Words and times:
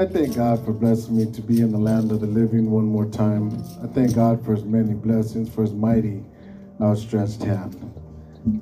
I 0.00 0.06
thank 0.06 0.34
God 0.34 0.64
for 0.64 0.72
blessing 0.72 1.18
me 1.18 1.30
to 1.30 1.42
be 1.42 1.60
in 1.60 1.72
the 1.72 1.78
land 1.78 2.10
of 2.10 2.22
the 2.22 2.26
living 2.26 2.70
one 2.70 2.86
more 2.86 3.04
time. 3.04 3.62
I 3.84 3.86
thank 3.86 4.14
God 4.14 4.42
for 4.42 4.54
his 4.54 4.64
many 4.64 4.94
blessings, 4.94 5.54
for 5.54 5.60
his 5.60 5.74
mighty 5.74 6.24
outstretched 6.80 7.42
hand. 7.42 7.76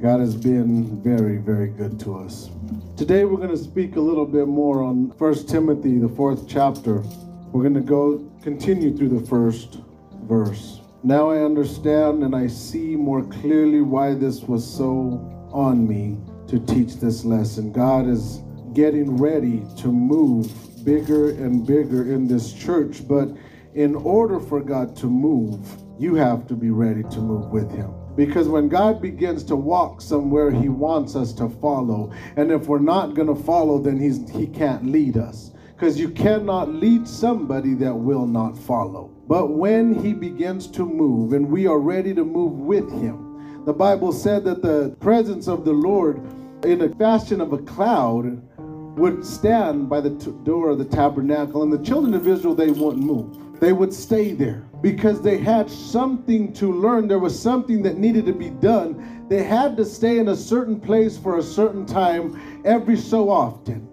God 0.02 0.18
has 0.18 0.34
been 0.34 1.00
very, 1.00 1.36
very 1.36 1.68
good 1.68 2.00
to 2.00 2.18
us. 2.18 2.50
Today 2.96 3.24
we're 3.24 3.36
going 3.36 3.50
to 3.50 3.56
speak 3.56 3.94
a 3.94 4.00
little 4.00 4.26
bit 4.26 4.48
more 4.48 4.82
on 4.82 5.10
1 5.16 5.46
Timothy, 5.46 5.98
the 5.98 6.08
fourth 6.08 6.48
chapter. 6.48 7.04
We're 7.52 7.62
going 7.62 7.74
to 7.74 7.82
go 7.82 8.28
continue 8.42 8.96
through 8.96 9.20
the 9.20 9.24
first 9.28 9.78
verse. 10.24 10.80
Now 11.04 11.30
I 11.30 11.44
understand 11.44 12.24
and 12.24 12.34
I 12.34 12.48
see 12.48 12.96
more 12.96 13.22
clearly 13.22 13.80
why 13.80 14.14
this 14.14 14.40
was 14.40 14.68
so 14.68 15.24
on 15.52 15.86
me 15.86 16.18
to 16.48 16.58
teach 16.58 16.96
this 16.96 17.24
lesson. 17.24 17.70
God 17.70 18.08
is 18.08 18.40
getting 18.74 19.16
ready 19.16 19.62
to 19.76 19.92
move 19.92 20.50
bigger 20.84 21.30
and 21.30 21.66
bigger 21.66 22.12
in 22.12 22.26
this 22.26 22.52
church. 22.52 23.06
But 23.06 23.28
in 23.74 23.94
order 23.94 24.40
for 24.40 24.60
God 24.60 24.96
to 24.96 25.06
move, 25.06 25.60
you 25.98 26.14
have 26.14 26.46
to 26.48 26.54
be 26.54 26.70
ready 26.70 27.02
to 27.02 27.18
move 27.18 27.50
with 27.50 27.70
Him. 27.70 27.92
Because 28.16 28.48
when 28.48 28.68
God 28.68 29.00
begins 29.00 29.44
to 29.44 29.56
walk 29.56 30.00
somewhere, 30.00 30.50
He 30.50 30.68
wants 30.68 31.14
us 31.14 31.32
to 31.34 31.48
follow. 31.48 32.12
And 32.36 32.50
if 32.50 32.66
we're 32.66 32.78
not 32.78 33.14
going 33.14 33.28
to 33.28 33.42
follow, 33.44 33.78
then 33.78 33.98
he's, 33.98 34.28
He 34.30 34.46
can't 34.46 34.86
lead 34.86 35.16
us. 35.16 35.52
Because 35.74 36.00
you 36.00 36.08
cannot 36.08 36.74
lead 36.74 37.06
somebody 37.06 37.74
that 37.74 37.94
will 37.94 38.26
not 38.26 38.58
follow. 38.58 39.12
But 39.28 39.50
when 39.50 39.94
He 39.94 40.12
begins 40.12 40.66
to 40.72 40.84
move 40.84 41.32
and 41.32 41.48
we 41.48 41.66
are 41.68 41.78
ready 41.78 42.12
to 42.14 42.24
move 42.24 42.54
with 42.54 42.90
Him, 42.90 43.64
the 43.64 43.72
Bible 43.72 44.12
said 44.12 44.44
that 44.44 44.62
the 44.62 44.96
presence 44.98 45.46
of 45.46 45.64
the 45.64 45.72
Lord 45.72 46.20
in 46.64 46.80
a 46.80 46.94
fashion 46.96 47.40
of 47.40 47.52
a 47.52 47.58
cloud 47.58 48.42
would 48.98 49.24
stand 49.24 49.88
by 49.88 50.00
the 50.00 50.10
t- 50.16 50.34
door 50.42 50.70
of 50.70 50.78
the 50.78 50.84
tabernacle, 50.84 51.62
and 51.62 51.72
the 51.72 51.82
children 51.84 52.14
of 52.14 52.26
Israel, 52.26 52.54
they 52.54 52.70
wouldn't 52.70 53.04
move. 53.04 53.60
They 53.60 53.72
would 53.72 53.92
stay 53.92 54.32
there 54.32 54.68
because 54.82 55.20
they 55.20 55.38
had 55.38 55.70
something 55.70 56.52
to 56.54 56.72
learn. 56.72 57.08
There 57.08 57.18
was 57.18 57.38
something 57.38 57.82
that 57.82 57.98
needed 57.98 58.26
to 58.26 58.32
be 58.32 58.50
done. 58.50 59.26
They 59.28 59.42
had 59.42 59.76
to 59.76 59.84
stay 59.84 60.18
in 60.18 60.28
a 60.28 60.36
certain 60.36 60.80
place 60.80 61.16
for 61.16 61.38
a 61.38 61.42
certain 61.42 61.84
time 61.84 62.62
every 62.64 62.96
so 62.96 63.30
often. 63.30 63.88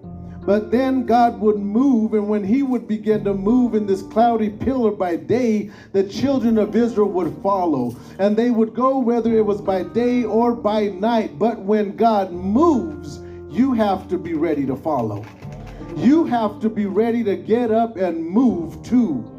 But 0.45 0.69
then 0.69 1.07
God 1.07 1.39
would 1.41 1.57
move, 1.57 2.13
and 2.13 2.29
when 2.29 2.44
He 2.44 2.61
would 2.61 2.88
begin 2.88 3.23
to 3.23 3.33
move 3.33 3.73
in 3.73 3.88
this 3.88 4.03
cloudy 4.03 4.49
pillar 4.49 4.91
by 4.91 5.15
day, 5.15 5.71
the 5.91 6.03
children 6.03 6.59
of 6.59 6.75
Israel 6.75 7.09
would 7.09 7.35
follow. 7.41 7.95
And 8.19 8.38
they 8.38 8.51
would 8.51 8.75
go 8.75 8.99
whether 8.99 9.35
it 9.35 9.45
was 9.45 9.59
by 9.59 9.81
day 9.81 10.23
or 10.23 10.53
by 10.53 10.89
night. 10.89 11.39
But 11.39 11.59
when 11.59 11.95
God 11.95 12.31
moves, 12.31 13.21
you 13.55 13.71
have 13.73 14.09
to 14.09 14.17
be 14.17 14.33
ready 14.33 14.66
to 14.66 14.75
follow. 14.75 15.25
You 15.95 16.25
have 16.25 16.59
to 16.59 16.69
be 16.69 16.88
ready 16.88 17.23
to 17.23 17.38
get 17.38 17.71
up 17.71 17.95
and 17.95 18.25
move 18.25 18.83
too. 18.83 19.31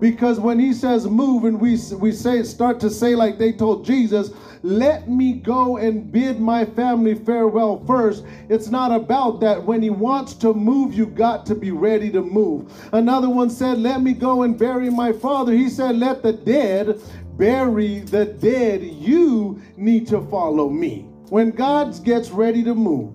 Because 0.00 0.38
when 0.38 0.58
he 0.58 0.74
says 0.74 1.06
move 1.06 1.44
and 1.44 1.58
we, 1.58 1.78
we 1.96 2.12
say 2.12 2.42
start 2.42 2.78
to 2.80 2.90
say 2.90 3.14
like 3.14 3.38
they 3.38 3.52
told 3.52 3.86
Jesus, 3.86 4.32
let 4.62 5.08
me 5.08 5.32
go 5.32 5.78
and 5.78 6.12
bid 6.12 6.40
my 6.40 6.66
family 6.66 7.14
farewell 7.14 7.82
first. 7.86 8.24
It's 8.50 8.68
not 8.68 8.92
about 8.92 9.40
that. 9.40 9.62
When 9.64 9.80
he 9.80 9.88
wants 9.88 10.34
to 10.34 10.52
move, 10.52 10.92
you 10.92 11.06
got 11.06 11.46
to 11.46 11.54
be 11.54 11.70
ready 11.70 12.10
to 12.10 12.20
move. 12.20 12.70
Another 12.92 13.30
one 13.30 13.48
said, 13.48 13.78
let 13.78 14.02
me 14.02 14.12
go 14.12 14.42
and 14.42 14.58
bury 14.58 14.90
my 14.90 15.12
father. 15.12 15.52
He 15.52 15.70
said, 15.70 15.96
let 15.96 16.22
the 16.22 16.34
dead 16.34 17.00
bury 17.38 18.00
the 18.00 18.26
dead. 18.26 18.82
You 18.82 19.62
need 19.78 20.06
to 20.08 20.20
follow 20.26 20.68
me. 20.68 21.08
When 21.30 21.50
God 21.50 22.04
gets 22.04 22.30
ready 22.30 22.62
to 22.64 22.74
move, 22.74 23.14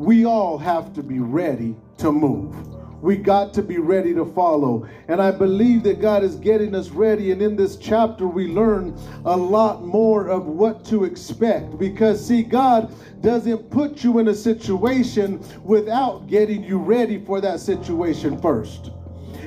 we 0.00 0.24
all 0.24 0.56
have 0.56 0.94
to 0.94 1.02
be 1.02 1.18
ready 1.18 1.76
to 1.98 2.10
move. 2.10 2.56
We 3.02 3.18
got 3.18 3.52
to 3.52 3.62
be 3.62 3.76
ready 3.76 4.14
to 4.14 4.24
follow. 4.24 4.88
And 5.08 5.20
I 5.20 5.30
believe 5.30 5.82
that 5.82 6.00
God 6.00 6.24
is 6.24 6.36
getting 6.36 6.74
us 6.74 6.88
ready. 6.88 7.32
And 7.32 7.42
in 7.42 7.54
this 7.54 7.76
chapter, 7.76 8.26
we 8.26 8.46
learn 8.46 8.98
a 9.26 9.36
lot 9.36 9.84
more 9.84 10.28
of 10.28 10.46
what 10.46 10.86
to 10.86 11.04
expect. 11.04 11.78
Because, 11.78 12.26
see, 12.26 12.42
God 12.42 12.94
doesn't 13.20 13.70
put 13.70 14.02
you 14.02 14.20
in 14.20 14.28
a 14.28 14.34
situation 14.34 15.44
without 15.64 16.28
getting 16.28 16.64
you 16.64 16.78
ready 16.78 17.22
for 17.22 17.42
that 17.42 17.60
situation 17.60 18.40
first. 18.40 18.92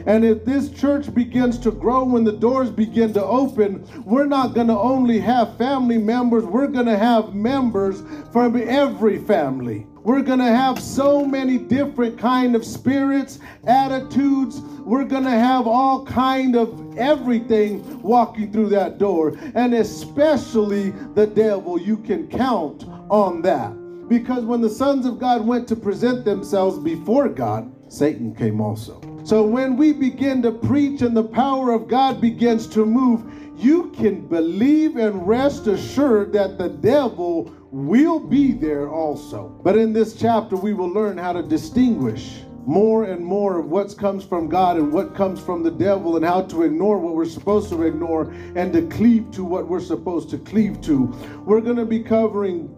And 0.06 0.24
if 0.24 0.46
this 0.46 0.70
church 0.70 1.12
begins 1.16 1.58
to 1.60 1.72
grow, 1.72 2.04
when 2.04 2.24
the 2.24 2.32
doors 2.32 2.70
begin 2.70 3.12
to 3.14 3.24
open, 3.24 3.88
we're 4.06 4.28
not 4.28 4.54
going 4.54 4.68
to 4.68 4.78
only 4.78 5.20
have 5.20 5.58
family 5.58 5.98
members, 5.98 6.44
we're 6.44 6.68
going 6.68 6.86
to 6.86 6.98
have 6.98 7.34
members 7.34 8.04
from 8.32 8.56
every 8.56 9.18
family. 9.18 9.88
We're 10.04 10.22
going 10.22 10.40
to 10.40 10.46
have 10.46 10.80
so 10.82 11.26
many 11.26 11.58
different 11.58 12.20
kind 12.20 12.58
of 12.58 12.66
spirits, 12.66 13.40
attitudes. 13.66 14.60
We're 14.60 15.06
going 15.06 15.24
to 15.24 15.30
have 15.30 15.66
all 15.66 16.06
kind 16.06 16.58
of 16.58 16.98
everything 16.98 18.02
walking 18.02 18.52
through 18.52 18.70
that 18.70 18.98
door. 18.98 19.38
And 19.56 19.74
especially 19.74 20.90
the 21.16 21.26
devil, 21.26 21.80
you 21.80 21.96
can 21.96 22.28
count 22.28 22.86
on 23.10 23.42
that. 23.44 23.70
Because 24.10 24.44
when 24.44 24.60
the 24.60 24.70
sons 24.70 25.06
of 25.06 25.20
God 25.20 25.48
went 25.48 25.70
to 25.70 25.76
present 25.78 26.26
themselves 26.26 26.80
before 26.80 27.30
God, 27.30 27.74
Satan 27.88 28.36
came 28.36 28.60
also. 28.60 29.00
So 29.24 29.44
when 29.44 29.78
we 29.78 29.94
begin 29.94 30.42
to 30.42 30.52
preach 30.52 31.02
and 31.02 31.16
the 31.16 31.24
power 31.24 31.72
of 31.72 31.88
God 31.88 32.20
begins 32.20 32.68
to 32.68 32.86
move, 32.86 33.24
you 33.56 33.90
can 33.92 34.28
believe 34.28 34.98
and 34.98 35.26
rest 35.26 35.68
assured 35.68 36.34
that 36.34 36.58
the 36.58 36.68
devil 36.68 37.56
will 37.74 38.20
be 38.20 38.52
there 38.52 38.88
also. 38.88 39.60
But 39.64 39.78
in 39.78 39.94
this 39.94 40.16
chapter, 40.16 40.56
we 40.56 40.74
will 40.74 40.90
learn 40.90 41.18
how 41.18 41.34
to 41.34 41.42
distinguish 41.42 42.44
more 42.66 43.06
and 43.06 43.26
more 43.26 43.60
of 43.60 43.66
what 43.66 43.98
comes 43.98 44.24
from 44.24 44.48
God 44.48 44.78
and 44.78 44.94
what 44.94 45.16
comes 45.16 45.42
from 45.42 45.64
the 45.64 45.72
devil 45.72 46.16
and 46.16 46.24
how 46.24 46.44
to 46.44 46.64
ignore 46.64 47.00
what 47.00 47.16
we're 47.16 47.26
supposed 47.26 47.70
to 47.70 47.82
ignore 47.82 48.32
and 48.56 48.72
to 48.74 48.84
cleave 48.88 49.32
to 49.32 49.44
what 49.44 49.68
we're 49.68 49.82
supposed 49.82 50.30
to 50.30 50.38
cleave 50.38 50.80
to. 50.82 51.06
We're 51.46 51.62
going 51.62 51.78
to 51.78 51.86
be 51.86 52.00
covering 52.00 52.78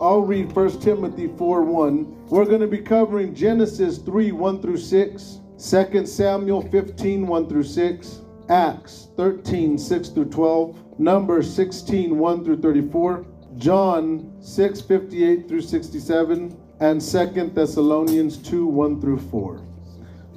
I'll 0.00 0.22
read 0.22 0.52
1 0.52 0.80
Timothy 0.80 1.28
4 1.38 1.62
1. 1.62 2.26
We're 2.26 2.44
going 2.44 2.60
to 2.60 2.66
be 2.66 2.78
covering 2.78 3.34
Genesis 3.34 3.98
3 3.98 4.32
1 4.32 4.60
through 4.60 4.76
6. 4.76 5.40
2 5.56 6.06
Samuel 6.06 6.62
15, 6.68 7.26
1 7.26 7.48
through 7.48 7.62
6, 7.62 8.20
Acts 8.48 9.08
13, 9.16 9.78
6 9.78 10.08
through 10.08 10.24
12, 10.26 10.98
Numbers 10.98 11.54
16, 11.54 12.18
1 12.18 12.44
through 12.44 12.60
34, 12.60 13.24
John 13.56 14.32
6, 14.40 14.80
58 14.80 15.48
through 15.48 15.62
67, 15.62 16.56
and 16.80 17.00
2 17.00 17.50
Thessalonians 17.54 18.36
2, 18.38 18.66
1 18.66 19.00
through 19.00 19.20
4. 19.20 19.60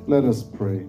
Let 0.08 0.24
us 0.24 0.44
pray. 0.44 0.88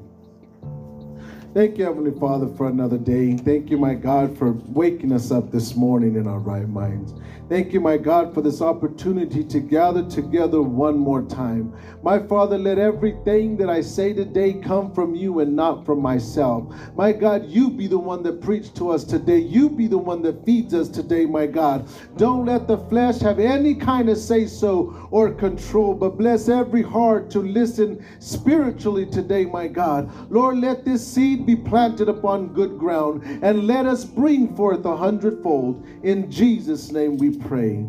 Thank 1.54 1.78
you, 1.78 1.84
Heavenly 1.86 2.12
Father, 2.20 2.46
for 2.46 2.68
another 2.68 2.98
day. 2.98 3.34
Thank 3.34 3.70
you, 3.70 3.78
my 3.78 3.94
God, 3.94 4.36
for 4.36 4.52
waking 4.66 5.12
us 5.12 5.30
up 5.30 5.50
this 5.50 5.74
morning 5.74 6.16
in 6.16 6.26
our 6.26 6.38
right 6.38 6.68
minds. 6.68 7.14
Thank 7.48 7.72
you, 7.72 7.80
my 7.80 7.96
God, 7.96 8.34
for 8.34 8.42
this 8.42 8.60
opportunity 8.60 9.42
to 9.42 9.58
gather 9.58 10.06
together 10.06 10.60
one 10.60 10.98
more 10.98 11.22
time. 11.22 11.72
My 12.02 12.18
Father, 12.18 12.58
let 12.58 12.78
everything 12.78 13.56
that 13.56 13.70
I 13.70 13.80
say 13.80 14.12
today 14.12 14.52
come 14.52 14.92
from 14.92 15.14
you 15.14 15.40
and 15.40 15.56
not 15.56 15.86
from 15.86 16.02
myself. 16.02 16.70
My 16.94 17.10
God, 17.10 17.46
you 17.46 17.70
be 17.70 17.86
the 17.86 17.98
one 17.98 18.22
that 18.24 18.42
preached 18.42 18.76
to 18.76 18.90
us 18.90 19.02
today. 19.02 19.38
You 19.38 19.70
be 19.70 19.86
the 19.86 19.96
one 19.96 20.20
that 20.22 20.44
feeds 20.44 20.74
us 20.74 20.90
today, 20.90 21.24
my 21.24 21.46
God. 21.46 21.88
Don't 22.18 22.44
let 22.44 22.68
the 22.68 22.76
flesh 22.76 23.20
have 23.20 23.38
any 23.38 23.74
kind 23.74 24.10
of 24.10 24.18
say 24.18 24.46
so 24.46 25.08
or 25.10 25.32
control, 25.32 25.94
but 25.94 26.18
bless 26.18 26.50
every 26.50 26.82
heart 26.82 27.30
to 27.30 27.38
listen 27.38 28.04
spiritually 28.18 29.06
today, 29.06 29.46
my 29.46 29.68
God. 29.68 30.10
Lord, 30.30 30.58
let 30.58 30.84
this 30.84 31.06
seed 31.06 31.37
seed 31.38 31.46
be 31.46 31.56
planted 31.56 32.08
upon 32.08 32.52
good 32.52 32.78
ground, 32.78 33.22
and 33.42 33.66
let 33.66 33.86
us 33.86 34.04
bring 34.04 34.54
forth 34.54 34.84
a 34.84 34.96
hundredfold. 34.96 35.84
In 36.02 36.30
Jesus' 36.30 36.92
name 36.92 37.16
we 37.16 37.36
pray. 37.36 37.86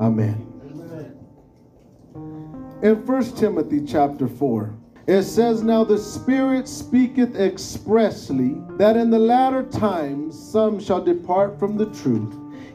Amen. 0.00 0.46
In 2.82 3.06
1 3.06 3.22
Timothy 3.36 3.84
chapter 3.84 4.26
4, 4.26 4.74
it 5.06 5.24
says, 5.24 5.62
Now 5.62 5.84
the 5.84 5.98
Spirit 5.98 6.66
speaketh 6.66 7.36
expressly 7.36 8.56
that 8.78 8.96
in 8.96 9.10
the 9.10 9.18
latter 9.18 9.64
times 9.64 10.38
some 10.38 10.80
shall 10.80 11.04
depart 11.04 11.58
from 11.58 11.76
the 11.76 11.90
truth, 11.90 12.34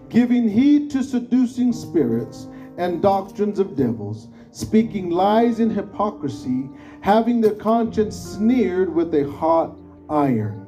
giving 0.10 0.48
heed 0.48 0.92
to 0.92 1.04
seducing 1.04 1.74
spirits 1.74 2.48
and 2.78 3.02
doctrines 3.02 3.58
of 3.58 3.76
devils, 3.76 4.28
speaking 4.52 5.10
lies 5.10 5.60
in 5.60 5.70
hypocrisy, 5.72 6.70
having 7.02 7.42
their 7.42 7.56
conscience 7.56 8.16
sneered 8.16 8.94
with 8.94 9.14
a 9.16 9.32
hot 9.32 9.76
iron, 10.10 10.68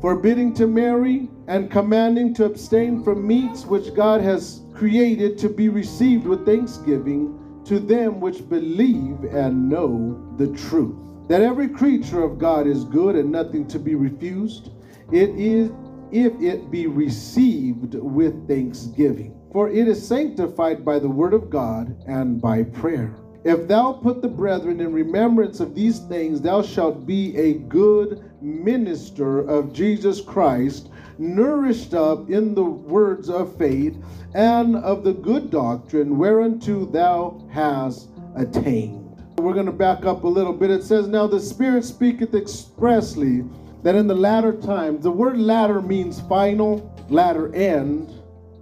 forbidding 0.00 0.54
to 0.54 0.66
marry 0.66 1.28
and 1.48 1.70
commanding 1.70 2.34
to 2.34 2.44
abstain 2.44 3.02
from 3.02 3.26
meats 3.26 3.64
which 3.64 3.94
God 3.94 4.20
has 4.20 4.62
created 4.74 5.38
to 5.38 5.48
be 5.48 5.68
received 5.68 6.26
with 6.26 6.44
thanksgiving 6.44 7.38
to 7.64 7.78
them 7.78 8.20
which 8.20 8.48
believe 8.48 9.24
and 9.24 9.68
know 9.68 10.34
the 10.36 10.48
truth. 10.48 10.96
That 11.28 11.42
every 11.42 11.68
creature 11.68 12.22
of 12.22 12.38
God 12.38 12.66
is 12.66 12.84
good 12.84 13.16
and 13.16 13.30
nothing 13.30 13.66
to 13.68 13.78
be 13.78 13.94
refused. 13.94 14.70
It 15.12 15.30
is 15.30 15.70
if 16.10 16.32
it 16.40 16.70
be 16.70 16.86
received 16.86 17.94
with 17.94 18.46
thanksgiving. 18.46 19.38
For 19.52 19.70
it 19.70 19.88
is 19.88 20.06
sanctified 20.06 20.84
by 20.84 20.98
the 20.98 21.08
word 21.08 21.34
of 21.34 21.48
God 21.48 21.96
and 22.06 22.40
by 22.40 22.64
prayer. 22.64 23.14
If 23.44 23.66
thou 23.66 23.94
put 23.94 24.22
the 24.22 24.28
brethren 24.28 24.80
in 24.80 24.92
remembrance 24.92 25.58
of 25.58 25.74
these 25.74 25.98
things, 25.98 26.40
thou 26.40 26.62
shalt 26.62 27.06
be 27.06 27.36
a 27.36 27.54
good 27.54 28.22
minister 28.40 29.40
of 29.40 29.72
Jesus 29.72 30.20
Christ, 30.20 30.90
nourished 31.18 31.92
up 31.92 32.30
in 32.30 32.54
the 32.54 32.64
words 32.64 33.28
of 33.28 33.56
faith 33.56 33.96
and 34.34 34.76
of 34.76 35.02
the 35.02 35.12
good 35.12 35.50
doctrine 35.50 36.18
whereunto 36.18 36.86
thou 36.86 37.44
hast 37.50 38.10
attained. 38.36 39.00
We're 39.38 39.54
going 39.54 39.66
to 39.66 39.72
back 39.72 40.04
up 40.04 40.22
a 40.22 40.28
little 40.28 40.52
bit. 40.52 40.70
It 40.70 40.84
says, 40.84 41.08
Now 41.08 41.26
the 41.26 41.40
Spirit 41.40 41.84
speaketh 41.84 42.34
expressly 42.34 43.44
that 43.82 43.96
in 43.96 44.06
the 44.06 44.14
latter 44.14 44.52
times, 44.52 45.02
the 45.02 45.10
word 45.10 45.36
latter 45.36 45.82
means 45.82 46.20
final, 46.22 46.94
latter 47.08 47.52
end, 47.54 48.12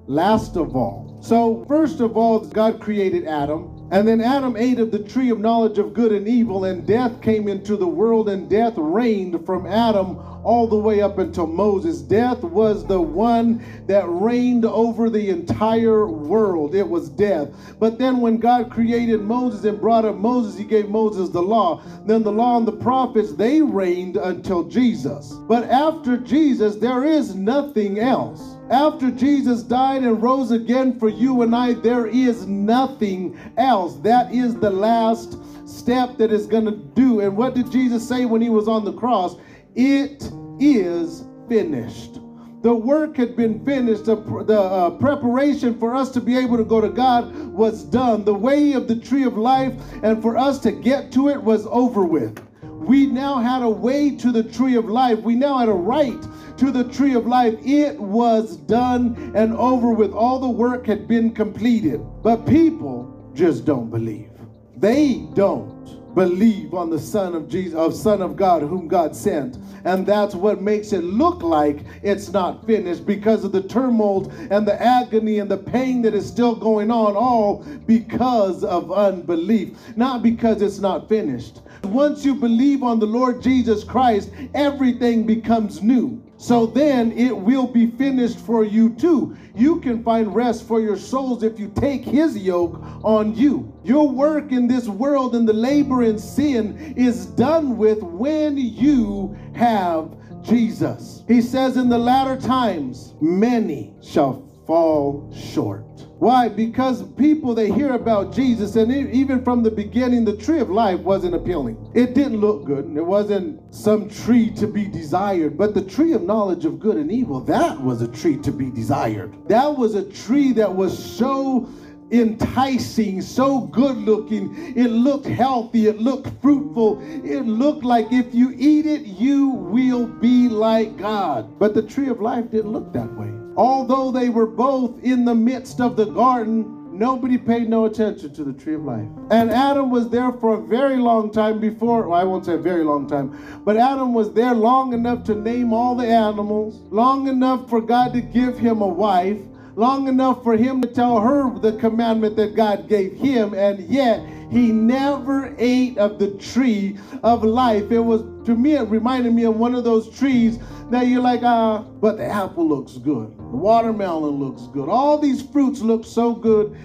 last 0.06 0.56
of 0.56 0.75
all. 0.75 1.19
So, 1.21 1.67
first 1.67 2.00
of 2.00 2.17
all, 2.17 2.41
God 2.41 2.81
created 2.81 3.26
Adam. 3.26 3.80
And 3.90 4.06
then 4.06 4.20
Adam 4.20 4.56
ate 4.56 4.78
of 4.78 4.92
the 4.92 5.00
tree 5.00 5.31
of 5.31 5.40
knowledge 5.40 5.78
of 5.78 5.94
good 5.94 6.12
and 6.12 6.28
evil, 6.28 6.64
and 6.64 6.87
death 6.87 7.20
came 7.20 7.48
into 7.48 7.76
the 7.76 7.88
world, 7.88 8.28
and 8.28 8.48
death 8.48 8.75
reigned 8.76 9.44
from 9.44 9.66
Adam 9.66 10.19
all 10.44 10.69
the 10.69 10.76
way 10.76 11.02
up 11.02 11.19
until 11.19 11.46
Moses. 11.46 12.00
Death 12.00 12.42
was 12.42 12.87
the 12.87 13.00
one 13.00 13.62
that 13.88 14.08
reigned 14.08 14.64
over 14.64 15.10
the 15.10 15.28
entire 15.28 16.06
world. 16.06 16.75
It 16.75 16.88
was 16.88 17.08
death. 17.08 17.48
But 17.81 17.98
then 17.98 18.20
when 18.20 18.38
God 18.38 18.70
created 18.70 19.22
Moses 19.22 19.64
and 19.64 19.81
brought 19.81 20.04
up 20.04 20.16
Moses, 20.16 20.56
he 20.56 20.64
gave 20.64 20.88
Moses 20.88 21.31
the 21.31 21.42
law. 21.42 21.82
Then 22.06 22.22
the 22.22 22.32
law 22.32 22.58
and 22.58 22.69
the 22.69 22.72
prophets, 22.72 23.32
they 23.32 23.60
reigned 23.60 24.16
until 24.16 24.64
Jesus. 24.64 25.32
But 25.48 25.64
after 25.64 26.16
Jesus, 26.16 26.76
there 26.76 27.04
is 27.04 27.34
nothing 27.34 27.98
else. 27.98 28.56
After 28.70 29.11
Jesus 29.11 29.64
died 29.64 30.05
and 30.05 30.22
rose 30.22 30.52
again 30.52 30.96
for 30.96 31.08
you 31.08 31.43
and 31.43 31.56
I, 31.56 31.72
there 31.72 32.06
is 32.06 32.46
nothing 32.46 33.37
else. 33.56 33.96
That 33.96 34.32
is 34.32 34.55
the 34.55 34.70
last 34.70 35.37
step 35.69 36.17
that 36.19 36.31
is 36.32 36.46
going 36.46 36.67
to 36.67 36.76
do. 36.76 37.19
And 37.19 37.37
what 37.37 37.56
did 37.56 37.72
Jesus 37.72 38.06
say 38.06 38.26
when 38.26 38.40
he 38.40 38.49
was 38.49 38.69
on 38.69 38.84
the 38.84 38.93
cross? 38.93 39.34
It 39.75 40.31
is 40.61 41.25
finished. 41.49 42.20
The 42.62 42.72
work 42.72 43.17
had 43.17 43.34
been 43.34 43.64
finished. 43.64 44.05
The, 44.05 44.14
the 44.44 44.61
uh, 44.61 44.90
preparation 44.90 45.76
for 45.76 45.93
us 45.93 46.11
to 46.12 46.20
be 46.20 46.37
able 46.37 46.56
to 46.56 46.64
go 46.64 46.81
to 46.81 46.90
God 46.90 47.34
was 47.52 47.82
done. 47.82 48.25
The 48.25 48.34
way 48.34 48.75
of 48.75 48.87
the 48.87 48.96
tree 48.96 49.25
of 49.25 49.37
life 49.37 49.75
and 50.05 50.23
for 50.23 50.38
us 50.38 50.61
to 50.61 50.70
get 50.70 51.11
to 51.12 51.28
it 51.28 51.43
was 51.43 51.66
over 51.70 52.05
with. 52.05 52.38
We 52.62 53.06
now 53.06 53.38
had 53.38 53.62
a 53.62 53.69
way 53.69 54.14
to 54.16 54.31
the 54.31 54.43
tree 54.44 54.76
of 54.76 54.84
life. 54.84 55.19
We 55.20 55.34
now 55.34 55.58
had 55.58 55.69
a 55.69 55.73
right 55.73 56.25
to 56.61 56.71
the 56.71 56.85
tree 56.85 57.15
of 57.15 57.27
life. 57.27 57.55
It 57.65 57.99
was 57.99 58.57
done 58.57 59.33
and 59.35 59.57
over 59.57 59.93
with. 59.93 60.12
All 60.12 60.39
the 60.39 60.51
work 60.51 60.87
had 60.87 61.09
been 61.09 61.33
completed. 61.33 62.01
But 62.23 62.47
people 62.47 63.33
just 63.35 63.65
don't 63.65 63.91
believe. 63.91 64.31
They 64.77 65.27
don't 65.35 66.15
believe 66.15 66.75
on 66.75 66.91
the 66.91 66.99
Son 66.99 67.35
of 67.35 67.49
Jesus, 67.49 67.75
of 67.75 67.95
Son 67.95 68.21
of 68.21 68.37
God, 68.37 68.61
whom 68.61 68.89
God 68.89 69.17
sent. 69.17 69.57
And 69.85 70.05
that's 70.05 70.35
what 70.35 70.61
makes 70.61 70.93
it 70.93 71.03
look 71.03 71.43
like 71.43 71.79
it's 72.03 72.31
not 72.31 72.67
finished 72.67 73.07
because 73.07 73.43
of 73.43 73.53
the 73.53 73.62
turmoil 73.62 74.31
and 74.51 74.69
the 74.69 74.83
agony 74.83 75.39
and 75.39 75.51
the 75.51 75.57
pain 75.57 76.03
that 76.03 76.12
is 76.12 76.27
still 76.27 76.55
going 76.55 76.91
on, 76.91 77.17
all 77.17 77.65
because 77.87 78.65
of 78.65 78.93
unbelief, 78.93 79.79
not 79.97 80.23
because 80.23 80.61
it's 80.61 80.79
not 80.81 81.09
finished. 81.09 81.62
Once 81.85 82.23
you 82.23 82.35
believe 82.35 82.83
on 82.83 82.99
the 82.99 83.07
Lord 83.07 83.41
Jesus 83.41 83.83
Christ, 83.83 84.31
everything 84.53 85.25
becomes 85.25 85.83
new. 85.83 86.23
So 86.40 86.64
then 86.64 87.12
it 87.12 87.37
will 87.37 87.66
be 87.66 87.87
finished 87.87 88.38
for 88.38 88.64
you 88.64 88.94
too. 88.94 89.37
You 89.54 89.78
can 89.78 90.02
find 90.02 90.34
rest 90.34 90.66
for 90.66 90.81
your 90.81 90.96
souls 90.96 91.42
if 91.42 91.60
you 91.60 91.70
take 91.76 92.02
his 92.02 92.34
yoke 92.38 92.81
on 93.04 93.34
you. 93.37 93.70
Your 93.84 94.08
work 94.08 94.50
in 94.50 94.66
this 94.66 94.88
world 94.88 95.34
and 95.34 95.46
the 95.46 95.52
labor 95.52 96.02
in 96.02 96.19
sin 96.19 96.94
is 96.96 97.26
done 97.26 97.76
with 97.76 98.02
when 98.02 98.56
you 98.56 99.37
have 99.54 100.16
Jesus. 100.40 101.25
He 101.28 101.42
says, 101.42 101.76
In 101.76 101.90
the 101.90 101.98
latter 101.98 102.40
times, 102.40 103.12
many 103.20 103.92
shall 104.02 104.48
fall 104.66 105.31
short. 105.37 106.06
Why? 106.20 106.50
Because 106.50 107.02
people 107.14 107.55
they 107.55 107.72
hear 107.72 107.94
about 107.94 108.34
Jesus, 108.34 108.76
and 108.76 108.93
even 108.93 109.43
from 109.43 109.62
the 109.62 109.70
beginning, 109.70 110.26
the 110.26 110.37
tree 110.37 110.61
of 110.61 110.69
life 110.69 111.00
wasn't 111.00 111.34
appealing. 111.34 111.90
It 111.94 112.14
didn't 112.14 112.43
look 112.43 112.67
good. 112.67 112.94
It 112.94 113.06
wasn't 113.06 113.75
some 113.75 114.06
tree 114.11 114.50
to 114.50 114.67
be 114.67 114.87
desired, 114.87 115.56
but 115.56 115.72
the 115.72 115.81
tree 115.81 116.12
of 116.12 116.22
knowledge 116.22 116.67
of 116.67 116.78
good 116.78 116.99
and 116.99 117.11
evil, 117.11 117.40
that 117.40 117.81
was 117.81 118.02
a 118.02 118.08
tree 118.08 118.37
to 118.37 118.52
be 118.52 118.70
desired. 118.70 119.32
That 119.49 119.78
was 119.78 119.94
a 119.94 120.05
tree 120.11 120.52
that 120.52 120.75
was 120.75 120.93
so 121.02 121.67
enticing, 122.11 123.23
so 123.23 123.61
good 123.61 123.96
looking. 123.96 124.75
It 124.76 124.88
looked 124.88 125.26
healthy, 125.26 125.87
it 125.87 126.00
looked 126.00 126.28
fruitful. 126.43 127.00
It 127.25 127.46
looked 127.46 127.82
like 127.82 128.12
if 128.12 128.34
you 128.34 128.55
eat 128.58 128.84
it, 128.84 129.06
you 129.06 129.49
will 129.49 130.06
be 130.06 130.50
like 130.50 130.99
God. 130.99 131.58
But 131.58 131.73
the 131.73 131.82
tree 131.82 132.08
of 132.08 132.20
life 132.20 132.50
didn't 132.50 132.73
look 132.73 132.93
that 132.93 133.11
way. 133.14 133.39
Although 133.57 134.11
they 134.12 134.28
were 134.28 134.47
both 134.47 135.02
in 135.02 135.25
the 135.25 135.35
midst 135.35 135.80
of 135.80 135.97
the 135.97 136.07
garden, 136.07 136.76
nobody 136.92 137.38
paid 137.38 137.69
no 137.69 137.87
attention 137.87 138.33
to 138.35 138.45
the 138.45 138.52
tree 138.52 138.75
of 138.75 138.85
life. 138.85 139.09
And 139.30 139.50
Adam 139.50 139.90
was 139.90 140.09
there 140.09 140.33
for 140.33 140.59
a 140.59 140.62
very 140.62 140.97
long 140.97 141.30
time 141.30 141.61
before, 141.61 142.09
well, 142.09 142.21
I 142.21 142.25
won't 142.25 142.47
say 142.47 142.54
a 142.54 142.59
very 142.59 142.85
long 142.85 143.09
time, 143.09 143.37
but 143.64 143.76
Adam 143.76 144.14
was 144.14 144.33
there 144.33 144.54
long 144.54 144.92
enough 144.92 145.25
to 145.25 145.35
name 145.35 145.73
all 145.73 145.95
the 145.95 146.07
animals, 146.07 146.80
long 146.90 147.28
enough 147.28 147.69
for 147.69 147.80
God 147.80 148.12
to 148.12 148.21
give 148.21 148.59
him 148.59 148.83
a 148.83 148.87
wife, 148.87 149.38
long 149.76 150.09
enough 150.09 150.42
for 150.42 150.57
him 150.57 150.83
to 150.83 150.88
tell 150.88 151.21
her 151.21 151.59
the 151.59 151.73
commandment 151.78 152.37
that 152.37 152.54
God 152.54 152.88
gave 152.88 153.14
him, 153.14 153.54
and 153.54 153.80
yet 153.88 154.21
he 154.50 154.73
never 154.73 155.54
ate 155.59 155.97
of 155.97 156.19
the 156.19 156.33
tree 156.33 156.99
of 157.23 157.45
life. 157.45 157.90
It 157.90 158.00
was, 158.00 158.23
to 158.47 158.54
me, 158.54 158.75
it 158.75 158.88
reminded 158.88 159.33
me 159.33 159.45
of 159.45 159.57
one 159.57 159.75
of 159.75 159.85
those 159.85 160.11
trees 160.19 160.59
that 160.90 161.07
you're 161.07 161.23
like, 161.23 161.42
ah, 161.45 161.83
but 162.00 162.16
the 162.16 162.26
apple 162.26 162.69
looks 162.69 162.99
good. 162.99 163.33
The 163.50 163.57
watermelon 163.57 164.35
looks 164.38 164.62
good. 164.69 164.88
All 164.88 165.19
these 165.19 165.42
fruits 165.42 165.80
look 165.80 166.04
so 166.04 166.35
good, 166.35 166.76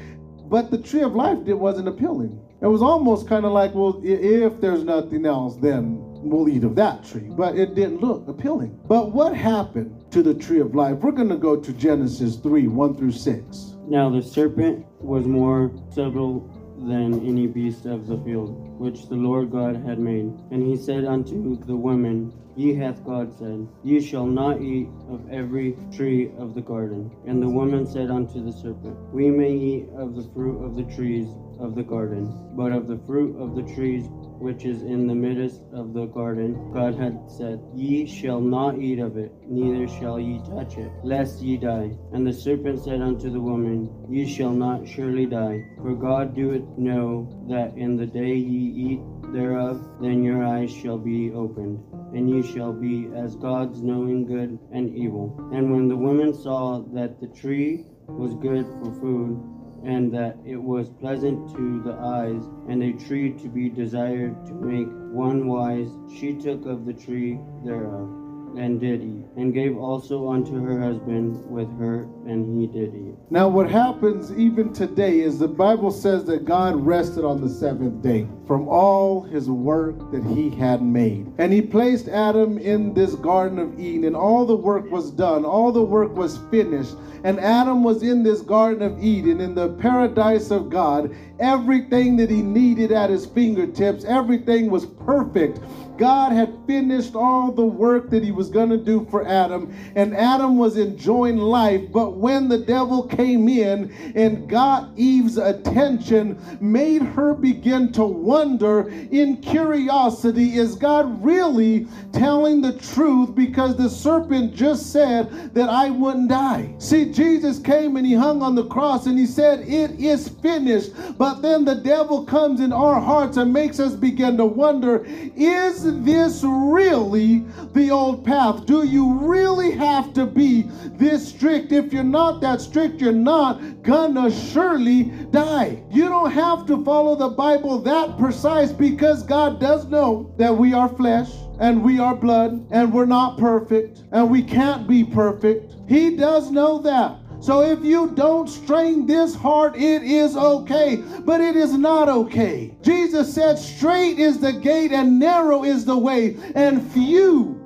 but 0.50 0.72
the 0.72 0.79
tree 0.79 1.03
of 1.03 1.13
life 1.13 1.38
it 1.45 1.53
wasn't 1.53 1.88
appealing. 1.88 2.41
It 2.62 2.67
was 2.67 2.81
almost 2.81 3.27
kind 3.27 3.45
of 3.45 3.51
like, 3.51 3.75
well, 3.75 4.01
if 4.03 4.60
there's 4.60 4.84
nothing 4.84 5.27
else, 5.27 5.57
then 5.57 5.98
we'll 6.00 6.50
eat 6.50 6.63
of 6.63 6.75
that 6.75 7.05
tree. 7.05 7.29
But 7.29 7.55
it 7.55 7.75
didn't 7.75 8.01
look 8.01 8.27
appealing. 8.27 8.79
But 8.88 9.12
what 9.12 9.36
happened 9.36 10.12
to 10.12 10.24
the 10.24 10.34
tree 10.34 10.60
of 10.60 10.74
life? 10.74 10.98
We're 10.98 11.12
going 11.12 11.29
to 11.29 11.38
go 11.38 11.55
to 11.55 11.74
Genesis 11.74 12.38
3 12.38 12.67
1 12.67 12.95
through 12.95 13.12
6. 13.12 13.75
Now 13.88 14.10
the 14.10 14.24
serpent 14.24 14.88
was 15.00 15.27
more 15.27 15.72
subtle 15.91 16.50
than 16.77 17.25
any 17.25 17.48
beast 17.48 17.86
of 17.86 18.08
the 18.08 18.17
field, 18.20 18.79
which 18.79 19.08
the 19.08 19.15
Lord 19.15 19.51
God 19.51 19.75
had 19.75 20.00
made. 20.00 20.34
And 20.51 20.63
he 20.63 20.77
said 20.77 21.05
unto 21.05 21.58
the 21.65 21.75
woman, 21.75 22.34
Ye 22.55 22.74
hath 22.74 23.03
God 23.03 23.38
said, 23.38 23.67
Ye 23.84 24.00
shall 24.00 24.25
not 24.25 24.62
eat 24.62 24.88
of 25.10 25.29
every 25.29 25.77
tree 25.94 26.32
of 26.38 26.55
the 26.55 26.62
garden. 26.62 27.12
And 27.27 27.41
the 27.41 27.50
woman 27.50 27.86
said 27.86 28.10
unto 28.10 28.44
the 28.44 28.53
serpent, 28.53 28.98
We 29.12 29.29
may 29.29 29.53
eat 29.53 29.89
of 29.98 30.15
the 30.15 30.24
fruit 30.34 30.63
of 30.63 30.75
the 30.75 30.96
trees 30.96 31.27
of 31.60 31.75
the 31.75 31.84
garden, 31.84 32.32
but 32.55 32.72
of 32.72 32.88
the 32.88 33.00
fruit 33.05 33.36
of 33.38 33.55
the 33.55 33.63
trees 33.74 34.05
which 34.39 34.65
is 34.65 34.82
in 34.84 35.08
the 35.08 35.15
midst 35.15 35.62
of 35.74 35.94
the 35.94 36.06
garden, 36.06 36.72
God 36.72 36.96
had 36.96 37.20
said, 37.27 37.60
Ye 37.74 38.06
shall 38.06 38.42
not 38.42 38.80
eat 38.80 39.00
of 39.00 39.18
it, 39.18 39.32
neither 39.48 39.88
shall 39.88 40.20
ye 40.20 40.39
touch 40.39 40.77
it, 40.77 40.92
lest 41.04 41.42
ye 41.42 41.58
die. 41.58 41.98
And 42.13 42.25
the 42.25 42.34
serpent 42.34 42.84
said 42.84 43.01
unto 43.01 43.30
the 43.30 43.42
woman, 43.42 43.89
Ye 44.10 44.27
shall 44.27 44.54
not 44.54 44.88
surely 44.88 45.25
die, 45.25 45.65
for 45.82 45.96
God 45.96 46.36
doeth 46.36 46.77
know 46.77 47.46
that 47.50 47.77
in 47.77 47.96
the 47.96 48.06
day 48.06 48.36
ye 48.36 48.94
eat 48.94 49.01
thereof, 49.34 49.82
then 50.01 50.24
your 50.24 50.46
eyes 50.46 50.72
shall 50.72 50.98
be 50.98 51.32
opened 51.32 51.84
and 52.15 52.30
ye 52.30 52.42
shall 52.42 52.72
be 52.72 53.10
as 53.13 53.36
gods, 53.36 53.82
knowing 53.82 54.25
good 54.25 54.58
and 54.72 54.96
evil. 54.96 55.36
And 55.51 55.72
when 55.72 55.89
the 55.89 55.98
woman 55.98 56.34
saw 56.34 56.80
that 56.94 57.20
the 57.20 57.27
tree 57.27 57.86
was 58.08 58.36
good 58.36 58.65
for 58.65 58.94
food, 59.01 59.54
and 59.86 60.12
that 60.12 60.38
it 60.46 60.58
was 60.62 60.89
pleasant 60.89 61.56
to 61.56 61.82
the 61.84 61.94
eyes, 61.94 62.44
and 62.68 62.82
a 62.84 62.94
tree 62.94 63.32
to 63.34 63.48
be 63.48 63.70
desired 63.70 64.46
to 64.46 64.54
make 64.54 64.88
one 65.13 65.48
wise, 65.48 65.89
she 66.13 66.34
took 66.34 66.65
of 66.65 66.86
the 66.86 66.94
tree 66.94 67.39
thereof 67.63 68.25
and 68.57 68.79
did 68.79 69.01
eat, 69.01 69.25
and 69.38 69.53
gave 69.53 69.77
also 69.77 70.29
unto 70.29 70.59
her 70.62 70.79
husband 70.79 71.43
with 71.50 71.67
her, 71.79 72.03
and 72.25 72.59
he 72.59 72.67
did 72.67 72.93
eat. 72.95 73.15
Now, 73.29 73.47
what 73.47 73.69
happens 73.69 74.31
even 74.38 74.74
today 74.74 75.19
is 75.19 75.39
the 75.39 75.47
Bible 75.47 75.91
says 75.91 76.25
that 76.25 76.45
God 76.45 76.75
rested 76.75 77.24
on 77.24 77.41
the 77.41 77.50
seventh 77.50 78.01
day 78.01 78.27
from 78.47 78.67
all 78.67 79.21
his 79.21 79.50
work 79.50 80.12
that 80.12 80.24
he 80.24 80.50
had 80.50 80.81
made. 80.81 81.31
And 81.38 81.51
he 81.51 81.62
placed 81.62 82.07
Adam 82.07 82.57
in 82.57 82.93
this 82.93 83.15
Garden 83.15 83.59
of 83.59 83.79
Eden, 83.79 84.05
and 84.05 84.15
all 84.15 84.45
the 84.45 84.55
work 84.55 84.89
was 84.91 85.12
done, 85.12 85.45
all 85.45 85.71
the 85.71 85.81
work 85.81 86.15
was 86.15 86.38
finished. 86.51 86.95
And 87.24 87.39
Adam 87.39 87.83
was 87.83 88.03
in 88.03 88.21
this 88.21 88.41
Garden 88.41 88.83
of 88.83 89.03
Eden, 89.03 89.41
in 89.41 89.55
the 89.55 89.69
paradise 89.69 90.51
of 90.51 90.69
God. 90.69 91.15
Everything 91.39 92.17
that 92.17 92.29
he 92.29 92.43
needed 92.43 92.91
at 92.91 93.09
his 93.09 93.25
fingertips, 93.25 94.05
everything 94.05 94.69
was 94.69 94.85
perfect. 94.85 95.59
God 95.97 96.31
had 96.31 96.53
finished 96.67 97.15
all 97.15 97.51
the 97.51 97.65
work 97.65 98.09
that 98.09 98.23
he 98.23 98.31
was 98.31 98.49
going 98.49 98.69
to 98.69 98.77
do 98.77 99.07
for 99.09 99.25
Adam, 99.27 99.73
and 99.95 100.15
Adam 100.15 100.57
was 100.57 100.77
enjoying 100.77 101.37
life. 101.37 101.81
But 101.91 102.17
when 102.17 102.49
the 102.49 102.59
devil 102.59 103.03
came 103.07 103.47
in 103.47 103.93
and 104.15 104.49
got 104.49 104.89
Eve's 104.95 105.37
attention, 105.37 106.39
made 106.59 107.01
her 107.01 107.33
begin 107.33 107.91
to 107.93 108.03
wonder 108.03 108.89
in 109.11 109.37
curiosity 109.37 110.57
is 110.57 110.75
God 110.75 111.23
really 111.23 111.87
telling 112.11 112.61
the 112.61 112.77
truth? 112.77 113.35
Because 113.35 113.75
the 113.75 113.89
serpent 113.89 114.53
just 114.53 114.91
said 114.91 115.53
that 115.53 115.69
I 115.69 115.89
wouldn't 115.89 116.29
die. 116.29 116.73
See, 116.77 117.11
Jesus 117.11 117.59
came 117.59 117.97
and 117.97 118.05
he 118.05 118.13
hung 118.13 118.41
on 118.41 118.55
the 118.55 118.65
cross 118.65 119.05
and 119.05 119.17
he 119.17 119.25
said, 119.25 119.61
It 119.61 119.91
is 119.99 120.29
finished. 120.29 120.91
But 121.17 121.41
then 121.41 121.65
the 121.65 121.75
devil 121.75 122.25
comes 122.25 122.59
in 122.59 122.73
our 122.73 122.99
hearts 122.99 123.37
and 123.37 123.53
makes 123.53 123.79
us 123.79 123.93
begin 123.93 124.37
to 124.37 124.45
wonder, 124.45 125.05
Is 125.35 125.85
this 125.92 126.44
really 126.44 127.46
the 127.74 127.92
old 127.92 128.25
path? 128.25 128.65
Do 128.65 128.86
you 128.86 129.13
really 129.13 129.72
have 129.72 130.13
to 130.13 130.25
be 130.25 130.63
this 130.94 131.27
strict? 131.27 131.72
If 131.72 131.94
you're 131.94 132.04
not 132.04 132.42
that 132.42 132.62
strict, 132.62 133.01
you're 133.01 133.12
not 133.12 133.84
gonna 133.84 134.32
surely 134.32 135.04
die. 135.32 135.84
You 135.89 136.10
don't 136.10 136.32
have 136.32 136.65
to 136.68 136.84
follow 136.84 137.15
the 137.15 137.30
Bible 137.30 137.80
that 137.80 138.18
precise 138.18 138.72
because 138.72 139.24
God 139.24 139.60
does 139.60 139.86
know 139.86 140.34
that 140.38 140.56
we 140.56 140.74
are 140.74 140.89
flesh 140.89 141.30
and 141.60 141.84
we 141.84 142.00
are 142.00 142.15
blood 142.15 142.65
and 142.72 142.94
we're 142.94 143.06
not 143.06 143.38
perfect 143.38 144.04
and 144.12 144.30
we 144.30 144.44
can't 144.44 144.88
be 144.88 145.04
perfect. 145.04 145.74
He 145.88 146.15
does 146.15 146.51
know 146.51 146.80
that. 146.80 147.18
So 147.39 147.62
if 147.62 147.84
you 147.84 148.12
don't 148.12 148.48
strain 148.48 149.06
this 149.06 149.36
heart, 149.36 149.75
it 149.75 150.04
is 150.04 150.36
okay, 150.36 150.98
but 150.98 151.42
it 151.42 151.56
is 151.56 151.74
not 151.74 152.10
okay. 152.10 152.75
Jesus 152.82 153.34
said, 153.34 153.58
Straight 153.58 154.20
is 154.20 154.39
the 154.39 154.54
gate 154.54 154.92
and 154.92 155.20
narrow 155.20 155.63
is 155.63 155.86
the 155.86 155.98
way, 155.98 156.38
and 156.56 156.92
few 156.92 157.62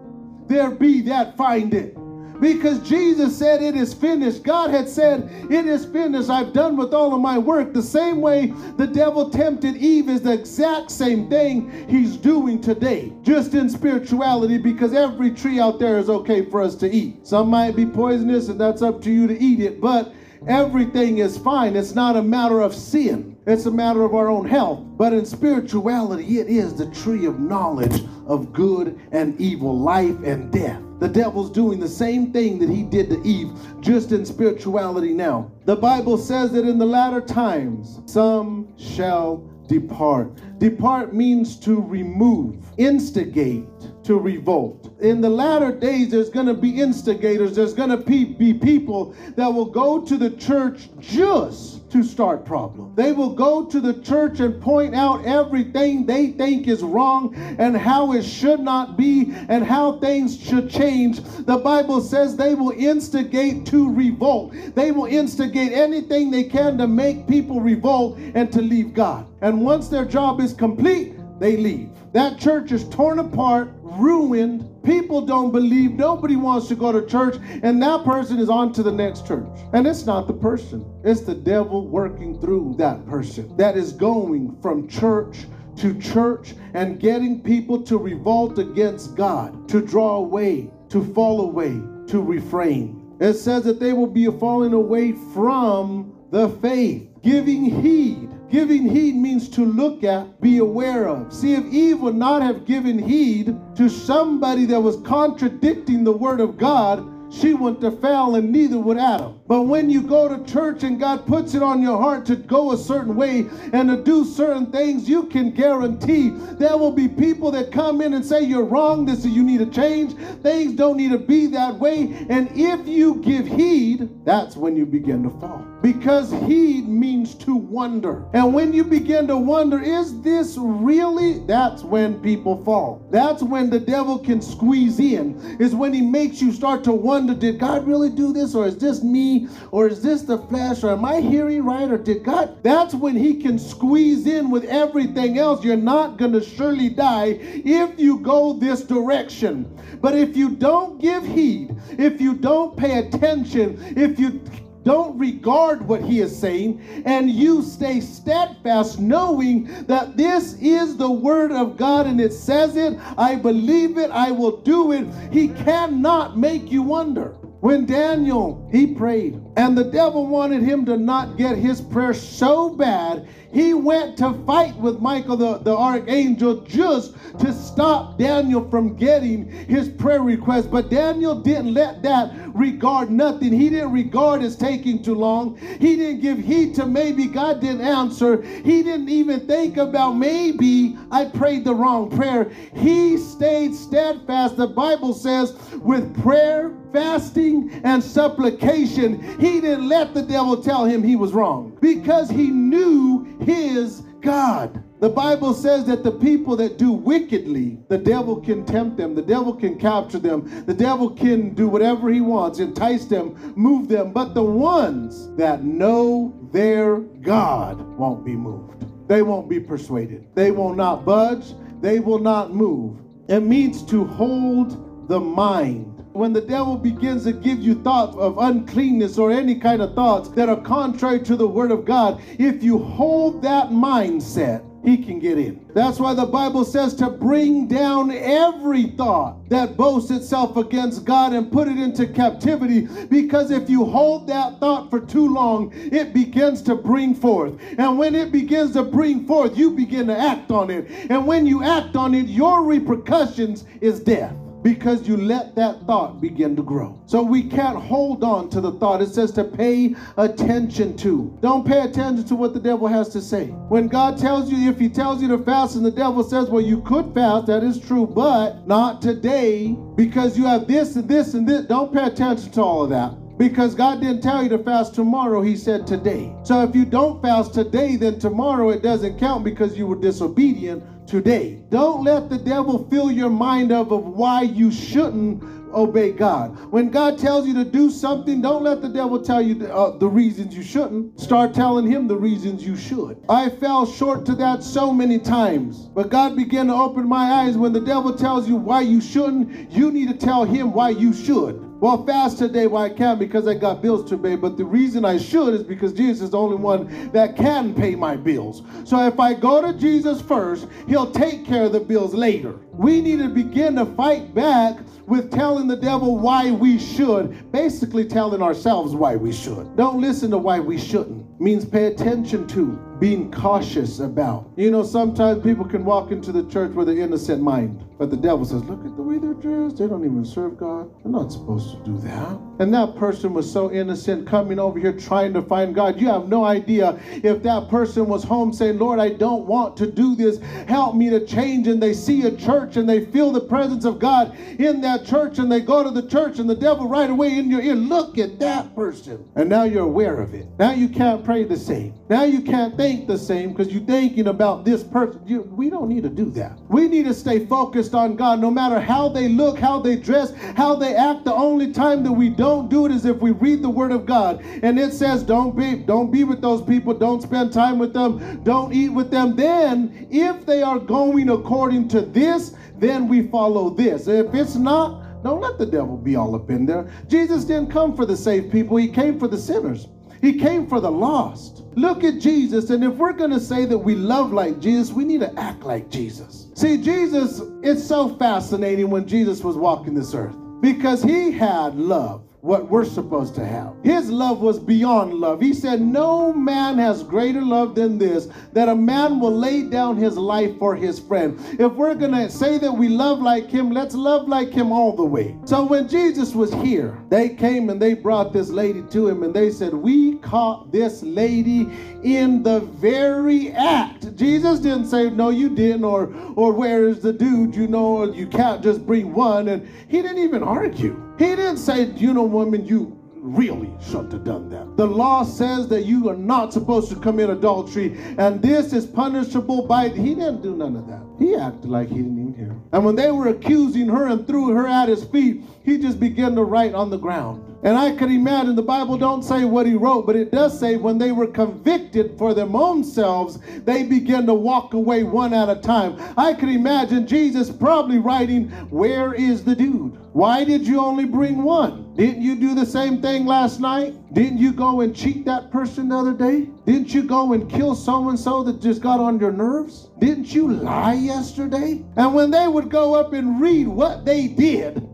there 0.47 0.71
be 0.71 1.01
that 1.01 1.37
find 1.37 1.73
it. 1.73 1.98
Because 2.39 2.79
Jesus 2.87 3.37
said, 3.37 3.61
It 3.61 3.75
is 3.75 3.93
finished. 3.93 4.43
God 4.43 4.69
had 4.69 4.87
said, 4.87 5.29
It 5.49 5.65
is 5.65 5.85
finished. 5.85 6.29
I've 6.29 6.53
done 6.53 6.77
with 6.77 6.93
all 6.93 7.13
of 7.13 7.21
my 7.21 7.37
work. 7.37 7.73
The 7.73 7.83
same 7.83 8.21
way 8.21 8.53
the 8.77 8.87
devil 8.87 9.29
tempted 9.29 9.75
Eve 9.77 10.09
is 10.09 10.21
the 10.21 10.33
exact 10.33 10.91
same 10.91 11.29
thing 11.29 11.87
he's 11.89 12.17
doing 12.17 12.61
today, 12.61 13.13
just 13.23 13.53
in 13.53 13.69
spirituality, 13.69 14.57
because 14.57 14.93
every 14.93 15.31
tree 15.31 15.59
out 15.59 15.79
there 15.79 15.97
is 15.97 16.09
okay 16.09 16.45
for 16.49 16.61
us 16.61 16.75
to 16.75 16.89
eat. 16.89 17.27
Some 17.27 17.49
might 17.49 17.75
be 17.75 17.85
poisonous, 17.85 18.49
and 18.49 18.59
that's 18.59 18.81
up 18.81 19.01
to 19.03 19.11
you 19.11 19.27
to 19.27 19.39
eat 19.39 19.59
it, 19.59 19.81
but 19.81 20.13
everything 20.47 21.17
is 21.17 21.37
fine. 21.37 21.75
It's 21.75 21.95
not 21.95 22.15
a 22.15 22.23
matter 22.23 22.61
of 22.61 22.73
sin. 22.73 23.37
It's 23.45 23.65
a 23.65 23.71
matter 23.71 24.03
of 24.03 24.13
our 24.13 24.29
own 24.29 24.47
health. 24.47 24.81
But 24.97 25.13
in 25.13 25.25
spirituality, 25.25 26.39
it 26.39 26.47
is 26.47 26.75
the 26.75 26.89
tree 26.91 27.25
of 27.25 27.39
knowledge 27.39 28.03
of 28.27 28.53
good 28.53 28.99
and 29.11 29.39
evil, 29.41 29.77
life 29.77 30.23
and 30.23 30.51
death. 30.51 30.81
The 30.99 31.07
devil's 31.07 31.49
doing 31.49 31.79
the 31.79 31.87
same 31.87 32.33
thing 32.33 32.59
that 32.59 32.69
he 32.69 32.83
did 32.83 33.09
to 33.09 33.21
Eve, 33.23 33.51
just 33.79 34.11
in 34.11 34.25
spirituality 34.25 35.13
now. 35.13 35.51
The 35.65 35.75
Bible 35.75 36.17
says 36.17 36.51
that 36.51 36.67
in 36.67 36.77
the 36.77 36.85
latter 36.85 37.21
times, 37.21 38.01
some 38.05 38.67
shall 38.77 39.37
depart. 39.67 40.59
Depart 40.59 41.13
means 41.13 41.57
to 41.59 41.79
remove, 41.79 42.57
instigate, 42.77 43.65
to 44.03 44.17
revolt. 44.17 44.93
In 44.99 45.21
the 45.21 45.29
latter 45.29 45.71
days, 45.71 46.11
there's 46.11 46.29
going 46.29 46.47
to 46.47 46.53
be 46.53 46.81
instigators, 46.81 47.55
there's 47.55 47.73
going 47.73 47.91
to 47.91 47.97
be 47.97 48.53
people 48.53 49.15
that 49.35 49.47
will 49.47 49.65
go 49.65 50.01
to 50.01 50.17
the 50.17 50.31
church 50.31 50.89
just 50.99 51.78
to 51.91 52.03
start 52.03 52.45
problems. 52.45 52.95
They 52.95 53.11
will 53.11 53.33
go 53.33 53.65
to 53.65 53.79
the 53.79 53.93
church 54.01 54.39
and 54.39 54.61
point 54.61 54.95
out 54.95 55.25
everything 55.25 56.05
they 56.05 56.27
think 56.27 56.67
is 56.67 56.81
wrong 56.81 57.35
and 57.35 57.75
how 57.75 58.13
it 58.13 58.23
should 58.23 58.59
not 58.59 58.97
be 58.97 59.33
and 59.49 59.63
how 59.63 59.99
things 59.99 60.39
should 60.39 60.69
change. 60.69 61.21
The 61.21 61.57
Bible 61.57 62.01
says 62.01 62.35
they 62.35 62.55
will 62.55 62.71
instigate 62.71 63.65
to 63.67 63.91
revolt. 63.91 64.53
They 64.75 64.91
will 64.91 65.05
instigate 65.05 65.71
anything 65.73 66.31
they 66.31 66.43
can 66.43 66.77
to 66.77 66.87
make 66.87 67.27
people 67.27 67.61
revolt 67.61 68.17
and 68.35 68.51
to 68.53 68.61
leave 68.61 68.93
God. 68.93 69.25
And 69.41 69.61
once 69.61 69.87
their 69.87 70.05
job 70.05 70.39
is 70.39 70.53
complete, 70.53 71.13
they 71.39 71.57
leave. 71.57 71.89
That 72.11 72.39
church 72.39 72.71
is 72.71 72.89
torn 72.89 73.19
apart, 73.19 73.71
ruined. 73.81 74.65
People 74.83 75.21
don't 75.21 75.51
believe. 75.51 75.91
Nobody 75.91 76.35
wants 76.35 76.67
to 76.69 76.75
go 76.75 76.91
to 76.91 77.05
church. 77.05 77.35
And 77.61 77.81
that 77.83 78.03
person 78.03 78.39
is 78.39 78.49
on 78.49 78.73
to 78.73 78.83
the 78.83 78.91
next 78.91 79.27
church. 79.27 79.47
And 79.73 79.85
it's 79.85 80.05
not 80.05 80.25
the 80.25 80.33
person, 80.33 80.85
it's 81.03 81.21
the 81.21 81.35
devil 81.35 81.87
working 81.87 82.39
through 82.39 82.75
that 82.79 83.05
person 83.05 83.55
that 83.57 83.77
is 83.77 83.93
going 83.93 84.59
from 84.61 84.87
church 84.87 85.45
to 85.77 85.99
church 85.99 86.55
and 86.73 86.99
getting 86.99 87.41
people 87.41 87.81
to 87.83 87.97
revolt 87.97 88.57
against 88.57 89.15
God, 89.15 89.69
to 89.69 89.81
draw 89.81 90.17
away, 90.17 90.71
to 90.89 91.13
fall 91.13 91.41
away, 91.41 91.79
to 92.07 92.21
refrain. 92.21 93.15
It 93.19 93.33
says 93.33 93.63
that 93.65 93.79
they 93.79 93.93
will 93.93 94.07
be 94.07 94.25
falling 94.25 94.73
away 94.73 95.11
from 95.33 96.15
the 96.31 96.49
faith, 96.49 97.07
giving 97.21 97.65
heed 97.65 98.28
Giving 98.49 98.89
heed 98.89 99.15
means 99.15 99.47
to 99.49 99.63
look 99.63 100.03
at, 100.03 100.41
be 100.41 100.57
aware 100.57 101.07
of. 101.07 101.31
See, 101.31 101.53
if 101.53 101.65
Eve 101.65 101.99
would 101.99 102.15
not 102.15 102.41
have 102.41 102.65
given 102.65 102.97
heed 102.97 103.55
to 103.75 103.89
somebody 103.89 104.65
that 104.65 104.81
was 104.81 104.97
contradicting 105.01 106.03
the 106.03 106.11
word 106.11 106.41
of 106.41 106.57
God, 106.57 107.07
she 107.31 107.53
wouldn't 107.53 107.83
have 107.83 108.01
fell, 108.01 108.35
and 108.35 108.51
neither 108.51 108.79
would 108.79 108.97
Adam. 108.97 109.38
But 109.49 109.63
when 109.63 109.89
you 109.89 110.03
go 110.03 110.27
to 110.29 110.43
church 110.45 110.83
and 110.83 110.99
God 110.99 111.25
puts 111.25 111.55
it 111.55 111.63
on 111.63 111.81
your 111.81 111.97
heart 111.97 112.23
to 112.27 112.35
go 112.35 112.71
a 112.71 112.77
certain 112.77 113.15
way 113.15 113.47
and 113.73 113.89
to 113.89 113.97
do 113.97 114.23
certain 114.23 114.71
things, 114.71 115.09
you 115.09 115.23
can 115.23 115.49
guarantee 115.49 116.29
there 116.59 116.77
will 116.77 116.91
be 116.91 117.07
people 117.07 117.49
that 117.51 117.71
come 117.71 117.99
in 117.99 118.13
and 118.13 118.23
say 118.23 118.41
you're 118.41 118.63
wrong, 118.63 119.07
this 119.07 119.25
is 119.25 119.31
you 119.31 119.41
need 119.41 119.57
to 119.57 119.65
change, 119.65 120.13
things 120.43 120.73
don't 120.73 120.97
need 120.97 121.09
to 121.09 121.17
be 121.17 121.47
that 121.47 121.73
way. 121.79 122.15
And 122.29 122.47
if 122.53 122.87
you 122.87 123.15
give 123.23 123.47
heed, 123.47 124.23
that's 124.23 124.55
when 124.55 124.75
you 124.75 124.85
begin 124.85 125.23
to 125.23 125.31
fall. 125.39 125.65
Because 125.81 126.31
heed 126.31 126.87
means 126.87 127.33
to 127.35 127.55
wonder. 127.55 128.25
And 128.33 128.53
when 128.53 128.71
you 128.71 128.83
begin 128.83 129.27
to 129.27 129.37
wonder, 129.37 129.81
is 129.81 130.21
this 130.21 130.57
really? 130.59 131.39
That's 131.47 131.83
when 131.83 132.21
people 132.21 132.63
fall. 132.63 133.07
That's 133.09 133.41
when 133.41 133.71
the 133.71 133.79
devil 133.79 134.19
can 134.19 134.41
squeeze 134.41 134.99
in, 134.99 135.57
is 135.59 135.73
when 135.73 135.93
he 135.93 136.01
makes 136.01 136.39
you 136.39 136.51
start 136.51 136.83
to 136.83 136.93
wonder 136.93 137.33
did 137.33 137.57
God 137.57 137.87
really 137.87 138.11
do 138.11 138.31
this, 138.31 138.53
or 138.53 138.67
is 138.67 138.77
this 138.77 139.01
me, 139.01 139.38
or 139.71 139.87
is 139.87 140.01
this 140.01 140.23
the 140.23 140.37
flesh, 140.37 140.83
or 140.83 140.91
am 140.91 141.05
I 141.05 141.21
hearing 141.21 141.63
right, 141.63 141.89
or 141.89 141.97
did 141.97 142.23
God? 142.23 142.61
That's 142.63 142.93
when 142.93 143.15
He 143.15 143.35
can 143.41 143.59
squeeze 143.59 144.25
in 144.25 144.49
with 144.49 144.65
everything 144.65 145.37
else. 145.37 145.63
You're 145.63 145.77
not 145.77 146.17
going 146.17 146.33
to 146.33 146.43
surely 146.43 146.89
die 146.89 147.37
if 147.39 147.99
you 147.99 148.19
go 148.19 148.53
this 148.53 148.81
direction. 148.83 149.65
But 150.01 150.17
if 150.17 150.35
you 150.35 150.49
don't 150.49 150.99
give 150.99 151.25
heed, 151.25 151.75
if 151.97 152.19
you 152.19 152.33
don't 152.33 152.75
pay 152.75 152.99
attention, 152.99 153.77
if 153.97 154.19
you 154.19 154.41
don't 154.83 155.17
regard 155.19 155.85
what 155.87 156.01
he 156.01 156.19
is 156.21 156.35
saying, 156.35 156.81
and 157.05 157.29
you 157.29 157.61
stay 157.61 157.99
steadfast, 157.99 158.99
knowing 158.99 159.65
that 159.85 160.15
this 160.15 160.53
is 160.61 160.97
the 160.97 161.11
word 161.11 161.51
of 161.51 161.77
God 161.77 162.07
and 162.07 162.19
it 162.19 162.33
says 162.33 162.75
it. 162.75 162.97
I 163.17 163.35
believe 163.35 163.97
it, 163.97 164.09
I 164.09 164.31
will 164.31 164.57
do 164.57 164.93
it. 164.93 165.05
He 165.31 165.49
cannot 165.49 166.37
make 166.37 166.71
you 166.71 166.81
wonder. 166.81 167.35
When 167.59 167.85
Daniel, 167.85 168.65
he 168.71 168.87
prayed, 168.87 169.41
and 169.59 169.77
the 169.77 169.83
devil 169.83 170.25
wanted 170.25 170.63
him 170.63 170.85
to 170.85 170.95
not 170.95 171.35
get 171.35 171.57
his 171.57 171.81
prayer 171.81 172.13
so 172.13 172.69
bad, 172.69 173.27
He 173.51 173.73
went 173.73 174.15
to 174.17 174.33
fight 174.45 174.75
with 174.75 174.99
Michael 174.99 175.35
the, 175.35 175.57
the 175.57 175.75
archangel 175.75 176.61
just 176.61 177.15
to 177.39 177.51
stop 177.51 178.17
Daniel 178.19 178.69
from 178.69 178.95
getting 178.95 179.49
his 179.49 179.89
prayer 179.89 180.21
request. 180.21 180.69
But 180.69 180.89
Daniel 180.91 181.33
didn't 181.33 181.73
let 181.73 182.03
that 182.03 182.31
regard 182.53 183.09
nothing. 183.09 183.51
He 183.51 183.69
didn't 183.69 183.91
regard 183.91 184.43
as 184.43 184.55
taking 184.55 185.01
too 185.01 185.15
long. 185.15 185.57
He 185.57 185.95
didn't 185.95 186.21
give 186.21 186.37
heed 186.37 186.75
to 186.75 186.85
maybe 186.85 187.25
God 187.25 187.59
didn't 187.59 187.81
answer. 187.81 188.41
He 188.43 188.83
didn't 188.83 189.09
even 189.09 189.47
think 189.47 189.77
about 189.77 190.13
maybe 190.13 190.95
I 191.11 191.25
prayed 191.25 191.65
the 191.65 191.73
wrong 191.73 192.15
prayer. 192.15 192.51
He 192.75 193.17
stayed 193.17 193.73
steadfast. 193.73 194.57
The 194.57 194.67
Bible 194.67 195.13
says 195.13 195.57
with 195.77 196.21
prayer, 196.21 196.71
fasting, 196.93 197.81
and 197.83 198.03
supplication, 198.03 199.39
he 199.39 199.48
didn't 199.55 199.87
let 199.87 200.13
the 200.13 200.21
devil 200.21 200.61
tell 200.61 200.85
him 200.85 201.03
he 201.03 201.15
was 201.15 201.33
wrong 201.33 201.77
because 201.81 202.29
he 202.29 202.49
knew 202.49 203.37
his 203.41 204.01
God. 204.21 204.83
The 204.99 205.09
Bible 205.09 205.53
says 205.53 205.85
that 205.85 206.03
the 206.03 206.11
people 206.11 206.57
that 206.57 206.77
do 206.77 206.91
wickedly, 206.91 207.77
the 207.87 207.97
devil 207.97 208.41
can 208.41 208.65
tempt 208.65 208.97
them, 208.97 209.15
the 209.15 209.21
devil 209.21 209.53
can 209.53 209.79
capture 209.79 210.19
them, 210.19 210.65
the 210.65 210.73
devil 210.73 211.09
can 211.09 211.53
do 211.53 211.69
whatever 211.69 212.09
he 212.09 212.19
wants, 212.19 212.59
entice 212.59 213.05
them, 213.05 213.53
move 213.55 213.87
them. 213.87 214.11
But 214.11 214.33
the 214.33 214.43
ones 214.43 215.33
that 215.37 215.63
know 215.63 216.37
their 216.51 216.97
God 216.97 217.79
won't 217.97 218.25
be 218.25 218.35
moved. 218.35 218.85
They 219.07 219.21
won't 219.21 219.49
be 219.49 219.59
persuaded. 219.59 220.27
They 220.35 220.51
will 220.51 220.75
not 220.75 221.05
budge. 221.05 221.53
They 221.81 221.99
will 221.99 222.19
not 222.19 222.53
move. 222.53 222.99
It 223.29 223.39
means 223.39 223.83
to 223.85 224.03
hold 224.03 225.07
the 225.07 225.19
mind 225.19 225.98
when 226.13 226.33
the 226.33 226.41
devil 226.41 226.75
begins 226.75 227.23
to 227.23 227.33
give 227.33 227.59
you 227.59 227.75
thoughts 227.75 228.15
of 228.17 228.37
uncleanness 228.39 229.17
or 229.17 229.31
any 229.31 229.55
kind 229.55 229.81
of 229.81 229.93
thoughts 229.93 230.29
that 230.29 230.49
are 230.49 230.59
contrary 230.61 231.19
to 231.21 231.35
the 231.35 231.47
word 231.47 231.71
of 231.71 231.85
God, 231.85 232.21
if 232.37 232.63
you 232.63 232.77
hold 232.79 233.41
that 233.43 233.69
mindset, 233.69 234.65
he 234.83 234.97
can 234.97 235.19
get 235.19 235.37
in. 235.37 235.65
That's 235.73 235.99
why 235.99 236.13
the 236.13 236.25
Bible 236.25 236.63
says 236.63 236.95
to 236.95 237.09
bring 237.09 237.67
down 237.67 238.11
every 238.11 238.83
thought 238.91 239.49
that 239.49 239.75
boasts 239.75 240.09
itself 240.09 240.55
against 240.55 241.03
God 241.03 241.33
and 241.33 241.51
put 241.51 241.67
it 241.67 241.77
into 241.77 242.07
captivity. 242.07 242.87
Because 243.07 243.51
if 243.51 243.69
you 243.69 243.83
hold 243.85 244.27
that 244.27 244.59
thought 244.59 244.89
for 244.89 245.01
too 245.01 245.33
long, 245.33 245.71
it 245.73 246.13
begins 246.13 246.61
to 246.63 246.75
bring 246.75 247.13
forth. 247.13 247.59
And 247.77 247.97
when 247.97 248.15
it 248.15 248.31
begins 248.31 248.71
to 248.73 248.83
bring 248.83 249.27
forth, 249.27 249.57
you 249.57 249.71
begin 249.71 250.07
to 250.07 250.17
act 250.17 250.49
on 250.49 250.69
it. 250.69 250.89
And 251.09 251.27
when 251.27 251.45
you 251.45 251.61
act 251.61 251.95
on 251.95 252.15
it, 252.15 252.27
your 252.27 252.63
repercussions 252.63 253.65
is 253.81 253.99
death 253.99 254.33
because 254.63 255.07
you 255.07 255.17
let 255.17 255.55
that 255.55 255.81
thought 255.83 256.19
begin 256.21 256.55
to 256.55 256.63
grow. 256.63 256.99
So 257.05 257.23
we 257.23 257.43
can't 257.43 257.77
hold 257.77 258.23
on 258.23 258.49
to 258.51 258.61
the 258.61 258.73
thought. 258.73 259.01
It 259.01 259.09
says 259.09 259.31
to 259.33 259.43
pay 259.43 259.95
attention 260.17 260.97
to. 260.97 261.37
Don't 261.41 261.65
pay 261.65 261.81
attention 261.81 262.25
to 262.25 262.35
what 262.35 262.53
the 262.53 262.59
devil 262.59 262.87
has 262.87 263.09
to 263.09 263.21
say. 263.21 263.47
When 263.69 263.87
God 263.87 264.17
tells 264.17 264.51
you, 264.51 264.69
if 264.69 264.79
he 264.79 264.89
tells 264.89 265.21
you 265.21 265.27
to 265.29 265.37
fast 265.39 265.75
and 265.75 265.85
the 265.85 265.91
devil 265.91 266.23
says, 266.23 266.49
well, 266.49 266.63
you 266.63 266.81
could 266.81 267.13
fast, 267.13 267.47
that 267.47 267.63
is 267.63 267.79
true, 267.79 268.05
but 268.05 268.67
not 268.67 269.01
today 269.01 269.75
because 269.95 270.37
you 270.37 270.45
have 270.45 270.67
this 270.67 270.95
and 270.95 271.07
this 271.07 271.33
and 271.33 271.47
this. 271.47 271.65
Don't 271.65 271.93
pay 271.93 272.05
attention 272.05 272.51
to 272.51 272.61
all 272.61 272.83
of 272.83 272.89
that. 272.89 273.15
Because 273.37 273.73
God 273.73 274.01
didn't 274.01 274.21
tell 274.21 274.43
you 274.43 274.49
to 274.49 274.57
fast 274.57 274.93
tomorrow, 274.93 275.41
He 275.41 275.55
said 275.55 275.87
today. 275.87 276.35
So 276.43 276.61
if 276.61 276.75
you 276.75 276.83
don't 276.83 277.21
fast 277.21 277.53
today, 277.53 277.95
then 277.95 278.19
tomorrow 278.19 278.69
it 278.69 278.83
doesn't 278.83 279.17
count 279.17 279.45
because 279.45 279.77
you 279.77 279.87
were 279.87 279.95
disobedient 279.95 280.83
today. 281.09 281.59
Don't 281.69 282.03
let 282.03 282.29
the 282.29 282.37
devil 282.37 282.87
fill 282.89 283.11
your 283.11 283.29
mind 283.29 283.71
up 283.71 283.91
of 283.91 284.05
why 284.05 284.43
you 284.43 284.71
shouldn't 284.71 285.43
obey 285.73 286.11
God. 286.11 286.71
When 286.71 286.89
God 286.89 287.17
tells 287.17 287.47
you 287.47 287.53
to 287.55 287.65
do 287.65 287.89
something, 287.89 288.41
don't 288.41 288.63
let 288.63 288.81
the 288.81 288.89
devil 288.89 289.21
tell 289.21 289.41
you 289.41 289.55
the, 289.55 289.73
uh, 289.73 289.97
the, 289.97 290.07
reasons 290.07 290.55
you 290.55 290.63
shouldn't. 290.63 291.19
Start 291.19 291.53
telling 291.53 291.89
him 291.89 292.07
the 292.07 292.15
reasons 292.15 292.65
you 292.65 292.75
should. 292.75 293.23
I 293.29 293.49
fell 293.49 293.85
short 293.85 294.25
to 294.27 294.35
that 294.35 294.63
so 294.63 294.91
many 294.93 295.19
times, 295.19 295.89
but 295.93 296.09
God 296.09 296.35
began 296.35 296.67
to 296.67 296.73
open 296.73 297.07
my 297.07 297.31
eyes. 297.31 297.57
When 297.57 297.73
the 297.73 297.81
devil 297.81 298.15
tells 298.15 298.47
you 298.47 298.55
why 298.55 298.81
you 298.81 299.01
shouldn't, 299.01 299.71
you 299.71 299.91
need 299.91 300.09
to 300.09 300.17
tell 300.17 300.43
him 300.43 300.73
why 300.73 300.89
you 300.89 301.13
should. 301.13 301.68
Well, 301.79 302.05
fast 302.05 302.37
today, 302.37 302.67
why 302.67 302.85
I 302.85 302.89
can 302.89 303.17
because 303.17 303.47
I 303.47 303.53
got 303.53 303.81
bills 303.81 304.09
to 304.09 304.17
pay. 304.17 304.35
But 304.35 304.57
the 304.57 304.65
reason 304.65 305.05
I 305.05 305.17
should 305.17 305.53
is 305.53 305.63
because 305.63 305.93
Jesus 305.93 306.23
is 306.23 306.29
the 306.31 306.37
only 306.37 306.57
one 306.57 307.09
that 307.13 307.37
can 307.37 307.73
pay 307.73 307.95
my 307.95 308.17
bills. 308.17 308.63
So 308.83 309.07
if 309.07 309.17
I 309.17 309.33
go 309.33 309.61
to 309.61 309.77
Jesus 309.77 310.21
first, 310.21 310.67
he'll 310.89 311.09
take 311.09 311.45
care 311.45 311.63
of 311.63 311.71
the 311.71 311.79
bills 311.79 312.13
later. 312.13 312.55
We 312.79 313.01
need 313.01 313.19
to 313.19 313.27
begin 313.27 313.75
to 313.75 313.85
fight 313.85 314.33
back 314.33 314.77
with 315.05 315.31
telling 315.31 315.67
the 315.67 315.75
devil 315.75 316.17
why 316.17 316.51
we 316.51 316.79
should, 316.79 317.51
basically 317.51 318.05
telling 318.05 318.41
ourselves 318.41 318.95
why 318.95 319.17
we 319.17 319.33
should. 319.33 319.75
Don't 319.75 319.99
listen 319.99 320.31
to 320.31 320.37
why 320.37 320.61
we 320.61 320.77
shouldn't. 320.77 321.25
Means 321.41 321.65
pay 321.65 321.87
attention 321.87 322.47
to, 322.47 322.79
being 322.99 323.31
cautious 323.31 323.99
about. 323.99 324.51
You 324.55 324.71
know, 324.71 324.83
sometimes 324.83 325.43
people 325.43 325.65
can 325.65 325.83
walk 325.83 326.11
into 326.11 326.31
the 326.31 326.45
church 326.49 326.71
with 326.71 326.87
an 326.87 326.97
innocent 326.97 327.41
mind. 327.41 327.83
But 327.97 328.09
the 328.09 328.17
devil 328.17 328.45
says, 328.45 328.63
Look 328.63 328.85
at 328.85 328.95
the 328.95 329.01
way 329.01 329.17
they're 329.17 329.33
dressed. 329.33 329.77
They 329.77 329.87
don't 329.87 330.05
even 330.05 330.23
serve 330.23 330.57
God. 330.57 330.89
They're 331.03 331.11
not 331.11 331.33
supposed 331.33 331.77
to 331.77 331.83
do 331.83 331.97
that. 331.99 332.39
And 332.59 332.73
that 332.73 332.95
person 332.95 333.33
was 333.33 333.51
so 333.51 333.71
innocent 333.71 334.27
coming 334.27 334.57
over 334.57 334.79
here 334.79 334.93
trying 334.93 335.33
to 335.33 335.41
find 335.41 335.75
God. 335.75 335.99
You 335.99 336.07
have 336.07 336.29
no 336.29 336.45
idea 336.45 336.97
if 337.07 337.43
that 337.43 337.69
person 337.69 338.07
was 338.07 338.23
home 338.23 338.53
saying, 338.53 338.79
Lord, 338.79 338.99
I 338.99 339.09
don't 339.09 339.45
want 339.47 339.75
to 339.77 339.91
do 339.91 340.15
this. 340.15 340.39
Help 340.67 340.95
me 340.95 341.09
to 341.09 341.25
change. 341.25 341.67
And 341.67 341.83
they 341.83 341.93
see 341.93 342.23
a 342.23 342.35
church 342.35 342.68
and 342.75 342.87
they 342.87 343.05
feel 343.05 343.31
the 343.31 343.41
presence 343.41 343.85
of 343.85 343.99
God 343.99 344.37
in 344.59 344.81
that 344.81 345.05
church 345.05 345.39
and 345.39 345.51
they 345.51 345.61
go 345.61 345.83
to 345.83 345.91
the 345.91 346.07
church 346.07 346.39
and 346.39 346.49
the 346.49 346.55
devil 346.55 346.87
right 346.87 347.09
away 347.09 347.37
in 347.37 347.49
your 347.49 347.61
ear, 347.61 347.75
look 347.75 348.17
at 348.17 348.39
that 348.39 348.75
person. 348.75 349.27
And 349.35 349.49
now 349.49 349.63
you're 349.63 349.83
aware 349.83 350.21
of 350.21 350.33
it. 350.33 350.47
Now 350.57 350.71
you 350.71 350.89
can't 350.89 351.23
pray 351.23 351.43
the 351.43 351.57
same. 351.57 351.93
Now 352.09 352.23
you 352.23 352.41
can't 352.41 352.75
think 352.75 353.07
the 353.07 353.17
same 353.17 353.53
because 353.53 353.71
you're 353.71 353.83
thinking 353.83 354.27
about 354.27 354.65
this 354.65 354.83
person. 354.83 355.21
You, 355.25 355.41
we 355.41 355.69
don't 355.69 355.89
need 355.89 356.03
to 356.03 356.09
do 356.09 356.29
that. 356.31 356.57
We 356.67 356.87
need 356.87 357.05
to 357.05 357.13
stay 357.13 357.45
focused 357.45 357.93
on 357.93 358.15
God, 358.15 358.39
no 358.39 358.49
matter 358.49 358.79
how 358.79 359.09
they 359.09 359.29
look, 359.29 359.59
how 359.59 359.79
they 359.79 359.95
dress, 359.95 360.33
how 360.55 360.75
they 360.75 360.95
act. 360.95 361.25
The 361.25 361.33
only 361.33 361.71
time 361.71 362.03
that 362.03 362.11
we 362.11 362.29
don't 362.29 362.69
do 362.69 362.85
it 362.85 362.91
is 362.91 363.05
if 363.05 363.17
we 363.17 363.31
read 363.31 363.61
the 363.61 363.69
Word 363.69 363.91
of 363.91 364.05
God. 364.05 364.41
And 364.63 364.79
it 364.79 364.93
says, 364.93 365.23
don't 365.23 365.55
be, 365.55 365.75
don't 365.75 366.11
be 366.11 366.23
with 366.23 366.41
those 366.41 366.63
people, 366.63 366.93
don't 366.93 367.21
spend 367.21 367.53
time 367.53 367.77
with 367.77 367.93
them, 367.93 368.41
don't 368.43 368.73
eat 368.73 368.89
with 368.89 369.11
them. 369.11 369.35
Then, 369.35 370.07
if 370.09 370.45
they 370.45 370.63
are 370.63 370.79
going 370.79 371.29
according 371.29 371.89
to 371.89 372.01
this, 372.01 372.48
then 372.77 373.07
we 373.07 373.27
follow 373.27 373.69
this. 373.69 374.07
If 374.07 374.33
it's 374.33 374.55
not, 374.55 375.23
don't 375.23 375.41
let 375.41 375.57
the 375.57 375.65
devil 375.65 375.97
be 375.97 376.15
all 376.15 376.35
up 376.35 376.49
in 376.49 376.65
there. 376.65 376.89
Jesus 377.07 377.43
didn't 377.43 377.71
come 377.71 377.95
for 377.95 378.05
the 378.05 378.15
saved 378.15 378.51
people, 378.51 378.77
he 378.77 378.87
came 378.87 379.19
for 379.19 379.27
the 379.27 379.37
sinners. 379.37 379.87
He 380.21 380.33
came 380.33 380.67
for 380.67 380.81
the 380.81 380.91
lost. 380.91 381.63
Look 381.75 382.03
at 382.03 382.19
Jesus, 382.19 382.71
and 382.71 382.83
if 382.83 382.93
we're 382.95 383.13
going 383.13 383.31
to 383.31 383.39
say 383.39 383.65
that 383.65 383.77
we 383.77 383.95
love 383.95 384.33
like 384.33 384.59
Jesus, 384.59 384.91
we 384.91 385.05
need 385.05 385.21
to 385.21 385.39
act 385.39 385.63
like 385.63 385.89
Jesus. 385.89 386.47
See, 386.55 386.77
Jesus, 386.77 387.41
it's 387.63 387.83
so 387.83 388.15
fascinating 388.17 388.89
when 388.89 389.07
Jesus 389.07 389.43
was 389.43 389.55
walking 389.55 389.93
this 389.93 390.13
earth 390.13 390.35
because 390.61 391.01
he 391.01 391.31
had 391.31 391.75
love 391.75 392.28
what 392.41 392.69
we're 392.69 392.85
supposed 392.85 393.35
to 393.35 393.45
have. 393.45 393.75
His 393.83 394.09
love 394.09 394.39
was 394.39 394.59
beyond 394.59 395.13
love. 395.13 395.41
He 395.41 395.53
said, 395.53 395.81
No 395.81 396.31
man 396.33 396.77
has 396.77 397.03
greater 397.03 397.41
love 397.41 397.75
than 397.75 397.97
this, 397.97 398.29
that 398.53 398.69
a 398.69 398.75
man 398.75 399.19
will 399.19 399.35
lay 399.35 399.63
down 399.63 399.97
his 399.97 400.17
life 400.17 400.57
for 400.57 400.75
his 400.75 400.99
friend. 400.99 401.39
If 401.59 401.73
we're 401.73 401.95
going 401.95 402.13
to 402.13 402.29
say 402.29 402.57
that 402.57 402.71
we 402.71 402.87
love 402.87 403.19
like 403.19 403.49
him, 403.49 403.71
let's 403.71 403.95
love 403.95 404.27
like 404.27 404.51
him 404.51 404.71
all 404.71 404.95
the 404.95 405.03
way. 405.03 405.37
So 405.45 405.65
when 405.65 405.87
Jesus 405.87 406.33
was 406.33 406.53
here, 406.53 406.97
they 407.09 407.29
came 407.29 407.69
and 407.69 407.81
they 407.81 407.93
brought 407.93 408.31
this 408.31 408.49
lady 408.49 408.83
to 408.83 409.07
him 409.07 409.23
and 409.23 409.33
they 409.33 409.51
said, 409.51 409.73
We 409.73 410.17
caught 410.19 410.71
this 410.71 411.03
lady 411.03 411.67
in 412.03 412.43
the 412.43 412.61
very 412.61 413.51
act. 413.51 414.15
Jesus 414.15 414.59
didn't 414.59 414.85
say, 414.85 415.09
No, 415.09 415.29
you 415.29 415.49
didn't, 415.49 415.83
or, 415.83 416.13
or 416.35 416.53
where 416.53 416.87
is 416.87 417.01
the 417.01 417.11
dude? 417.11 417.55
You 417.55 417.67
know, 417.67 418.11
you 418.11 418.27
can't 418.27 418.63
just 418.63 418.85
bring 418.85 419.13
one. 419.13 419.49
And 419.49 419.67
he 419.89 420.01
didn't 420.01 420.19
even 420.19 420.41
argue. 420.41 421.08
He 421.19 421.35
didn't 421.35 421.57
say, 421.57 421.91
you 421.97 422.13
know, 422.13 422.23
woman, 422.23 422.65
you 422.65 422.97
really 423.15 423.69
shouldn't 423.81 424.13
have 424.13 424.23
done 424.23 424.49
that. 424.49 424.77
The 424.77 424.85
law 424.87 425.23
says 425.23 425.67
that 425.67 425.83
you 425.83 426.07
are 426.07 426.15
not 426.15 426.53
supposed 426.53 426.89
to 426.89 426.95
commit 426.95 427.29
adultery, 427.29 427.97
and 428.17 428.41
this 428.41 428.71
is 428.71 428.85
punishable 428.85 429.67
by. 429.67 429.89
He 429.89 430.15
didn't 430.15 430.41
do 430.41 430.55
none 430.55 430.77
of 430.77 430.87
that. 430.87 431.01
He 431.19 431.35
acted 431.35 431.69
like 431.69 431.89
he 431.89 431.95
didn't 431.95 432.19
even 432.19 432.33
hear. 432.33 432.55
And 432.71 432.85
when 432.85 432.95
they 432.95 433.11
were 433.11 433.27
accusing 433.27 433.89
her 433.89 434.07
and 434.07 434.25
threw 434.25 434.53
her 434.53 434.65
at 434.65 434.87
his 434.87 435.03
feet, 435.03 435.43
he 435.65 435.77
just 435.77 435.99
began 435.99 436.35
to 436.35 436.43
write 436.43 436.73
on 436.73 436.89
the 436.89 436.97
ground. 436.97 437.48
And 437.61 437.77
I 437.77 437.91
could 437.91 438.09
imagine 438.09 438.55
the 438.55 438.61
Bible 438.61 438.97
don't 438.97 439.23
say 439.23 439.43
what 439.43 439.65
he 439.65 439.73
wrote, 439.73 440.05
but 440.05 440.15
it 440.15 440.31
does 440.31 440.57
say 440.57 440.77
when 440.77 440.97
they 440.97 441.11
were 441.11 441.27
convicted 441.27 442.17
for 442.17 442.33
their 442.33 442.47
own 442.47 442.83
selves, 442.83 443.39
they 443.65 443.83
began 443.83 444.25
to 444.27 444.33
walk 444.33 444.73
away 444.73 445.03
one 445.03 445.33
at 445.33 445.49
a 445.49 445.55
time. 445.55 445.97
I 446.17 446.33
could 446.33 446.49
imagine 446.49 447.05
Jesus 447.05 447.49
probably 447.49 447.97
writing, 447.97 448.49
Where 448.69 449.13
is 449.13 449.43
the 449.43 449.55
dude? 449.55 449.97
Why 450.13 450.43
did 450.43 450.65
you 450.65 450.79
only 450.79 451.05
bring 451.05 451.43
one? 451.43 451.93
Didn't 451.95 452.21
you 452.21 452.35
do 452.35 452.55
the 452.55 452.65
same 452.65 453.01
thing 453.01 453.25
last 453.25 453.59
night? 453.59 453.95
Didn't 454.13 454.39
you 454.39 454.53
go 454.53 454.81
and 454.81 454.95
cheat 454.95 455.25
that 455.25 455.51
person 455.51 455.89
the 455.89 455.97
other 455.97 456.13
day? 456.13 456.47
Didn't 456.65 456.93
you 456.93 457.03
go 457.03 457.33
and 457.33 457.49
kill 457.49 457.75
so 457.75 458.09
and 458.09 458.17
so 458.17 458.41
that 458.43 458.61
just 458.61 458.81
got 458.81 458.99
on 458.99 459.19
your 459.19 459.31
nerves? 459.31 459.89
Didn't 459.99 460.33
you 460.33 460.51
lie 460.51 460.93
yesterday? 460.93 461.83
And 461.95 462.13
when 462.13 462.31
they 462.31 462.47
would 462.47 462.69
go 462.69 462.95
up 462.95 463.13
and 463.13 463.39
read 463.39 463.67
what 463.67 464.05
they 464.05 464.27
did, 464.27 464.88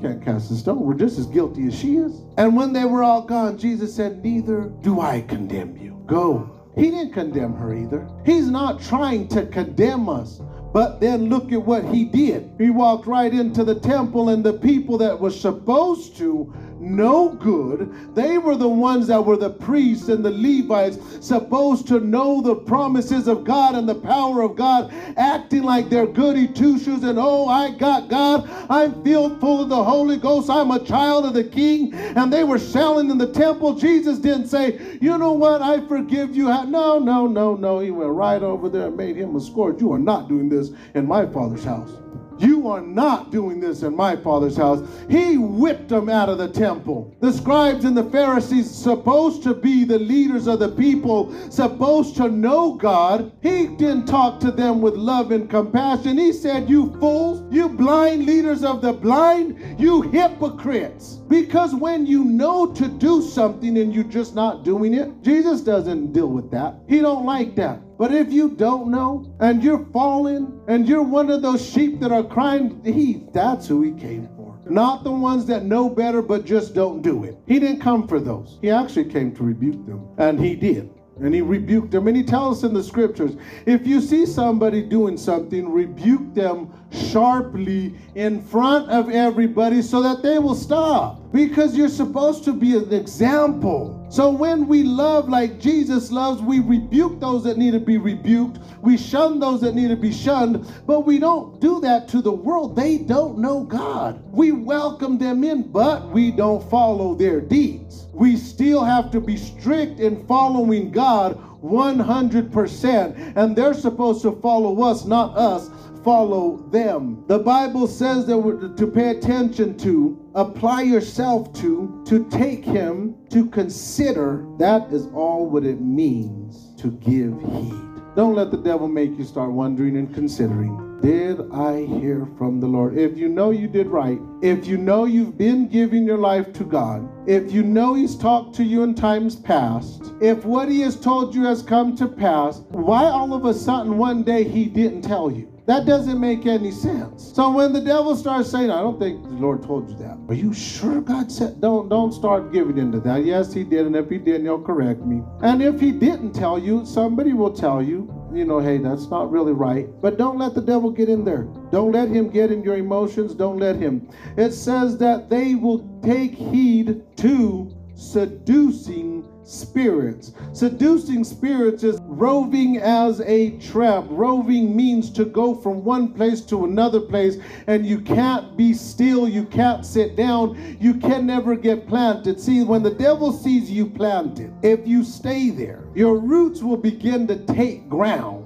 can't 0.00 0.24
cast 0.24 0.50
a 0.50 0.54
stone. 0.54 0.80
We're 0.80 0.94
just 0.94 1.18
as 1.18 1.26
guilty 1.26 1.66
as 1.66 1.78
she 1.78 1.96
is. 1.96 2.22
And 2.36 2.56
when 2.56 2.72
they 2.72 2.84
were 2.84 3.02
all 3.02 3.22
gone, 3.22 3.58
Jesus 3.58 3.94
said, 3.94 4.22
Neither 4.22 4.72
do 4.82 5.00
I 5.00 5.22
condemn 5.22 5.76
you. 5.76 6.02
Go 6.06 6.50
He 6.76 6.90
didn't 6.90 7.12
condemn 7.12 7.54
her 7.54 7.74
either. 7.74 8.08
He's 8.24 8.48
not 8.48 8.80
trying 8.80 9.28
to 9.28 9.46
condemn 9.46 10.08
us. 10.08 10.40
But 10.72 11.00
then 11.00 11.30
look 11.30 11.50
at 11.50 11.64
what 11.64 11.84
he 11.86 12.04
did. 12.04 12.50
He 12.58 12.70
walked 12.70 13.06
right 13.06 13.32
into 13.32 13.64
the 13.64 13.74
temple, 13.74 14.28
and 14.28 14.44
the 14.44 14.52
people 14.52 14.98
that 14.98 15.18
were 15.18 15.30
supposed 15.30 16.16
to 16.18 16.52
know 16.80 17.30
good. 17.30 18.14
They 18.14 18.38
were 18.38 18.56
the 18.56 18.68
ones 18.68 19.06
that 19.08 19.24
were 19.24 19.36
the 19.36 19.50
priests 19.50 20.08
and 20.08 20.24
the 20.24 20.30
Levites, 20.30 20.98
supposed 21.20 21.86
to 21.88 22.00
know 22.00 22.40
the 22.40 22.54
promises 22.54 23.28
of 23.28 23.44
God 23.44 23.74
and 23.74 23.88
the 23.88 23.94
power 23.94 24.42
of 24.42 24.56
God, 24.56 24.92
acting 25.16 25.62
like 25.62 25.88
they're 25.88 26.06
goody 26.06 26.48
two 26.48 26.78
shoes 26.78 27.02
and 27.02 27.18
oh, 27.18 27.48
I 27.48 27.70
got 27.70 28.08
God. 28.08 28.48
I'm 28.70 29.02
filled 29.02 29.40
full 29.40 29.62
of 29.62 29.68
the 29.68 29.82
Holy 29.82 30.16
Ghost. 30.16 30.50
I'm 30.50 30.70
a 30.70 30.84
child 30.84 31.26
of 31.26 31.34
the 31.34 31.44
King. 31.44 31.94
And 31.94 32.32
they 32.32 32.44
were 32.44 32.58
selling 32.58 33.10
in 33.10 33.18
the 33.18 33.32
temple. 33.32 33.74
Jesus 33.74 34.18
didn't 34.18 34.48
say, 34.48 34.98
You 35.00 35.18
know 35.18 35.32
what? 35.32 35.62
I 35.62 35.86
forgive 35.86 36.34
you. 36.34 36.44
No, 36.44 36.98
no, 36.98 37.26
no, 37.26 37.54
no. 37.54 37.78
He 37.78 37.90
went 37.90 38.10
right 38.10 38.42
over 38.42 38.68
there 38.68 38.88
and 38.88 38.96
made 38.96 39.16
him 39.16 39.36
a 39.36 39.40
scourge. 39.40 39.80
You 39.80 39.92
are 39.92 39.98
not 39.98 40.28
doing 40.28 40.48
this 40.48 40.70
in 40.94 41.06
my 41.06 41.26
father's 41.26 41.64
house. 41.64 41.90
You 42.38 42.68
are 42.68 42.80
not 42.80 43.30
doing 43.30 43.60
this 43.60 43.82
in 43.82 43.96
my 43.96 44.16
father's 44.16 44.56
house. 44.56 44.86
He 45.08 45.36
whipped 45.36 45.88
them 45.88 46.08
out 46.08 46.28
of 46.28 46.38
the 46.38 46.48
temple. 46.48 47.14
The 47.20 47.32
scribes 47.32 47.84
and 47.84 47.96
the 47.96 48.10
Pharisees, 48.10 48.70
supposed 48.70 49.42
to 49.42 49.54
be 49.54 49.84
the 49.84 49.98
leaders 49.98 50.46
of 50.46 50.60
the 50.60 50.68
people, 50.68 51.32
supposed 51.50 52.16
to 52.16 52.28
know 52.28 52.74
God, 52.74 53.32
he 53.42 53.66
didn't 53.66 54.06
talk 54.06 54.40
to 54.40 54.50
them 54.50 54.80
with 54.80 54.94
love 54.94 55.32
and 55.32 55.50
compassion. 55.50 56.18
He 56.18 56.32
said, 56.32 56.68
You 56.68 56.96
fools, 57.00 57.42
you 57.52 57.68
blind 57.68 58.26
leaders 58.26 58.64
of 58.64 58.82
the 58.82 58.92
blind, 58.92 59.80
you 59.80 60.02
hypocrites. 60.02 61.14
Because 61.28 61.74
when 61.74 62.06
you 62.06 62.24
know 62.24 62.72
to 62.74 62.88
do 62.88 63.22
something 63.22 63.78
and 63.78 63.94
you're 63.94 64.04
just 64.04 64.34
not 64.34 64.64
doing 64.64 64.94
it, 64.94 65.22
Jesus 65.22 65.60
doesn't 65.60 66.12
deal 66.12 66.28
with 66.28 66.50
that. 66.50 66.76
He 66.88 67.00
don't 67.00 67.26
like 67.26 67.54
that. 67.56 67.80
But 67.98 68.14
if 68.14 68.32
you 68.32 68.50
don't 68.50 68.92
know 68.92 69.34
and 69.40 69.62
you're 69.62 69.84
falling 69.86 70.60
and 70.68 70.88
you're 70.88 71.02
one 71.02 71.30
of 71.30 71.42
those 71.42 71.68
sheep 71.68 71.98
that 71.98 72.12
are 72.12 72.22
crying, 72.22 72.80
he 72.84 73.24
that's 73.32 73.66
who 73.66 73.82
he 73.82 73.90
came 73.90 74.28
for. 74.36 74.56
Not 74.70 75.02
the 75.02 75.10
ones 75.10 75.46
that 75.46 75.64
know 75.64 75.90
better 75.90 76.22
but 76.22 76.44
just 76.44 76.74
don't 76.74 77.02
do 77.02 77.24
it. 77.24 77.36
He 77.48 77.58
didn't 77.58 77.80
come 77.80 78.06
for 78.06 78.20
those. 78.20 78.58
He 78.62 78.70
actually 78.70 79.06
came 79.06 79.34
to 79.34 79.42
rebuke 79.42 79.84
them. 79.86 80.06
And 80.16 80.38
he 80.38 80.54
did. 80.54 80.90
And 81.20 81.34
he 81.34 81.40
rebuked 81.40 81.90
them. 81.90 82.06
And 82.06 82.16
he 82.16 82.22
tells 82.22 82.58
us 82.58 82.68
in 82.68 82.74
the 82.74 82.84
scriptures 82.84 83.36
if 83.66 83.84
you 83.84 84.00
see 84.00 84.26
somebody 84.26 84.82
doing 84.82 85.16
something, 85.16 85.68
rebuke 85.68 86.34
them 86.34 86.72
sharply 86.90 87.94
in 88.14 88.42
front 88.42 88.88
of 88.90 89.10
everybody 89.10 89.82
so 89.82 90.02
that 90.02 90.22
they 90.22 90.38
will 90.38 90.54
stop. 90.54 91.20
Because 91.32 91.76
you're 91.76 91.88
supposed 91.88 92.44
to 92.44 92.52
be 92.54 92.76
an 92.76 92.92
example. 92.92 94.06
So 94.10 94.30
when 94.30 94.66
we 94.66 94.82
love 94.82 95.28
like 95.28 95.60
Jesus 95.60 96.10
loves, 96.10 96.40
we 96.40 96.60
rebuke 96.60 97.20
those 97.20 97.44
that 97.44 97.58
need 97.58 97.72
to 97.72 97.80
be 97.80 97.98
rebuked. 97.98 98.58
We 98.80 98.96
shun 98.96 99.38
those 99.38 99.60
that 99.60 99.74
need 99.74 99.88
to 99.88 99.96
be 99.96 100.10
shunned. 100.10 100.66
But 100.86 101.00
we 101.00 101.18
don't 101.18 101.60
do 101.60 101.80
that 101.80 102.08
to 102.08 102.22
the 102.22 102.32
world. 102.32 102.74
They 102.74 102.96
don't 102.98 103.38
know 103.38 103.64
God. 103.64 104.22
We 104.32 104.52
welcome 104.52 105.18
them 105.18 105.44
in, 105.44 105.70
but 105.70 106.08
we 106.08 106.30
don't 106.30 106.68
follow 106.70 107.14
their 107.14 107.42
deeds. 107.42 108.06
We 108.14 108.36
still 108.36 108.82
have 108.82 109.10
to 109.10 109.20
be 109.20 109.36
strict 109.36 110.00
in 110.00 110.26
following 110.26 110.90
God 110.90 111.38
100%. 111.62 113.36
And 113.36 113.54
they're 113.54 113.74
supposed 113.74 114.22
to 114.22 114.32
follow 114.40 114.82
us, 114.82 115.04
not 115.04 115.36
us 115.36 115.68
follow 116.08 116.56
them. 116.70 117.22
The 117.26 117.38
Bible 117.38 117.86
says 117.86 118.24
that 118.28 118.38
we're 118.38 118.74
to 118.74 118.86
pay 118.86 119.10
attention 119.10 119.76
to, 119.80 120.18
apply 120.34 120.80
yourself 120.80 121.52
to, 121.60 122.02
to 122.06 122.26
take 122.30 122.64
him, 122.64 123.14
to 123.28 123.44
consider. 123.50 124.46
That 124.58 124.90
is 124.90 125.06
all 125.08 125.50
what 125.50 125.64
it 125.66 125.82
means 125.82 126.74
to 126.80 126.92
give 126.92 127.38
heed. 127.52 128.14
Don't 128.16 128.34
let 128.34 128.50
the 128.50 128.56
devil 128.56 128.88
make 128.88 129.18
you 129.18 129.24
start 129.24 129.52
wondering 129.52 129.98
and 129.98 130.14
considering. 130.14 130.98
Did 131.02 131.42
I 131.52 131.84
hear 131.84 132.26
from 132.38 132.58
the 132.58 132.68
Lord? 132.68 132.96
If 132.96 133.18
you 133.18 133.28
know 133.28 133.50
you 133.50 133.68
did 133.68 133.88
right, 133.88 134.18
if 134.40 134.66
you 134.66 134.78
know 134.78 135.04
you've 135.04 135.36
been 135.36 135.68
giving 135.68 136.06
your 136.06 136.16
life 136.16 136.54
to 136.54 136.64
God, 136.64 137.06
if 137.28 137.52
you 137.52 137.62
know 137.62 137.92
He's 137.92 138.16
talked 138.16 138.54
to 138.54 138.64
you 138.64 138.82
in 138.82 138.94
times 138.94 139.36
past, 139.36 140.14
if 140.22 140.42
what 140.46 140.70
He 140.70 140.80
has 140.80 140.98
told 140.98 141.34
you 141.34 141.44
has 141.44 141.62
come 141.62 141.94
to 141.96 142.08
pass, 142.08 142.60
why 142.70 143.04
all 143.04 143.34
of 143.34 143.44
a 143.44 143.52
sudden 143.52 143.98
one 143.98 144.22
day 144.22 144.42
He 144.42 144.64
didn't 144.64 145.02
tell 145.02 145.30
you? 145.30 145.52
That 145.68 145.84
doesn't 145.84 146.18
make 146.18 146.46
any 146.46 146.70
sense. 146.70 147.30
So 147.34 147.52
when 147.52 147.74
the 147.74 147.82
devil 147.82 148.16
starts 148.16 148.50
saying, 148.50 148.70
I 148.70 148.80
don't 148.80 148.98
think 148.98 149.22
the 149.22 149.34
Lord 149.34 149.62
told 149.62 149.90
you 149.90 149.96
that. 149.98 150.18
Are 150.28 150.34
you 150.34 150.54
sure 150.54 151.02
God 151.02 151.30
said 151.30 151.60
don't 151.60 151.90
don't 151.90 152.10
start 152.10 152.54
giving 152.54 152.78
into 152.78 153.00
that? 153.00 153.26
Yes, 153.26 153.52
he 153.52 153.64
did, 153.64 153.84
and 153.84 153.94
if 153.94 154.08
he 154.08 154.16
didn't, 154.16 154.46
he'll 154.46 154.62
correct 154.62 155.02
me. 155.02 155.22
And 155.42 155.62
if 155.62 155.78
he 155.78 155.92
didn't 155.92 156.32
tell 156.32 156.58
you, 156.58 156.86
somebody 156.86 157.34
will 157.34 157.52
tell 157.52 157.82
you, 157.82 158.10
you 158.32 158.46
know, 158.46 158.60
hey, 158.60 158.78
that's 158.78 159.08
not 159.08 159.30
really 159.30 159.52
right. 159.52 159.86
But 160.00 160.16
don't 160.16 160.38
let 160.38 160.54
the 160.54 160.62
devil 160.62 160.90
get 160.90 161.10
in 161.10 161.22
there. 161.22 161.42
Don't 161.70 161.92
let 161.92 162.08
him 162.08 162.30
get 162.30 162.50
in 162.50 162.62
your 162.62 162.78
emotions. 162.78 163.34
Don't 163.34 163.58
let 163.58 163.76
him. 163.76 164.08
It 164.38 164.52
says 164.52 164.96
that 164.98 165.28
they 165.28 165.54
will 165.54 166.00
take 166.02 166.32
heed 166.32 167.02
to 167.18 167.76
seducing 167.94 169.27
spirits. 169.48 170.32
Seducing 170.52 171.24
spirits 171.24 171.82
is 171.82 171.98
roving 172.02 172.76
as 172.76 173.20
a 173.22 173.58
trap. 173.58 174.04
Roving 174.08 174.76
means 174.76 175.10
to 175.10 175.24
go 175.24 175.54
from 175.54 175.84
one 175.84 176.12
place 176.12 176.40
to 176.42 176.64
another 176.64 177.00
place, 177.00 177.38
and 177.66 177.86
you 177.86 178.00
can't 178.00 178.56
be 178.56 178.74
still, 178.74 179.28
you 179.28 179.44
can't 179.46 179.86
sit 179.86 180.16
down, 180.16 180.76
you 180.80 180.94
can 180.94 181.26
never 181.26 181.56
get 181.56 181.88
planted. 181.88 182.38
See, 182.40 182.62
when 182.62 182.82
the 182.82 182.90
devil 182.90 183.32
sees 183.32 183.70
you 183.70 183.86
planted, 183.86 184.52
if 184.62 184.86
you 184.86 185.02
stay 185.02 185.50
there, 185.50 185.84
your 185.94 186.18
roots 186.18 186.62
will 186.62 186.76
begin 186.76 187.26
to 187.28 187.38
take 187.46 187.88
ground 187.88 188.37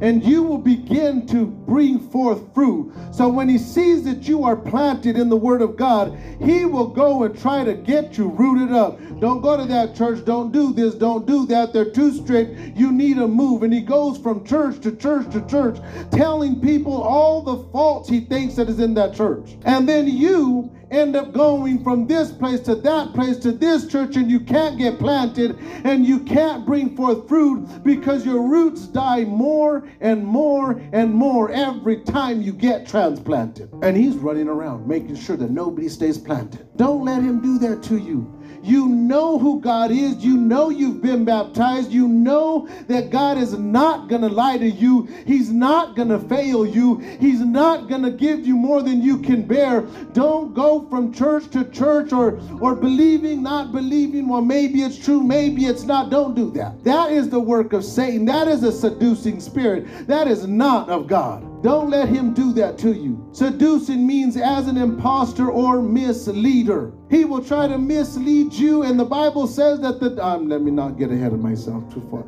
and 0.00 0.24
you 0.24 0.42
will 0.42 0.58
begin 0.58 1.26
to 1.26 1.46
bring 1.46 1.98
forth 2.10 2.52
fruit. 2.54 2.92
So 3.12 3.28
when 3.28 3.48
he 3.48 3.58
sees 3.58 4.02
that 4.04 4.28
you 4.28 4.44
are 4.44 4.56
planted 4.56 5.16
in 5.16 5.28
the 5.28 5.36
word 5.36 5.62
of 5.62 5.76
God, 5.76 6.18
he 6.40 6.64
will 6.64 6.88
go 6.88 7.24
and 7.24 7.38
try 7.38 7.64
to 7.64 7.74
get 7.74 8.16
you 8.16 8.28
rooted 8.28 8.74
up. 8.74 8.98
Don't 9.20 9.42
go 9.42 9.56
to 9.56 9.64
that 9.66 9.94
church. 9.94 10.24
Don't 10.24 10.52
do 10.52 10.72
this. 10.72 10.94
Don't 10.94 11.26
do 11.26 11.46
that. 11.46 11.72
They're 11.72 11.90
too 11.90 12.12
strict. 12.12 12.76
You 12.76 12.90
need 12.92 13.18
a 13.18 13.28
move. 13.28 13.62
And 13.62 13.72
he 13.72 13.80
goes 13.80 14.18
from 14.18 14.44
church 14.46 14.80
to 14.80 14.96
church 14.96 15.30
to 15.32 15.46
church, 15.46 15.78
telling 16.10 16.60
people 16.60 17.02
all 17.02 17.42
the 17.42 17.64
faults 17.70 18.08
he 18.08 18.20
thinks 18.20 18.54
that 18.54 18.68
is 18.68 18.80
in 18.80 18.94
that 18.94 19.14
church. 19.14 19.56
And 19.64 19.88
then 19.88 20.08
you 20.08 20.74
end 20.90 21.16
up 21.16 21.32
going 21.32 21.82
from 21.82 22.06
this 22.06 22.32
place 22.32 22.60
to 22.60 22.74
that 22.74 23.14
place 23.14 23.36
to 23.38 23.52
this 23.52 23.86
church 23.86 24.16
and 24.16 24.30
you 24.30 24.40
can't 24.40 24.78
get 24.78 24.98
planted 24.98 25.58
and 25.84 26.04
you 26.04 26.20
can't 26.20 26.66
bring 26.66 26.96
forth 26.96 27.28
fruit 27.28 27.66
because 27.84 28.26
your 28.26 28.42
roots 28.42 28.86
die 28.86 29.24
more 29.24 29.88
and 30.00 30.24
more 30.24 30.80
and 30.92 31.12
more 31.14 31.50
every 31.50 32.00
time 32.02 32.42
you 32.42 32.52
get 32.52 32.86
transplanted. 32.86 33.70
And 33.82 33.96
he's 33.96 34.16
running 34.16 34.48
around 34.48 34.86
making 34.86 35.16
sure 35.16 35.36
that 35.36 35.50
nobody 35.50 35.88
stays 35.88 36.18
planted. 36.18 36.66
Don't 36.76 37.04
let 37.04 37.22
him 37.22 37.40
do 37.40 37.58
that 37.58 37.82
to 37.84 37.96
you. 37.96 38.39
You 38.62 38.86
know 38.88 39.38
who 39.38 39.60
God 39.60 39.90
is. 39.90 40.16
You 40.16 40.36
know 40.36 40.70
you've 40.70 41.02
been 41.02 41.24
baptized. 41.24 41.90
You 41.90 42.06
know 42.06 42.68
that 42.88 43.10
God 43.10 43.38
is 43.38 43.54
not 43.54 44.08
going 44.08 44.22
to 44.22 44.28
lie 44.28 44.58
to 44.58 44.68
you. 44.68 45.08
He's 45.26 45.50
not 45.50 45.96
going 45.96 46.08
to 46.08 46.18
fail 46.18 46.66
you. 46.66 46.98
He's 47.20 47.40
not 47.40 47.88
going 47.88 48.02
to 48.02 48.10
give 48.10 48.46
you 48.46 48.54
more 48.56 48.82
than 48.82 49.02
you 49.02 49.18
can 49.18 49.46
bear. 49.46 49.82
Don't 50.12 50.54
go 50.54 50.86
from 50.88 51.12
church 51.12 51.48
to 51.50 51.64
church 51.70 52.12
or, 52.12 52.40
or 52.60 52.74
believing, 52.74 53.42
not 53.42 53.72
believing. 53.72 54.28
Well, 54.28 54.42
maybe 54.42 54.82
it's 54.82 54.98
true, 54.98 55.22
maybe 55.22 55.66
it's 55.66 55.84
not. 55.84 56.10
Don't 56.10 56.34
do 56.34 56.50
that. 56.52 56.84
That 56.84 57.12
is 57.12 57.28
the 57.28 57.40
work 57.40 57.72
of 57.72 57.84
Satan. 57.84 58.24
That 58.26 58.48
is 58.48 58.62
a 58.62 58.72
seducing 58.72 59.40
spirit. 59.40 60.06
That 60.06 60.28
is 60.28 60.46
not 60.46 60.88
of 60.88 61.06
God. 61.06 61.49
Don't 61.62 61.90
let 61.90 62.08
him 62.08 62.32
do 62.32 62.54
that 62.54 62.78
to 62.78 62.92
you. 62.92 63.28
Seducing 63.32 64.06
means 64.06 64.36
as 64.36 64.66
an 64.66 64.78
impostor 64.78 65.50
or 65.50 65.82
misleader. 65.82 66.92
He 67.10 67.26
will 67.26 67.44
try 67.44 67.68
to 67.68 67.76
mislead 67.76 68.54
you, 68.54 68.82
and 68.82 68.98
the 68.98 69.04
Bible 69.04 69.46
says 69.46 69.80
that 69.80 70.00
the. 70.00 70.24
Um, 70.24 70.48
let 70.48 70.62
me 70.62 70.70
not 70.70 70.98
get 70.98 71.10
ahead 71.10 71.32
of 71.32 71.40
myself 71.40 71.92
too 71.92 72.06
far. 72.10 72.24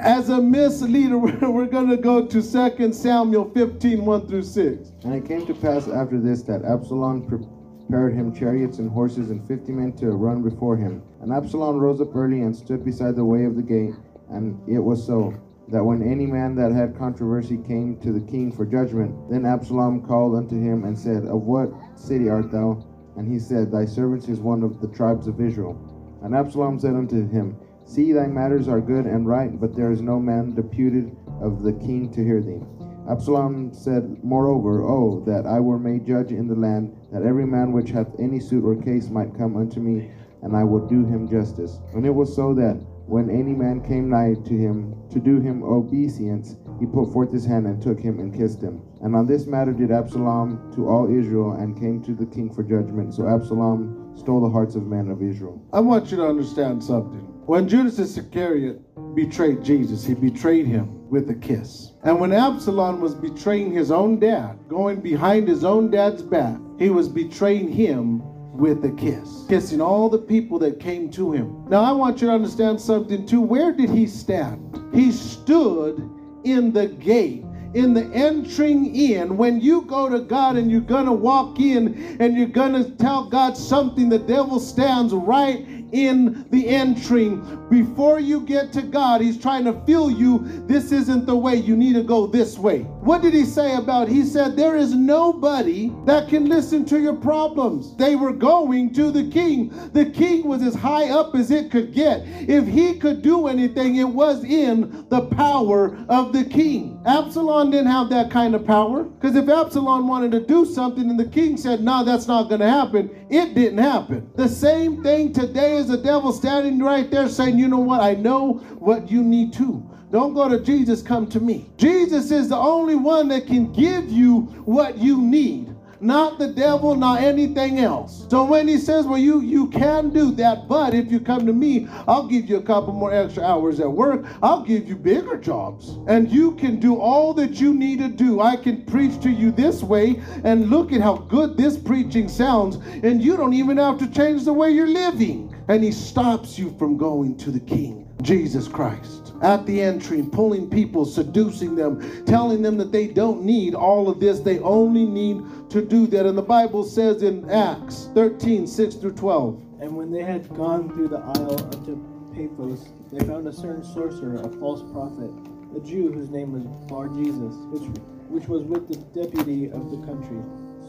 As 0.00 0.28
a 0.28 0.40
misleader, 0.40 1.18
we're 1.50 1.66
going 1.66 1.88
to 1.88 1.96
go 1.96 2.26
to 2.26 2.42
2 2.78 2.92
Samuel 2.92 3.50
15 3.50 4.04
1 4.04 4.28
through 4.28 4.42
6. 4.42 4.92
And 5.02 5.14
it 5.14 5.26
came 5.26 5.44
to 5.46 5.54
pass 5.54 5.88
after 5.88 6.20
this 6.20 6.42
that 6.42 6.64
Absalom 6.64 7.26
prepared 7.26 8.14
him 8.14 8.32
chariots 8.34 8.78
and 8.78 8.88
horses 8.88 9.30
and 9.30 9.46
fifty 9.48 9.72
men 9.72 9.94
to 9.94 10.10
run 10.10 10.42
before 10.42 10.76
him. 10.76 11.02
And 11.22 11.32
Absalom 11.32 11.78
rose 11.78 12.00
up 12.00 12.14
early 12.14 12.42
and 12.42 12.54
stood 12.54 12.84
beside 12.84 13.16
the 13.16 13.24
way 13.24 13.44
of 13.44 13.56
the 13.56 13.62
gate. 13.62 13.94
And 14.30 14.60
it 14.68 14.78
was 14.78 15.04
so 15.04 15.34
that 15.70 15.84
when 15.84 16.02
any 16.02 16.26
man 16.26 16.54
that 16.56 16.72
had 16.72 16.96
controversy 16.96 17.58
came 17.58 17.98
to 18.00 18.12
the 18.12 18.20
king 18.20 18.50
for 18.50 18.64
judgment, 18.64 19.14
then 19.30 19.44
Absalom 19.44 20.06
called 20.06 20.34
unto 20.34 20.58
him 20.60 20.84
and 20.84 20.98
said, 20.98 21.26
Of 21.26 21.42
what 21.42 21.70
city 21.94 22.28
art 22.28 22.50
thou? 22.50 22.84
And 23.16 23.30
he 23.30 23.38
said, 23.38 23.70
Thy 23.70 23.84
servant 23.84 24.28
is 24.28 24.40
one 24.40 24.62
of 24.62 24.80
the 24.80 24.88
tribes 24.88 25.26
of 25.26 25.40
Israel. 25.40 25.76
And 26.22 26.34
Absalom 26.34 26.78
said 26.78 26.94
unto 26.94 27.28
him, 27.28 27.56
See, 27.84 28.12
thy 28.12 28.26
matters 28.26 28.68
are 28.68 28.80
good 28.80 29.06
and 29.06 29.26
right, 29.26 29.58
but 29.60 29.74
there 29.74 29.92
is 29.92 30.00
no 30.00 30.18
man 30.18 30.54
deputed 30.54 31.14
of 31.40 31.62
the 31.62 31.72
king 31.72 32.10
to 32.12 32.24
hear 32.24 32.40
thee. 32.40 32.60
Absalom 33.08 33.72
said, 33.72 34.22
Moreover, 34.22 34.82
Oh, 34.82 35.22
that 35.26 35.46
I 35.46 35.60
were 35.60 35.78
made 35.78 36.06
judge 36.06 36.30
in 36.30 36.48
the 36.48 36.54
land, 36.54 36.94
that 37.12 37.22
every 37.22 37.46
man 37.46 37.72
which 37.72 37.90
hath 37.90 38.08
any 38.18 38.40
suit 38.40 38.64
or 38.64 38.76
case 38.76 39.08
might 39.08 39.36
come 39.36 39.56
unto 39.56 39.80
me, 39.80 40.10
and 40.42 40.54
I 40.54 40.64
would 40.64 40.88
do 40.88 41.06
him 41.06 41.28
justice. 41.28 41.78
And 41.94 42.04
it 42.04 42.14
was 42.14 42.34
so 42.34 42.54
that 42.54 42.78
when 43.08 43.30
any 43.30 43.54
man 43.54 43.80
came 43.80 44.10
nigh 44.10 44.34
to 44.34 44.54
him 44.54 44.94
to 45.10 45.18
do 45.18 45.40
him 45.40 45.62
obeisance, 45.62 46.56
he 46.78 46.84
put 46.84 47.10
forth 47.10 47.32
his 47.32 47.46
hand 47.46 47.66
and 47.66 47.82
took 47.82 47.98
him 47.98 48.20
and 48.20 48.36
kissed 48.36 48.60
him. 48.60 48.82
And 49.00 49.16
on 49.16 49.26
this 49.26 49.46
matter 49.46 49.72
did 49.72 49.90
Absalom 49.90 50.70
to 50.74 50.86
all 50.86 51.10
Israel 51.10 51.52
and 51.52 51.78
came 51.78 52.02
to 52.02 52.14
the 52.14 52.26
king 52.26 52.52
for 52.52 52.62
judgment. 52.62 53.14
So 53.14 53.26
Absalom 53.26 54.14
stole 54.14 54.42
the 54.42 54.50
hearts 54.50 54.74
of 54.74 54.86
men 54.86 55.08
of 55.08 55.22
Israel. 55.22 55.58
I 55.72 55.80
want 55.80 56.10
you 56.10 56.18
to 56.18 56.26
understand 56.26 56.84
something. 56.84 57.20
When 57.46 57.66
Judas 57.66 57.98
Iscariot 57.98 58.82
betrayed 59.14 59.64
Jesus, 59.64 60.04
he 60.04 60.12
betrayed 60.12 60.66
him 60.66 61.08
with 61.08 61.30
a 61.30 61.34
kiss. 61.34 61.92
And 62.04 62.20
when 62.20 62.32
Absalom 62.32 63.00
was 63.00 63.14
betraying 63.14 63.72
his 63.72 63.90
own 63.90 64.20
dad, 64.20 64.58
going 64.68 65.00
behind 65.00 65.48
his 65.48 65.64
own 65.64 65.90
dad's 65.90 66.20
back, 66.20 66.58
he 66.78 66.90
was 66.90 67.08
betraying 67.08 67.72
him 67.72 68.22
with 68.58 68.84
a 68.84 68.90
kiss, 68.90 69.44
kissing 69.48 69.80
all 69.80 70.08
the 70.08 70.18
people 70.18 70.58
that 70.58 70.80
came 70.80 71.10
to 71.12 71.32
him. 71.32 71.64
Now, 71.68 71.82
I 71.82 71.92
want 71.92 72.20
you 72.20 72.26
to 72.26 72.34
understand 72.34 72.80
something 72.80 73.24
too. 73.24 73.40
Where 73.40 73.72
did 73.72 73.88
he 73.88 74.06
stand? 74.06 74.76
He 74.92 75.12
stood 75.12 75.98
in 76.44 76.72
the 76.72 76.88
gate 76.88 77.44
in 77.74 77.92
the 77.92 78.06
entering 78.14 78.94
in, 78.96 79.36
when 79.36 79.60
you 79.60 79.82
go 79.82 80.08
to 80.08 80.20
God 80.20 80.56
and 80.56 80.70
you're 80.70 80.80
going 80.80 81.04
to 81.04 81.12
walk 81.12 81.60
in 81.60 82.16
and 82.18 82.36
you're 82.36 82.46
going 82.46 82.72
to 82.72 82.90
tell 82.92 83.28
God 83.28 83.56
something, 83.56 84.08
the 84.08 84.18
devil 84.18 84.58
stands 84.58 85.12
right 85.12 85.66
in 85.92 86.46
the 86.50 86.66
entering. 86.68 87.67
Before 87.70 88.18
you 88.18 88.40
get 88.40 88.72
to 88.72 88.82
God, 88.82 89.20
he's 89.20 89.38
trying 89.38 89.64
to 89.64 89.78
feel 89.84 90.10
you. 90.10 90.40
This 90.66 90.90
isn't 90.90 91.26
the 91.26 91.36
way. 91.36 91.56
You 91.56 91.76
need 91.76 91.94
to 91.94 92.02
go 92.02 92.26
this 92.26 92.58
way. 92.58 92.80
What 92.80 93.20
did 93.20 93.34
he 93.34 93.44
say 93.44 93.76
about? 93.76 94.08
He 94.08 94.24
said 94.24 94.56
there 94.56 94.76
is 94.76 94.94
nobody 94.94 95.92
that 96.06 96.28
can 96.28 96.46
listen 96.46 96.84
to 96.86 96.98
your 96.98 97.16
problems. 97.16 97.94
They 97.96 98.16
were 98.16 98.32
going 98.32 98.94
to 98.94 99.10
the 99.10 99.30
king. 99.30 99.70
The 99.92 100.06
king 100.06 100.46
was 100.46 100.62
as 100.62 100.74
high 100.74 101.10
up 101.10 101.34
as 101.34 101.50
it 101.50 101.70
could 101.70 101.92
get. 101.92 102.22
If 102.48 102.66
he 102.66 102.98
could 102.98 103.22
do 103.22 103.48
anything, 103.48 103.96
it 103.96 104.08
was 104.08 104.44
in 104.44 105.06
the 105.10 105.26
power 105.26 105.98
of 106.08 106.32
the 106.32 106.44
king. 106.44 107.00
Absalom 107.06 107.70
didn't 107.70 107.90
have 107.90 108.08
that 108.10 108.30
kind 108.30 108.54
of 108.54 108.66
power 108.66 109.04
because 109.04 109.36
if 109.36 109.48
Absalom 109.48 110.08
wanted 110.08 110.32
to 110.32 110.40
do 110.40 110.64
something 110.64 111.10
and 111.10 111.18
the 111.18 111.28
king 111.28 111.56
said, 111.56 111.82
"No, 111.82 112.04
that's 112.04 112.28
not 112.28 112.48
going 112.48 112.60
to 112.60 112.70
happen," 112.70 113.10
it 113.28 113.54
didn't 113.54 113.78
happen. 113.78 114.30
The 114.36 114.48
same 114.48 115.02
thing 115.02 115.32
today 115.32 115.76
is 115.76 115.88
the 115.88 115.98
devil 115.98 116.32
standing 116.32 116.78
right 116.80 117.10
there 117.10 117.28
saying, 117.28 117.57
You 117.58 117.68
know 117.68 117.78
what? 117.78 118.00
I 118.00 118.14
know 118.14 118.54
what 118.78 119.10
you 119.10 119.22
need 119.22 119.52
to. 119.54 119.82
Don't 120.10 120.32
go 120.32 120.48
to 120.48 120.60
Jesus, 120.60 121.02
come 121.02 121.26
to 121.28 121.40
me. 121.40 121.66
Jesus 121.76 122.30
is 122.30 122.48
the 122.48 122.56
only 122.56 122.94
one 122.94 123.28
that 123.28 123.46
can 123.46 123.72
give 123.72 124.10
you 124.10 124.42
what 124.64 124.96
you 124.96 125.20
need 125.20 125.74
not 126.00 126.38
the 126.38 126.48
devil, 126.48 126.94
not 126.94 127.22
anything 127.22 127.78
else. 127.78 128.26
So 128.30 128.44
when 128.44 128.68
he 128.68 128.78
says, 128.78 129.06
Well, 129.06 129.18
you 129.18 129.40
you 129.40 129.68
can 129.68 130.10
do 130.10 130.32
that, 130.32 130.68
but 130.68 130.94
if 130.94 131.10
you 131.10 131.20
come 131.20 131.46
to 131.46 131.52
me, 131.52 131.88
I'll 132.06 132.26
give 132.26 132.48
you 132.48 132.56
a 132.56 132.62
couple 132.62 132.92
more 132.92 133.12
extra 133.12 133.44
hours 133.44 133.80
at 133.80 133.90
work. 133.90 134.24
I'll 134.42 134.62
give 134.62 134.88
you 134.88 134.96
bigger 134.96 135.36
jobs. 135.36 135.98
And 136.06 136.30
you 136.30 136.52
can 136.56 136.80
do 136.80 136.96
all 136.96 137.34
that 137.34 137.60
you 137.60 137.74
need 137.74 137.98
to 137.98 138.08
do. 138.08 138.40
I 138.40 138.56
can 138.56 138.82
preach 138.84 139.20
to 139.22 139.30
you 139.30 139.50
this 139.50 139.82
way, 139.82 140.20
and 140.44 140.70
look 140.70 140.92
at 140.92 141.00
how 141.00 141.16
good 141.16 141.56
this 141.56 141.76
preaching 141.76 142.28
sounds, 142.28 142.76
and 143.02 143.22
you 143.22 143.36
don't 143.36 143.54
even 143.54 143.76
have 143.76 143.98
to 143.98 144.10
change 144.10 144.44
the 144.44 144.52
way 144.52 144.70
you're 144.70 144.86
living 144.86 145.54
and 145.68 145.84
he 145.84 145.92
stops 145.92 146.58
you 146.58 146.74
from 146.78 146.96
going 146.96 147.36
to 147.36 147.50
the 147.50 147.60
King, 147.60 148.08
Jesus 148.22 148.66
Christ. 148.66 149.27
At 149.42 149.66
the 149.66 149.80
entry, 149.80 150.22
pulling 150.22 150.68
people, 150.68 151.04
seducing 151.04 151.76
them, 151.76 152.24
telling 152.24 152.62
them 152.62 152.76
that 152.78 152.92
they 152.92 153.06
don't 153.06 153.42
need 153.42 153.74
all 153.74 154.08
of 154.08 154.20
this, 154.20 154.40
they 154.40 154.58
only 154.60 155.04
need 155.04 155.70
to 155.70 155.82
do 155.82 156.06
that. 156.08 156.26
And 156.26 156.36
the 156.36 156.42
Bible 156.42 156.84
says 156.84 157.22
in 157.22 157.48
Acts 157.50 158.08
13 158.14 158.66
6 158.66 158.94
through 158.96 159.12
12. 159.12 159.62
And 159.80 159.96
when 159.96 160.10
they 160.10 160.22
had 160.22 160.48
gone 160.56 160.90
through 160.90 161.08
the 161.08 161.18
isle 161.18 161.64
unto 161.72 161.96
Paphos, 162.34 162.88
they 163.12 163.24
found 163.24 163.46
a 163.46 163.52
certain 163.52 163.84
sorcerer, 163.84 164.40
a 164.42 164.48
false 164.58 164.82
prophet, 164.92 165.30
a 165.76 165.80
Jew 165.80 166.12
whose 166.12 166.30
name 166.30 166.52
was 166.52 166.64
Bar 166.88 167.08
Jesus, 167.08 167.54
which, 167.70 167.88
which 168.28 168.48
was 168.48 168.64
with 168.64 168.88
the 168.88 168.96
deputy 169.18 169.66
of 169.70 169.90
the 169.90 170.04
country 170.04 170.42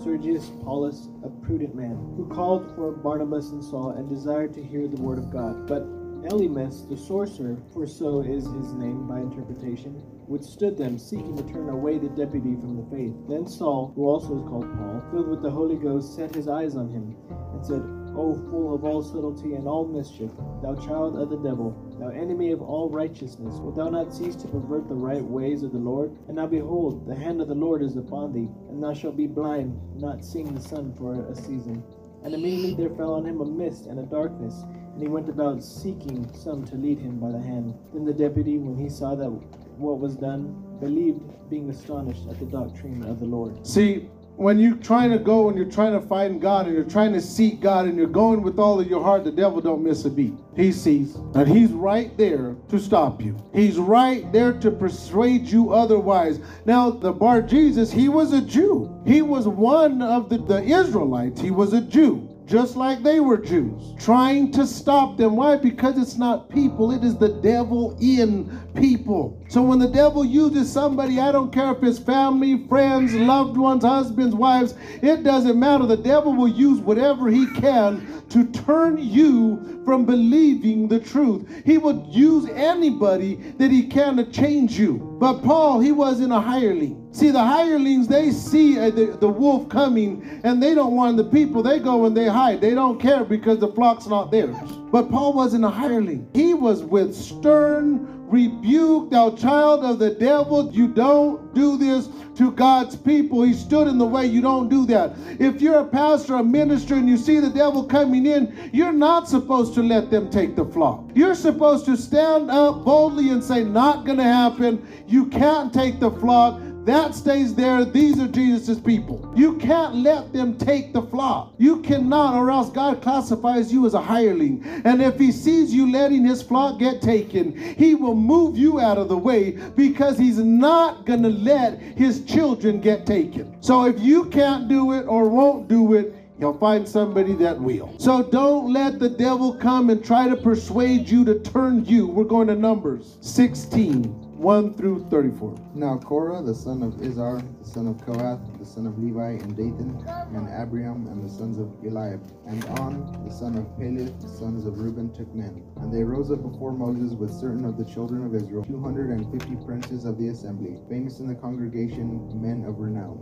Sergius 0.04 0.50
Paulus, 0.64 1.10
a 1.24 1.30
prudent 1.30 1.76
man, 1.76 1.96
who 2.16 2.26
called 2.34 2.74
for 2.76 2.92
Barnabas 2.92 3.52
and 3.52 3.64
Saul 3.64 3.92
and 3.92 4.08
desired 4.08 4.54
to 4.54 4.64
hear 4.64 4.88
the 4.88 5.02
word 5.02 5.18
of 5.18 5.30
God. 5.30 5.68
But 5.68 5.84
Elymas, 6.24 6.88
the 6.90 6.98
sorcerer, 6.98 7.58
for 7.74 7.88
so 7.88 8.20
is 8.22 8.46
his 8.46 8.74
name 8.74 9.08
by 9.08 9.20
interpretation, 9.20 10.02
withstood 10.28 10.78
them, 10.78 10.98
seeking 10.98 11.36
to 11.38 11.44
turn 11.44 11.70
away 11.70 11.98
the 11.98 12.10
deputy 12.10 12.56
from 12.56 12.76
the 12.76 12.96
faith. 12.96 13.14
Then 13.28 13.48
Saul, 13.48 13.94
who 13.96 14.06
also 14.06 14.36
is 14.38 14.44
called 14.44 14.72
Paul, 14.78 15.02
filled 15.12 15.30
with 15.30 15.42
the 15.42 15.50
Holy 15.50 15.78
Ghost, 15.78 16.16
set 16.16 16.36
his 16.36 16.48
eyes 16.48 16.76
on 16.76 16.90
him, 16.90 17.16
and 17.54 17.66
said, 17.66 17.82
O 18.18 18.34
full 18.50 18.76
of 18.76 18.84
all 18.84 19.02
subtlety 19.02 19.54
and 19.54 19.68
all 19.68 19.86
mischief, 19.86 20.32
thou 20.62 20.76
child 20.76 21.18
of 21.18 21.30
the 21.30 21.38
devil, 21.38 21.74
thou 22.00 22.10
enemy 22.10 22.52
of 22.52 22.62
all 22.62 22.90
righteousness, 22.90 23.56
wilt 23.60 23.76
thou 23.76 23.90
not 23.90 24.14
cease 24.14 24.36
to 24.36 24.48
pervert 24.48 24.90
the 24.90 24.96
right 24.96 25.24
ways 25.24 25.64
of 25.64 25.72
the 25.72 25.78
Lord? 25.78 26.12
And 26.28 26.36
now 26.36 26.48
behold, 26.48 27.08
the 27.08 27.16
hand 27.16 27.40
of 27.40 27.48
the 27.48 27.56
Lord 27.56 27.82
is 27.82 27.96
upon 27.96 28.34
thee, 28.34 28.50
and 28.70 28.84
thou 28.84 28.94
shalt 28.94 29.16
be 29.16 29.28
blind, 29.28 29.80
not 29.96 30.26
seeing 30.26 30.54
the 30.54 30.62
sun 30.62 30.94
for 30.96 31.14
a 31.14 31.36
season. 31.36 31.82
And 32.24 32.34
immediately 32.34 32.76
there 32.76 32.96
fell 32.96 33.14
on 33.14 33.26
him 33.26 33.40
a 33.40 33.46
mist 33.46 33.86
and 33.86 34.00
a 34.00 34.04
darkness, 34.04 34.66
and 35.00 35.08
he 35.08 35.14
went 35.14 35.30
about 35.30 35.64
seeking 35.64 36.30
some 36.34 36.66
to 36.66 36.76
lead 36.76 37.00
him 37.00 37.20
by 37.20 37.32
the 37.32 37.40
hand. 37.40 37.74
Then 37.94 38.04
the 38.04 38.12
deputy, 38.12 38.58
when 38.58 38.76
he 38.76 38.90
saw 38.90 39.16
that 39.16 39.30
what 39.30 39.98
was 39.98 40.18
done, 40.18 40.54
believed, 40.82 41.22
being 41.50 41.70
astonished 41.70 42.24
at 42.30 42.38
the 42.38 42.46
doctrine 42.46 43.06
of 43.06 43.22
the 43.22 43.26
Lord. 43.26 43.66
See, 43.66 44.10
when 44.36 44.60
you're 44.60 44.76
trying 44.76 45.12
to 45.12 45.18
go 45.18 45.48
and 45.48 45.58
you're 45.58 45.72
trying 45.72 45.94
to 45.94 46.06
find 46.06 46.42
God 46.42 46.66
and 46.66 46.76
you're 46.76 46.84
trying 46.84 47.14
to 47.14 47.22
seek 47.22 47.62
God 47.62 47.86
and 47.86 47.98
you're 47.98 48.08
going 48.08 48.42
with 48.42 48.60
all 48.60 48.78
of 48.78 48.90
your 48.90 49.02
heart, 49.02 49.24
the 49.24 49.32
devil 49.32 49.62
don't 49.62 49.82
miss 49.82 50.04
a 50.04 50.10
beat. 50.10 50.34
He 50.54 50.74
sees, 50.74 51.16
and 51.34 51.48
he's 51.48 51.72
right 51.72 52.18
there 52.18 52.58
to 52.68 52.78
stop 52.78 53.22
you. 53.22 53.38
He's 53.54 53.78
right 53.78 54.30
there 54.34 54.52
to 54.60 54.70
persuade 54.70 55.48
you 55.48 55.72
otherwise. 55.72 56.42
Now, 56.66 56.90
the 56.90 57.14
Bar 57.14 57.42
Jesus, 57.42 57.90
he 57.90 58.10
was 58.10 58.34
a 58.34 58.42
Jew. 58.42 59.02
He 59.06 59.22
was 59.22 59.48
one 59.48 60.02
of 60.02 60.28
the, 60.28 60.40
the 60.40 60.62
Israelites. 60.62 61.40
He 61.40 61.52
was 61.52 61.72
a 61.72 61.80
Jew 61.80 62.29
just 62.50 62.76
like 62.76 63.04
they 63.04 63.20
were 63.20 63.38
Jews, 63.38 63.94
trying 64.00 64.52
to 64.54 64.66
stop 64.66 65.18
them. 65.18 65.36
Why? 65.36 65.56
Because 65.56 66.00
it's 66.00 66.18
not 66.18 66.50
people, 66.50 66.92
it 66.92 67.04
is 67.04 67.16
the 67.16 67.30
devil 67.30 67.96
in 68.02 68.60
people. 68.80 69.44
So 69.50 69.62
when 69.62 69.80
the 69.80 69.90
devil 69.90 70.24
uses 70.24 70.72
somebody, 70.72 71.20
I 71.20 71.32
don't 71.32 71.52
care 71.52 71.72
if 71.72 71.84
it's 71.84 72.00
family, 72.00 72.66
friends, 72.68 73.14
loved 73.14 73.58
ones, 73.58 73.84
husbands, 73.84 74.34
wives, 74.34 74.76
it 75.02 75.24
doesn't 75.24 75.60
matter. 75.60 75.86
The 75.86 75.98
devil 75.98 76.36
will 76.36 76.48
use 76.48 76.80
whatever 76.80 77.30
he 77.30 77.46
can 77.54 78.24
to 78.30 78.46
turn 78.52 78.98
you 78.98 79.82
from 79.86 80.06
believing 80.06 80.88
the 80.88 81.00
truth. 81.00 81.48
He 81.66 81.78
would 81.78 82.06
use 82.08 82.48
anybody 82.50 83.36
that 83.58 83.72
he 83.72 83.88
can 83.88 84.18
to 84.18 84.26
change 84.26 84.78
you. 84.78 85.18
But 85.20 85.42
Paul, 85.42 85.80
he 85.80 85.92
wasn't 85.92 86.32
a 86.32 86.40
hireling. 86.40 87.08
See, 87.12 87.32
the 87.32 87.44
hirelings, 87.44 88.08
they 88.08 88.32
see 88.32 88.78
uh, 88.78 88.92
the, 88.92 89.18
the 89.20 89.28
wolf 89.28 89.68
coming 89.68 90.42
and 90.44 90.62
they 90.62 90.76
don't 90.76 90.96
want 90.96 91.18
the 91.18 91.24
people. 91.24 91.64
They 91.64 91.80
go 91.80 92.06
and 92.06 92.16
they 92.16 92.28
hide. 92.28 92.62
They 92.62 92.76
don't 92.76 93.02
care 93.02 93.24
because 93.24 93.60
the 93.60 93.74
flock's 93.74 94.06
not 94.06 94.32
theirs. 94.32 94.56
But 94.92 95.10
Paul 95.10 95.34
wasn't 95.34 95.66
a 95.66 95.70
hireling. 95.70 96.30
He 96.34 96.54
was 96.54 96.84
with 96.84 97.16
stern 97.16 98.19
rebuke, 98.30 99.10
thou 99.10 99.32
child 99.32 99.84
of 99.84 100.00
the 100.00 100.12
devil. 100.12 100.72
You 100.72 100.88
don't 100.88 101.54
do 101.54 101.78
this 101.78 102.10
to 102.38 102.52
God's 102.52 102.96
people. 102.96 103.42
He 103.44 103.54
stood 103.54 103.88
in 103.88 103.98
the 103.98 104.06
way. 104.06 104.26
You 104.26 104.42
don't 104.42 104.70
do 104.70 104.86
that. 104.86 105.14
If 105.40 105.62
you're 105.62 105.80
a 105.80 105.86
pastor, 105.86 106.36
a 106.36 106.44
minister, 106.44 106.96
and 106.96 107.10
you 107.10 107.18
see 107.18 107.40
the 107.40 107.50
devil 107.50 107.84
coming 107.84 108.26
in, 108.26 108.70
you're 108.72 108.94
not 108.94 109.28
supposed 109.28 109.74
to 109.74 109.84
let 109.84 110.10
them 110.10 110.30
take 110.30 110.56
the 110.56 110.66
flock. 110.66 111.04
You're 111.14 111.36
supposed 111.36 111.86
to 111.86 111.98
stand 111.98 112.50
up 112.50 112.86
boldly 112.86 113.30
and 113.30 113.44
say, 113.44 113.64
Not 113.64 114.06
going 114.06 114.20
to 114.20 114.24
happen. 114.24 114.88
You 115.08 115.26
can't 115.26 115.74
take 115.74 116.00
the 116.00 116.12
flock. 116.12 116.62
That 116.86 117.14
stays 117.14 117.54
there. 117.54 117.86
These 117.86 118.20
are 118.20 118.28
Jesus' 118.28 118.80
people. 118.80 119.32
You 119.36 119.58
can't 119.58 119.96
let 119.96 120.34
them 120.34 120.58
take 120.58 120.94
the 120.94 121.02
flock. 121.02 121.54
You 121.58 121.82
cannot, 121.82 122.36
or 122.36 122.50
else 122.50 122.70
God 122.70 123.02
classifies 123.02 123.72
you 123.72 123.86
as 123.86 123.94
a 123.94 124.02
hireling. 124.02 124.64
And 124.86 125.02
if 125.02 125.20
he 125.20 125.32
sees 125.32 125.74
you 125.74 125.92
letting 125.92 126.26
his 126.26 126.42
flock 126.42 126.80
get 126.80 127.02
taken, 127.02 127.56
he 127.76 127.96
will 127.96 128.16
move 128.16 128.58
you 128.58 128.80
out 128.80 128.98
of 128.98 129.10
the 129.10 129.18
way 129.18 129.52
because 129.76 130.18
he's 130.18 130.40
not 130.40 131.06
going 131.06 131.24
to 131.24 131.30
let 131.30 131.80
his 131.80 132.24
children 132.26 132.80
get 132.80 133.06
taken. 133.06 133.62
So 133.62 133.86
if 133.86 134.00
you 134.00 134.26
can't 134.26 134.68
do 134.68 134.94
it 134.94 135.06
or 135.06 135.30
won't 135.30 135.68
do 135.68 135.94
it, 135.94 136.16
He'll 136.40 136.58
find 136.58 136.88
somebody 136.88 137.34
that 137.34 137.60
will. 137.60 137.94
So 137.98 138.24
don't 138.24 138.72
let 138.72 138.98
the 138.98 139.10
devil 139.10 139.54
come 139.54 139.90
and 139.90 140.02
try 140.04 140.30
to 140.30 140.38
persuade 140.38 141.10
you 141.10 141.26
to 141.26 141.38
turn 141.40 141.84
you. 141.84 142.08
We're 142.08 142.24
going 142.24 142.48
to 142.48 142.56
Numbers 142.56 143.18
16. 143.20 144.29
1 144.40 144.74
through 144.76 145.06
34. 145.10 145.54
Now 145.76 145.98
Korah, 145.98 146.42
the 146.42 146.56
son 146.56 146.82
of 146.82 146.94
Izhar, 147.02 147.44
the 147.62 147.70
son 147.70 147.88
of 147.88 147.98
Kohath, 148.06 148.40
the 148.58 148.66
son 148.66 148.88
of 148.88 148.98
Levi, 148.98 149.32
and 149.32 149.50
Dathan, 149.50 150.02
and 150.34 150.48
Abiram, 150.48 151.08
and 151.08 151.22
the 151.22 151.30
sons 151.30 151.58
of 151.58 151.68
Eliab, 151.84 152.24
and 152.48 152.64
On, 152.80 153.22
the 153.28 153.34
son 153.34 153.58
of 153.58 153.66
Peleth, 153.78 154.18
the 154.22 154.30
sons 154.30 154.66
of 154.66 154.80
Reuben, 154.80 155.12
took 155.12 155.28
men. 155.36 155.62
And 155.82 155.94
they 155.94 156.06
rose 156.06 156.32
up 156.32 156.42
before 156.42 156.72
Moses 156.72 157.12
with 157.12 157.32
certain 157.32 157.66
of 157.66 157.78
the 157.78 157.84
children 157.84 158.26
of 158.26 158.34
Israel, 158.34 158.64
250 158.64 159.58
princes 159.66 160.06
of 160.06 160.18
the 160.18 160.30
assembly, 160.30 160.80
famous 160.88 161.20
in 161.20 161.28
the 161.28 161.36
congregation, 161.36 162.32
men 162.42 162.64
of 162.64 162.80
renown. 162.80 163.20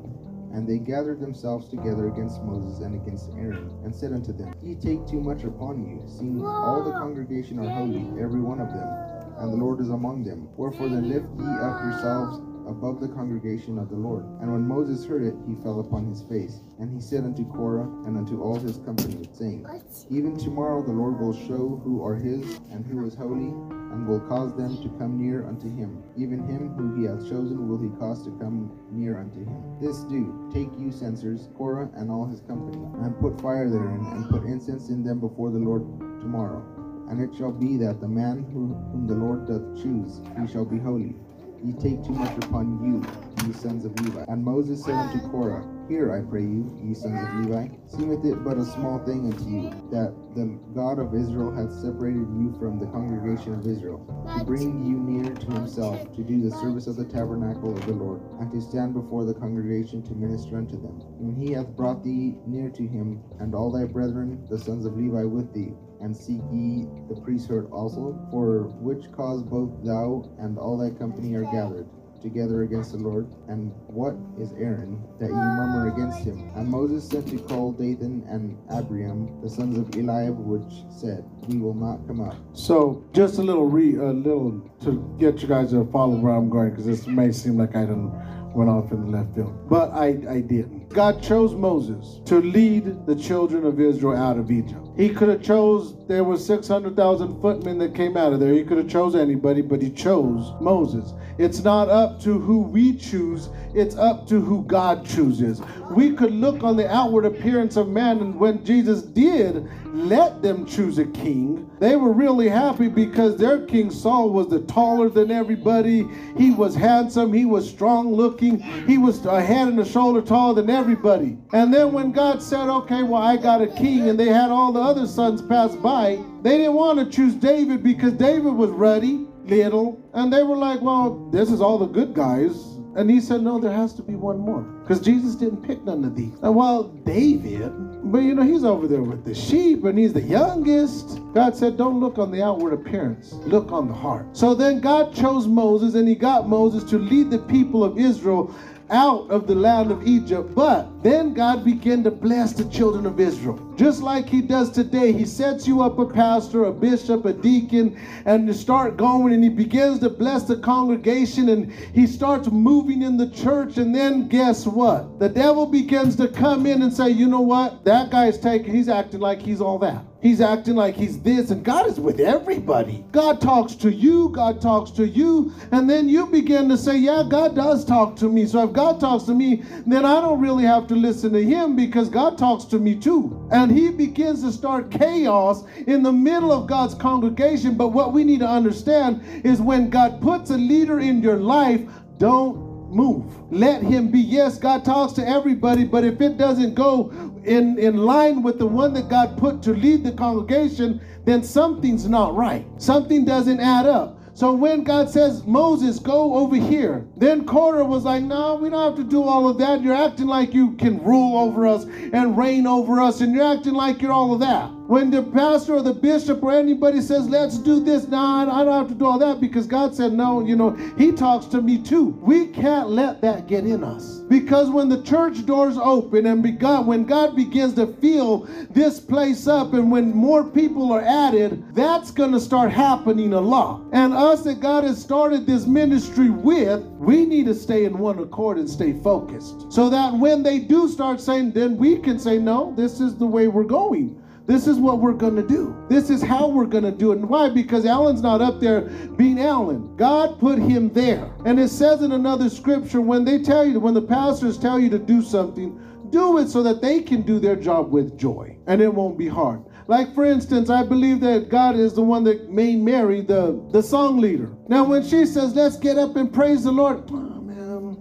And 0.53 0.69
they 0.69 0.77
gathered 0.77 1.19
themselves 1.19 1.67
together 1.67 2.09
against 2.09 2.43
Moses 2.43 2.81
and 2.81 2.93
against 2.93 3.31
Aaron, 3.31 3.73
and 3.83 3.93
said 3.93 4.13
unto 4.13 4.33
them, 4.33 4.53
Ye 4.61 4.75
take 4.75 5.07
too 5.07 5.19
much 5.19 5.45
upon 5.45 5.81
you, 5.81 5.99
seeing 6.07 6.45
all 6.45 6.83
the 6.83 6.91
congregation 6.91 7.57
are 7.57 7.73
holy, 7.73 8.05
every 8.21 8.39
one 8.39 8.61
of 8.61 8.69
them, 8.69 9.16
and 9.37 9.51
the 9.51 9.57
Lord 9.57 9.79
is 9.81 9.89
among 9.89 10.23
them. 10.23 10.49
Wherefore 10.57 10.89
then 10.89 11.09
lift 11.09 11.27
ye 11.37 11.45
up 11.45 11.81
yourselves 11.83 12.41
above 12.67 12.99
the 12.99 13.07
congregation 13.07 13.79
of 13.79 13.89
the 13.89 13.95
Lord. 13.95 14.25
And 14.41 14.51
when 14.51 14.67
Moses 14.67 15.05
heard 15.05 15.23
it, 15.23 15.35
he 15.47 15.55
fell 15.63 15.79
upon 15.79 16.05
his 16.05 16.21
face. 16.23 16.59
And 16.79 16.93
he 16.93 16.99
said 17.01 17.23
unto 17.23 17.45
Korah 17.45 17.87
and 18.05 18.17
unto 18.17 18.41
all 18.41 18.59
his 18.59 18.77
company, 18.79 19.27
saying, 19.31 19.65
Even 20.09 20.37
tomorrow 20.37 20.83
the 20.83 20.91
Lord 20.91 21.19
will 21.19 21.33
show 21.33 21.81
who 21.83 22.03
are 22.03 22.15
his, 22.15 22.59
and 22.71 22.85
who 22.85 23.05
is 23.07 23.15
holy, 23.15 23.55
and 23.91 24.05
will 24.05 24.19
cause 24.19 24.53
them 24.55 24.77
to 24.83 24.89
come 24.99 25.17
near 25.17 25.47
unto 25.47 25.73
him. 25.73 26.03
Even 26.17 26.45
him 26.47 26.75
who 26.75 26.99
he 26.99 27.07
hath 27.07 27.23
chosen 27.29 27.67
will 27.67 27.81
he 27.81 27.89
cause 27.97 28.23
to 28.25 28.31
come 28.31 28.69
near 28.91 29.17
unto 29.17 29.39
him. 29.39 29.63
This 29.81 30.03
do, 30.03 30.49
take 30.53 30.69
you 30.77 30.91
censers, 30.91 31.47
Korah 31.57 31.89
and 31.95 32.11
all 32.11 32.27
his 32.27 32.41
company, 32.41 32.83
and 33.01 33.17
put 33.19 33.39
fire 33.41 33.69
therein, 33.69 34.05
and 34.11 34.29
put 34.29 34.43
incense 34.43 34.89
in 34.89 35.03
them 35.03 35.19
before 35.19 35.51
the 35.51 35.59
Lord 35.59 35.83
tomorrow. 36.19 36.76
And 37.09 37.21
it 37.21 37.35
shall 37.37 37.51
be 37.51 37.77
that 37.77 38.01
the 38.01 38.07
man 38.07 38.43
who, 38.51 38.73
whom 38.91 39.07
the 39.07 39.15
Lord 39.15 39.47
doth 39.47 39.81
choose, 39.81 40.21
he 40.39 40.47
shall 40.51 40.65
be 40.65 40.77
holy. 40.77 41.15
Ye 41.63 41.73
take 41.73 42.03
too 42.03 42.13
much 42.13 42.37
upon 42.45 42.77
you, 42.83 43.01
ye 43.47 43.53
sons 43.53 43.83
of 43.83 43.99
Levi. 44.01 44.25
And 44.27 44.43
Moses 44.43 44.83
said 44.83 44.93
unto 44.93 45.27
Korah, 45.29 45.65
Hear, 45.89 46.13
I 46.13 46.21
pray 46.29 46.41
you, 46.41 46.77
ye 46.83 46.93
sons 46.93 47.17
of 47.17 47.33
Levi, 47.45 47.69
seemeth 47.87 48.25
it 48.25 48.43
but 48.43 48.57
a 48.57 48.65
small 48.65 48.99
thing 48.99 49.31
unto 49.31 49.49
you, 49.49 49.69
that 49.89 50.13
the 50.35 50.59
God 50.75 50.99
of 50.99 51.15
Israel 51.15 51.55
hath 51.55 51.73
separated 51.73 52.27
you 52.37 52.53
from 52.59 52.77
the 52.77 52.85
congregation 52.87 53.55
of 53.55 53.65
Israel, 53.65 54.05
to 54.37 54.43
bring 54.43 54.85
you 54.85 54.99
near 54.99 55.33
to 55.33 55.51
himself, 55.51 56.13
to 56.15 56.21
do 56.23 56.41
the 56.41 56.55
service 56.57 56.85
of 56.85 56.97
the 56.97 57.05
tabernacle 57.05 57.75
of 57.75 57.85
the 57.87 57.93
Lord, 57.93 58.21
and 58.39 58.51
to 58.51 58.61
stand 58.61 58.93
before 58.93 59.25
the 59.25 59.33
congregation 59.33 60.03
to 60.03 60.13
minister 60.13 60.57
unto 60.57 60.75
them. 60.79 61.01
And 61.19 61.41
he 61.41 61.53
hath 61.53 61.75
brought 61.75 62.03
thee 62.03 62.35
near 62.45 62.69
to 62.69 62.83
him, 62.85 63.23
and 63.39 63.55
all 63.55 63.71
thy 63.71 63.85
brethren, 63.85 64.45
the 64.49 64.59
sons 64.59 64.85
of 64.85 64.97
Levi, 64.97 65.23
with 65.23 65.53
thee, 65.53 65.73
and 66.01 66.15
seek 66.15 66.41
ye 66.51 66.87
the 67.09 67.19
priesthood 67.23 67.69
also, 67.71 68.17
for 68.31 68.63
which 68.79 69.11
cause 69.11 69.43
both 69.43 69.71
thou 69.83 70.29
and 70.39 70.57
all 70.57 70.77
thy 70.77 70.89
company 70.97 71.35
are 71.35 71.43
gathered 71.45 71.87
together 72.21 72.63
against 72.63 72.91
the 72.91 72.97
Lord. 72.97 73.27
And 73.47 73.71
what 73.87 74.15
is 74.39 74.51
Aaron 74.53 75.01
that 75.19 75.27
ye 75.27 75.33
murmur 75.33 75.93
against 75.93 76.19
him? 76.19 76.51
And 76.55 76.67
Moses 76.67 77.07
sent 77.07 77.27
to 77.29 77.39
call 77.39 77.71
Dathan 77.71 78.25
and 78.27 78.57
Abiram, 78.71 79.41
the 79.41 79.49
sons 79.49 79.77
of 79.77 79.93
Eliab, 79.95 80.37
which 80.37 80.83
said, 80.89 81.23
We 81.47 81.57
will 81.57 81.73
not 81.73 82.05
come 82.07 82.21
up. 82.21 82.35
So 82.53 83.05
just 83.13 83.37
a 83.37 83.43
little 83.43 83.65
re 83.65 83.95
a 83.95 84.11
little 84.11 84.59
to 84.81 85.15
get 85.19 85.41
you 85.41 85.47
guys 85.47 85.71
to 85.71 85.85
follow 85.91 86.15
where 86.15 86.33
I'm 86.33 86.49
going 86.49 86.71
because 86.71 86.85
this 86.85 87.07
may 87.07 87.31
seem 87.31 87.57
like 87.57 87.75
I 87.75 87.85
done 87.85 88.11
went 88.53 88.69
off 88.69 88.91
in 88.91 89.11
the 89.11 89.17
left 89.17 89.35
field, 89.35 89.69
but 89.69 89.91
I 89.91 90.07
I 90.27 90.41
didn't. 90.41 90.89
God 90.89 91.21
chose 91.21 91.53
Moses 91.53 92.21
to 92.25 92.41
lead 92.41 93.05
the 93.05 93.15
children 93.15 93.65
of 93.65 93.79
Israel 93.79 94.17
out 94.17 94.37
of 94.37 94.49
Egypt. 94.49 94.86
He 94.97 95.09
could 95.09 95.29
have 95.29 95.43
chose 95.43 95.93
there 96.07 96.23
were 96.23 96.37
600,000 96.37 97.41
footmen 97.41 97.77
that 97.79 97.93
came 97.93 98.17
out 98.17 98.33
of 98.33 98.39
there. 98.39 98.53
He 98.53 98.63
could 98.63 98.77
have 98.77 98.89
chose 98.89 99.15
anybody, 99.15 99.61
but 99.61 99.81
he 99.81 99.91
chose 99.91 100.53
Moses. 100.59 101.13
It's 101.37 101.63
not 101.63 101.89
up 101.89 102.19
to 102.21 102.39
who 102.39 102.61
we 102.61 102.95
choose, 102.95 103.49
it's 103.75 103.95
up 103.95 104.27
to 104.29 104.41
who 104.41 104.63
God 104.63 105.05
chooses. 105.05 105.61
We 105.91 106.13
could 106.13 106.31
look 106.31 106.63
on 106.63 106.77
the 106.77 106.91
outward 106.91 107.25
appearance 107.25 107.75
of 107.75 107.89
man 107.89 108.19
and 108.19 108.39
when 108.39 108.65
Jesus 108.65 109.03
did 109.03 109.69
let 109.93 110.41
them 110.41 110.65
choose 110.65 110.97
a 110.97 111.05
king, 111.05 111.69
they 111.79 111.95
were 111.95 112.11
really 112.11 112.47
happy 112.47 112.87
because 112.87 113.35
their 113.35 113.65
king 113.65 113.91
Saul 113.91 114.29
was 114.31 114.47
the 114.47 114.61
taller 114.61 115.09
than 115.09 115.29
everybody. 115.29 116.07
He 116.37 116.51
was 116.51 116.75
handsome, 116.75 117.33
he 117.33 117.45
was 117.45 117.69
strong 117.69 118.13
looking, 118.13 118.59
he 118.59 118.97
was 118.97 119.25
a 119.25 119.41
head 119.41 119.67
and 119.67 119.79
a 119.79 119.85
shoulder 119.85 120.21
taller 120.21 120.55
than 120.55 120.69
everybody. 120.69 121.37
And 121.53 121.73
then 121.73 121.91
when 121.91 122.11
God 122.11 122.41
said, 122.41 122.69
"Okay, 122.69 123.03
well 123.03 123.21
I 123.21 123.37
got 123.37 123.61
a 123.61 123.67
king," 123.67 124.09
and 124.09 124.19
they 124.19 124.29
had 124.29 124.49
all 124.49 124.71
the 124.71 124.79
other 124.87 125.05
sons 125.05 125.41
passed 125.41 125.81
by, 125.81 126.17
they 126.41 126.57
didn't 126.57 126.73
want 126.73 126.99
to 126.99 127.05
choose 127.05 127.33
David 127.33 127.83
because 127.83 128.13
David 128.13 128.53
was 128.53 128.69
ruddy, 128.69 129.27
little, 129.45 130.01
and 130.13 130.31
they 130.31 130.43
were 130.43 130.57
like, 130.57 130.81
"Well, 130.81 131.29
this 131.31 131.51
is 131.51 131.61
all 131.61 131.77
the 131.77 131.87
good 131.87 132.13
guys." 132.13 132.77
And 132.97 133.11
he 133.11 133.21
said, 133.21 133.43
No, 133.43 133.59
there 133.59 133.71
has 133.71 133.93
to 133.93 134.01
be 134.01 134.15
one 134.15 134.39
more. 134.39 134.63
Because 134.63 134.99
Jesus 134.99 135.35
didn't 135.35 135.61
pick 135.61 135.83
none 135.83 136.03
of 136.03 136.15
these. 136.15 136.33
And 136.41 136.55
while 136.55 136.85
David, 137.05 137.71
but 138.11 138.19
you 138.19 138.33
know, 138.33 138.41
he's 138.41 138.63
over 138.63 138.87
there 138.87 139.03
with 139.03 139.23
the 139.23 139.35
sheep 139.35 139.83
and 139.83 139.99
he's 139.99 140.13
the 140.13 140.21
youngest. 140.21 141.19
God 141.31 141.55
said, 141.55 141.77
Don't 141.77 141.99
look 141.99 142.17
on 142.17 142.31
the 142.31 142.41
outward 142.41 142.73
appearance, 142.73 143.33
look 143.33 143.71
on 143.71 143.87
the 143.87 143.93
heart. 143.93 144.35
So 144.35 144.55
then 144.55 144.79
God 144.79 145.13
chose 145.13 145.45
Moses 145.45 145.93
and 145.93 146.07
he 146.07 146.15
got 146.15 146.49
Moses 146.49 146.83
to 146.89 146.97
lead 146.97 147.29
the 147.29 147.37
people 147.37 147.83
of 147.83 147.99
Israel 147.99 148.51
out 148.89 149.29
of 149.29 149.45
the 149.45 149.53
land 149.53 149.91
of 149.91 150.07
Egypt. 150.07 150.55
But 150.55 150.87
then 151.07 151.33
God 151.33 151.63
began 151.63 152.03
to 152.03 152.11
bless 152.11 152.51
the 152.51 152.65
children 152.65 153.05
of 153.05 153.19
Israel. 153.19 153.57
Just 153.77 154.01
like 154.01 154.27
he 154.27 154.41
does 154.41 154.71
today, 154.71 155.13
he 155.13 155.23
sets 155.23 155.65
you 155.65 155.81
up 155.81 155.99
a 155.99 156.05
pastor, 156.05 156.65
a 156.65 156.73
bishop, 156.73 157.23
a 157.25 157.31
deacon, 157.31 157.97
and 158.25 158.47
you 158.47 158.53
start 158.53 158.97
going 158.97 159.31
and 159.33 159.43
he 159.43 159.49
begins 159.49 159.99
to 159.99 160.09
bless 160.09 160.43
the 160.43 160.57
congregation 160.57 161.49
and 161.49 161.71
he 161.71 162.07
starts 162.07 162.49
moving 162.49 163.03
in 163.03 163.15
the 163.15 163.29
church. 163.29 163.77
And 163.77 163.95
then 163.95 164.27
guess 164.27 164.65
what? 164.65 165.19
The 165.19 165.29
devil 165.29 165.65
begins 165.65 166.15
to 166.17 166.27
come 166.27 166.65
in 166.65 166.81
and 166.81 166.93
say, 166.93 167.09
you 167.09 167.27
know 167.27 167.41
what? 167.41 167.85
That 167.85 168.09
guy's 168.09 168.37
taking, 168.39 168.75
he's 168.75 168.89
acting 168.89 169.21
like 169.21 169.41
he's 169.41 169.61
all 169.61 169.79
that. 169.79 170.03
He's 170.19 170.41
acting 170.41 170.75
like 170.75 170.95
he's 170.95 171.19
this, 171.21 171.51
and 171.51 171.63
God 171.63 171.87
is 171.87 171.99
with 171.99 172.19
everybody. 172.19 173.05
God 173.11 173.39
talks 173.39 173.75
to 173.75 173.91
you, 173.91 174.29
God 174.29 174.59
talks 174.59 174.89
to 174.91 175.07
you, 175.07 175.53
and 175.71 175.87
then 175.87 176.09
you 176.09 176.25
begin 176.25 176.67
to 176.69 176.77
say, 176.77 176.97
Yeah, 176.97 177.23
God 177.29 177.55
does 177.55 177.85
talk 177.85 178.15
to 178.17 178.27
me. 178.27 178.47
So 178.47 178.63
if 178.63 178.73
God 178.73 178.99
talks 178.99 179.25
to 179.25 179.35
me, 179.35 179.63
then 179.85 180.05
I 180.05 180.19
don't 180.19 180.41
really 180.41 180.63
have 180.63 180.87
to 180.87 180.95
listen 180.97 181.33
to 181.33 181.43
him 181.43 181.75
because 181.75 182.09
God 182.09 182.37
talks 182.37 182.65
to 182.65 182.79
me 182.79 182.95
too. 182.95 183.47
And 183.51 183.71
he 183.71 183.89
begins 183.91 184.43
to 184.43 184.51
start 184.51 184.91
chaos 184.91 185.63
in 185.87 186.03
the 186.03 186.11
middle 186.11 186.51
of 186.51 186.67
God's 186.67 186.95
congregation. 186.95 187.75
But 187.75 187.89
what 187.89 188.13
we 188.13 188.23
need 188.23 188.39
to 188.41 188.47
understand 188.47 189.23
is 189.45 189.61
when 189.61 189.89
God 189.89 190.21
puts 190.21 190.49
a 190.51 190.57
leader 190.57 190.99
in 190.99 191.21
your 191.21 191.37
life, 191.37 191.81
don't 192.17 192.91
move. 192.91 193.25
Let 193.51 193.83
him 193.83 194.11
be. 194.11 194.19
Yes, 194.19 194.57
God 194.57 194.85
talks 194.85 195.13
to 195.13 195.27
everybody, 195.27 195.83
but 195.83 196.03
if 196.03 196.21
it 196.21 196.37
doesn't 196.37 196.75
go 196.75 197.11
in, 197.43 197.77
in 197.79 197.97
line 197.97 198.43
with 198.43 198.59
the 198.59 198.67
one 198.67 198.93
that 198.93 199.09
God 199.09 199.37
put 199.37 199.61
to 199.63 199.73
lead 199.73 200.03
the 200.03 200.11
congregation, 200.11 201.01
then 201.25 201.43
something's 201.43 202.07
not 202.07 202.35
right. 202.35 202.65
Something 202.77 203.25
doesn't 203.25 203.59
add 203.59 203.85
up. 203.85 204.16
So 204.37 204.53
when 204.53 204.83
God 204.83 205.09
says, 205.09 205.47
Moses, 205.47 205.97
go 205.97 206.35
over 206.35 206.55
here, 206.55 207.03
then 207.17 207.43
Korah 207.43 207.83
was 207.83 208.03
like, 208.03 208.21
no, 208.21 208.53
we 208.53 208.69
don't 208.69 208.95
have 208.95 209.03
to 209.03 209.03
do 209.03 209.23
all 209.23 209.49
of 209.49 209.57
that. 209.57 209.81
You're 209.81 209.95
acting 209.95 210.27
like 210.27 210.53
you 210.53 210.73
can 210.73 211.03
rule 211.03 211.39
over 211.39 211.65
us 211.65 211.85
and 211.85 212.37
reign 212.37 212.67
over 212.67 213.01
us, 213.01 213.21
and 213.21 213.33
you're 213.33 213.51
acting 213.51 213.73
like 213.73 213.99
you're 213.99 214.11
all 214.11 214.35
of 214.35 214.39
that. 214.41 214.76
When 214.87 215.11
the 215.11 215.21
pastor 215.21 215.75
or 215.75 215.81
the 215.81 215.93
bishop 215.93 216.41
or 216.41 216.53
anybody 216.53 217.01
says, 217.01 217.27
let's 217.27 217.57
do 217.57 217.83
this, 217.83 218.07
nah, 218.07 218.43
I 218.43 218.63
don't 218.63 218.73
have 218.73 218.87
to 218.87 218.95
do 218.95 219.05
all 219.05 219.19
that 219.19 219.41
because 219.41 219.67
God 219.67 219.93
said, 219.93 220.13
no, 220.13 220.45
you 220.45 220.55
know, 220.55 220.71
He 220.97 221.11
talks 221.11 221.45
to 221.47 221.61
me 221.61 221.77
too. 221.77 222.17
We 222.21 222.47
can't 222.47 222.89
let 222.89 223.21
that 223.21 223.47
get 223.47 223.65
in 223.65 223.83
us. 223.83 224.19
Because 224.29 224.69
when 224.69 224.87
the 224.87 225.03
church 225.03 225.45
doors 225.45 225.77
open 225.77 226.25
and 226.25 226.41
begun, 226.41 226.85
when 226.85 227.03
God 227.03 227.35
begins 227.35 227.73
to 227.73 227.87
fill 227.87 228.47
this 228.69 228.97
place 228.97 229.45
up 229.45 229.73
and 229.73 229.91
when 229.91 230.15
more 230.15 230.45
people 230.45 230.93
are 230.93 231.01
added, 231.01 231.65
that's 231.75 232.11
going 232.11 232.31
to 232.31 232.39
start 232.39 232.71
happening 232.71 233.33
a 233.33 233.41
lot. 233.41 233.81
And 233.91 234.13
us 234.13 234.43
that 234.43 234.61
God 234.61 234.85
has 234.85 235.01
started 235.01 235.45
this 235.45 235.67
ministry 235.67 236.29
with, 236.29 236.81
we 236.97 237.25
need 237.25 237.45
to 237.47 237.55
stay 237.55 237.83
in 237.83 237.97
one 237.97 238.19
accord 238.19 238.57
and 238.57 238.69
stay 238.69 238.93
focused. 239.01 239.69
So 239.69 239.89
that 239.89 240.13
when 240.13 240.43
they 240.43 240.59
do 240.59 240.87
start 240.87 241.19
saying, 241.19 241.51
then 241.51 241.75
we 241.75 241.97
can 241.97 242.19
say, 242.19 242.37
no, 242.37 242.73
this 242.77 243.01
is 243.01 243.17
the 243.17 243.27
way 243.27 243.49
we're 243.49 243.63
going. 243.63 244.23
This 244.47 244.65
is 244.65 244.77
what 244.77 244.99
we're 244.99 245.13
going 245.13 245.35
to 245.35 245.45
do. 245.45 245.75
This 245.89 246.09
is 246.09 246.21
how 246.21 246.47
we're 246.47 246.65
going 246.65 246.85
to 246.85 246.91
do 246.91 247.11
it. 247.11 247.17
And 247.17 247.29
why? 247.29 247.49
Because 247.49 247.85
Alan's 247.85 248.21
not 248.21 248.41
up 248.41 248.61
there 248.61 248.81
being 249.17 249.41
Alan. 249.41 249.93
God 249.97 250.39
put 250.39 250.57
him 250.57 250.91
there. 250.93 251.29
And 251.45 251.59
it 251.59 251.67
says 251.67 252.01
in 252.01 252.13
another 252.13 252.49
scripture 252.49 253.01
when 253.01 253.25
they 253.25 253.41
tell 253.41 253.65
you, 253.65 253.79
when 253.81 253.93
the 253.93 254.01
pastors 254.01 254.57
tell 254.57 254.79
you 254.79 254.89
to 254.89 254.99
do 254.99 255.21
something, 255.21 255.77
do 256.11 256.37
it 256.37 256.47
so 256.47 256.63
that 256.63 256.81
they 256.81 257.01
can 257.01 257.23
do 257.23 257.39
their 257.39 257.57
job 257.57 257.91
with 257.91 258.17
joy 258.17 258.57
and 258.67 258.81
it 258.81 258.93
won't 258.93 259.17
be 259.17 259.27
hard. 259.27 259.63
Like 259.87 260.13
for 260.15 260.25
instance, 260.25 260.69
I 260.69 260.83
believe 260.83 261.19
that 261.21 261.49
God 261.49 261.75
is 261.75 261.93
the 261.93 262.01
one 262.01 262.23
that 262.23 262.49
made 262.49 262.79
Mary 262.79 263.21
the, 263.21 263.61
the 263.71 263.83
song 263.83 264.19
leader. 264.19 264.49
Now 264.69 264.85
when 264.85 265.03
she 265.03 265.25
says, 265.25 265.55
let's 265.55 265.77
get 265.77 265.97
up 265.97 266.15
and 266.15 266.31
praise 266.31 266.63
the 266.63 266.71
Lord, 266.71 267.09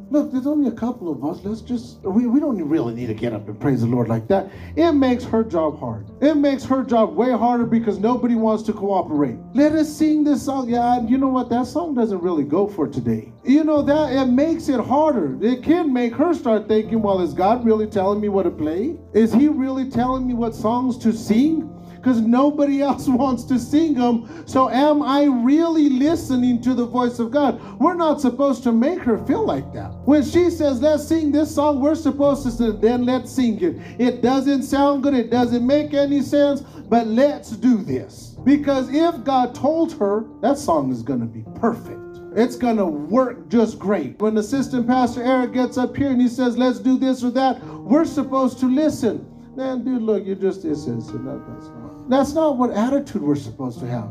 Look, 0.09 0.31
there's 0.31 0.47
only 0.47 0.69
a 0.69 0.73
couple 0.73 1.11
of 1.11 1.25
us. 1.25 1.45
Let's 1.45 1.61
just, 1.61 2.01
we, 2.03 2.27
we 2.27 2.39
don't 2.39 2.63
really 2.63 2.95
need 2.95 3.07
to 3.07 3.15
get 3.15 3.33
up 3.33 3.49
and 3.49 3.59
praise 3.61 3.81
the 3.81 3.89
Lord 3.89 4.09
like 4.09 4.29
that. 4.29 4.49
It 4.77 4.93
makes 4.93 5.25
her 5.25 5.43
job 5.43 5.81
hard. 5.81 6.07
It 6.21 6.37
makes 6.37 6.65
her 6.65 6.85
job 6.85 7.17
way 7.17 7.33
harder 7.33 7.67
because 7.67 7.99
nobody 7.99 8.37
wants 8.37 8.63
to 8.65 8.73
cooperate. 8.73 9.37
Let 9.55 9.73
us 9.73 9.95
sing 9.95 10.23
this 10.23 10.45
song. 10.45 10.69
Yeah, 10.69 11.03
you 11.03 11.19
know 11.19 11.29
what? 11.29 11.49
That 11.51 11.67
song 11.67 11.95
doesn't 11.95 12.23
really 12.23 12.45
go 12.45 12.69
for 12.69 12.87
today. 12.87 13.33
You 13.45 13.65
know, 13.65 13.83
that 13.83 14.13
it 14.13 14.27
makes 14.27 14.69
it 14.69 14.79
harder. 14.79 15.37
It 15.45 15.65
can 15.65 15.93
make 15.93 16.15
her 16.15 16.35
start 16.35 16.69
thinking, 16.69 17.03
well, 17.03 17.21
is 17.21 17.35
God 17.35 17.65
really 17.65 17.89
telling 17.89 18.21
me 18.21 18.29
what 18.29 18.45
to 18.45 18.51
play? 18.51 18.97
Is 19.13 19.33
He 19.33 19.49
really 19.49 19.91
telling 19.91 20.25
me 20.25 20.35
what 20.35 20.55
songs 20.55 20.99
to 20.99 21.13
sing? 21.13 21.73
Because 22.07 22.21
nobody 22.21 22.83
else 22.83 23.09
wants 23.09 23.43
to 23.43 23.59
sing 23.59 23.95
them. 23.95 24.45
So, 24.47 24.71
am 24.71 25.03
I 25.03 25.25
really 25.25 25.89
listening 25.89 26.63
to 26.63 26.73
the 26.73 26.87
voice 26.87 27.19
of 27.19 27.33
God? 27.33 27.61
We're 27.81 27.95
not 27.95 28.21
supposed 28.21 28.63
to 28.63 28.73
make 28.73 29.01
her 29.01 29.19
feel 29.27 29.45
like 29.45 29.73
that. 29.73 29.91
When 30.05 30.23
she 30.23 30.51
says, 30.51 30.81
Let's 30.81 31.09
sing 31.09 31.33
this 31.33 31.53
song, 31.53 31.81
we're 31.81 31.97
supposed 31.97 32.45
to 32.45 32.53
say, 32.53 32.71
Then 32.71 33.05
let's 33.07 33.33
sing 33.33 33.61
it. 33.61 33.77
It 33.99 34.23
doesn't 34.23 34.63
sound 34.63 35.03
good, 35.03 35.15
it 35.15 35.31
doesn't 35.31 35.67
make 35.67 35.95
any 35.95 36.23
sense, 36.23 36.61
but 36.61 37.09
let's 37.09 37.51
do 37.51 37.79
this. 37.79 38.37
Because 38.45 38.89
if 38.95 39.25
God 39.25 39.53
told 39.53 39.93
her, 39.95 40.27
that 40.43 40.59
song 40.59 40.93
is 40.93 41.03
going 41.03 41.21
to 41.21 41.27
be 41.27 41.45
perfect. 41.59 42.21
It's 42.37 42.55
going 42.55 42.77
to 42.77 42.87
work 42.87 43.49
just 43.49 43.81
great. 43.81 44.21
When 44.21 44.37
Assistant 44.37 44.87
Pastor 44.87 45.25
Eric 45.25 45.55
gets 45.55 45.77
up 45.77 45.97
here 45.97 46.11
and 46.11 46.21
he 46.21 46.29
says, 46.29 46.57
let's 46.57 46.79
do 46.79 46.99
this 46.99 47.25
or 47.25 47.31
that, 47.33 47.65
we're 47.65 48.05
supposed 48.05 48.61
to 48.61 48.67
listen. 48.67 49.27
Man, 49.57 49.83
dude, 49.83 50.03
look, 50.03 50.25
you're 50.25 50.37
just 50.37 50.63
this, 50.63 50.85
this, 50.85 51.09
and 51.09 51.27
that. 51.27 51.86
That's 52.09 52.33
not 52.35 52.57
what 52.57 52.71
attitude 52.71 53.23
we're 53.23 53.35
supposed 53.35 53.81
to 53.81 53.87
have. 53.87 54.11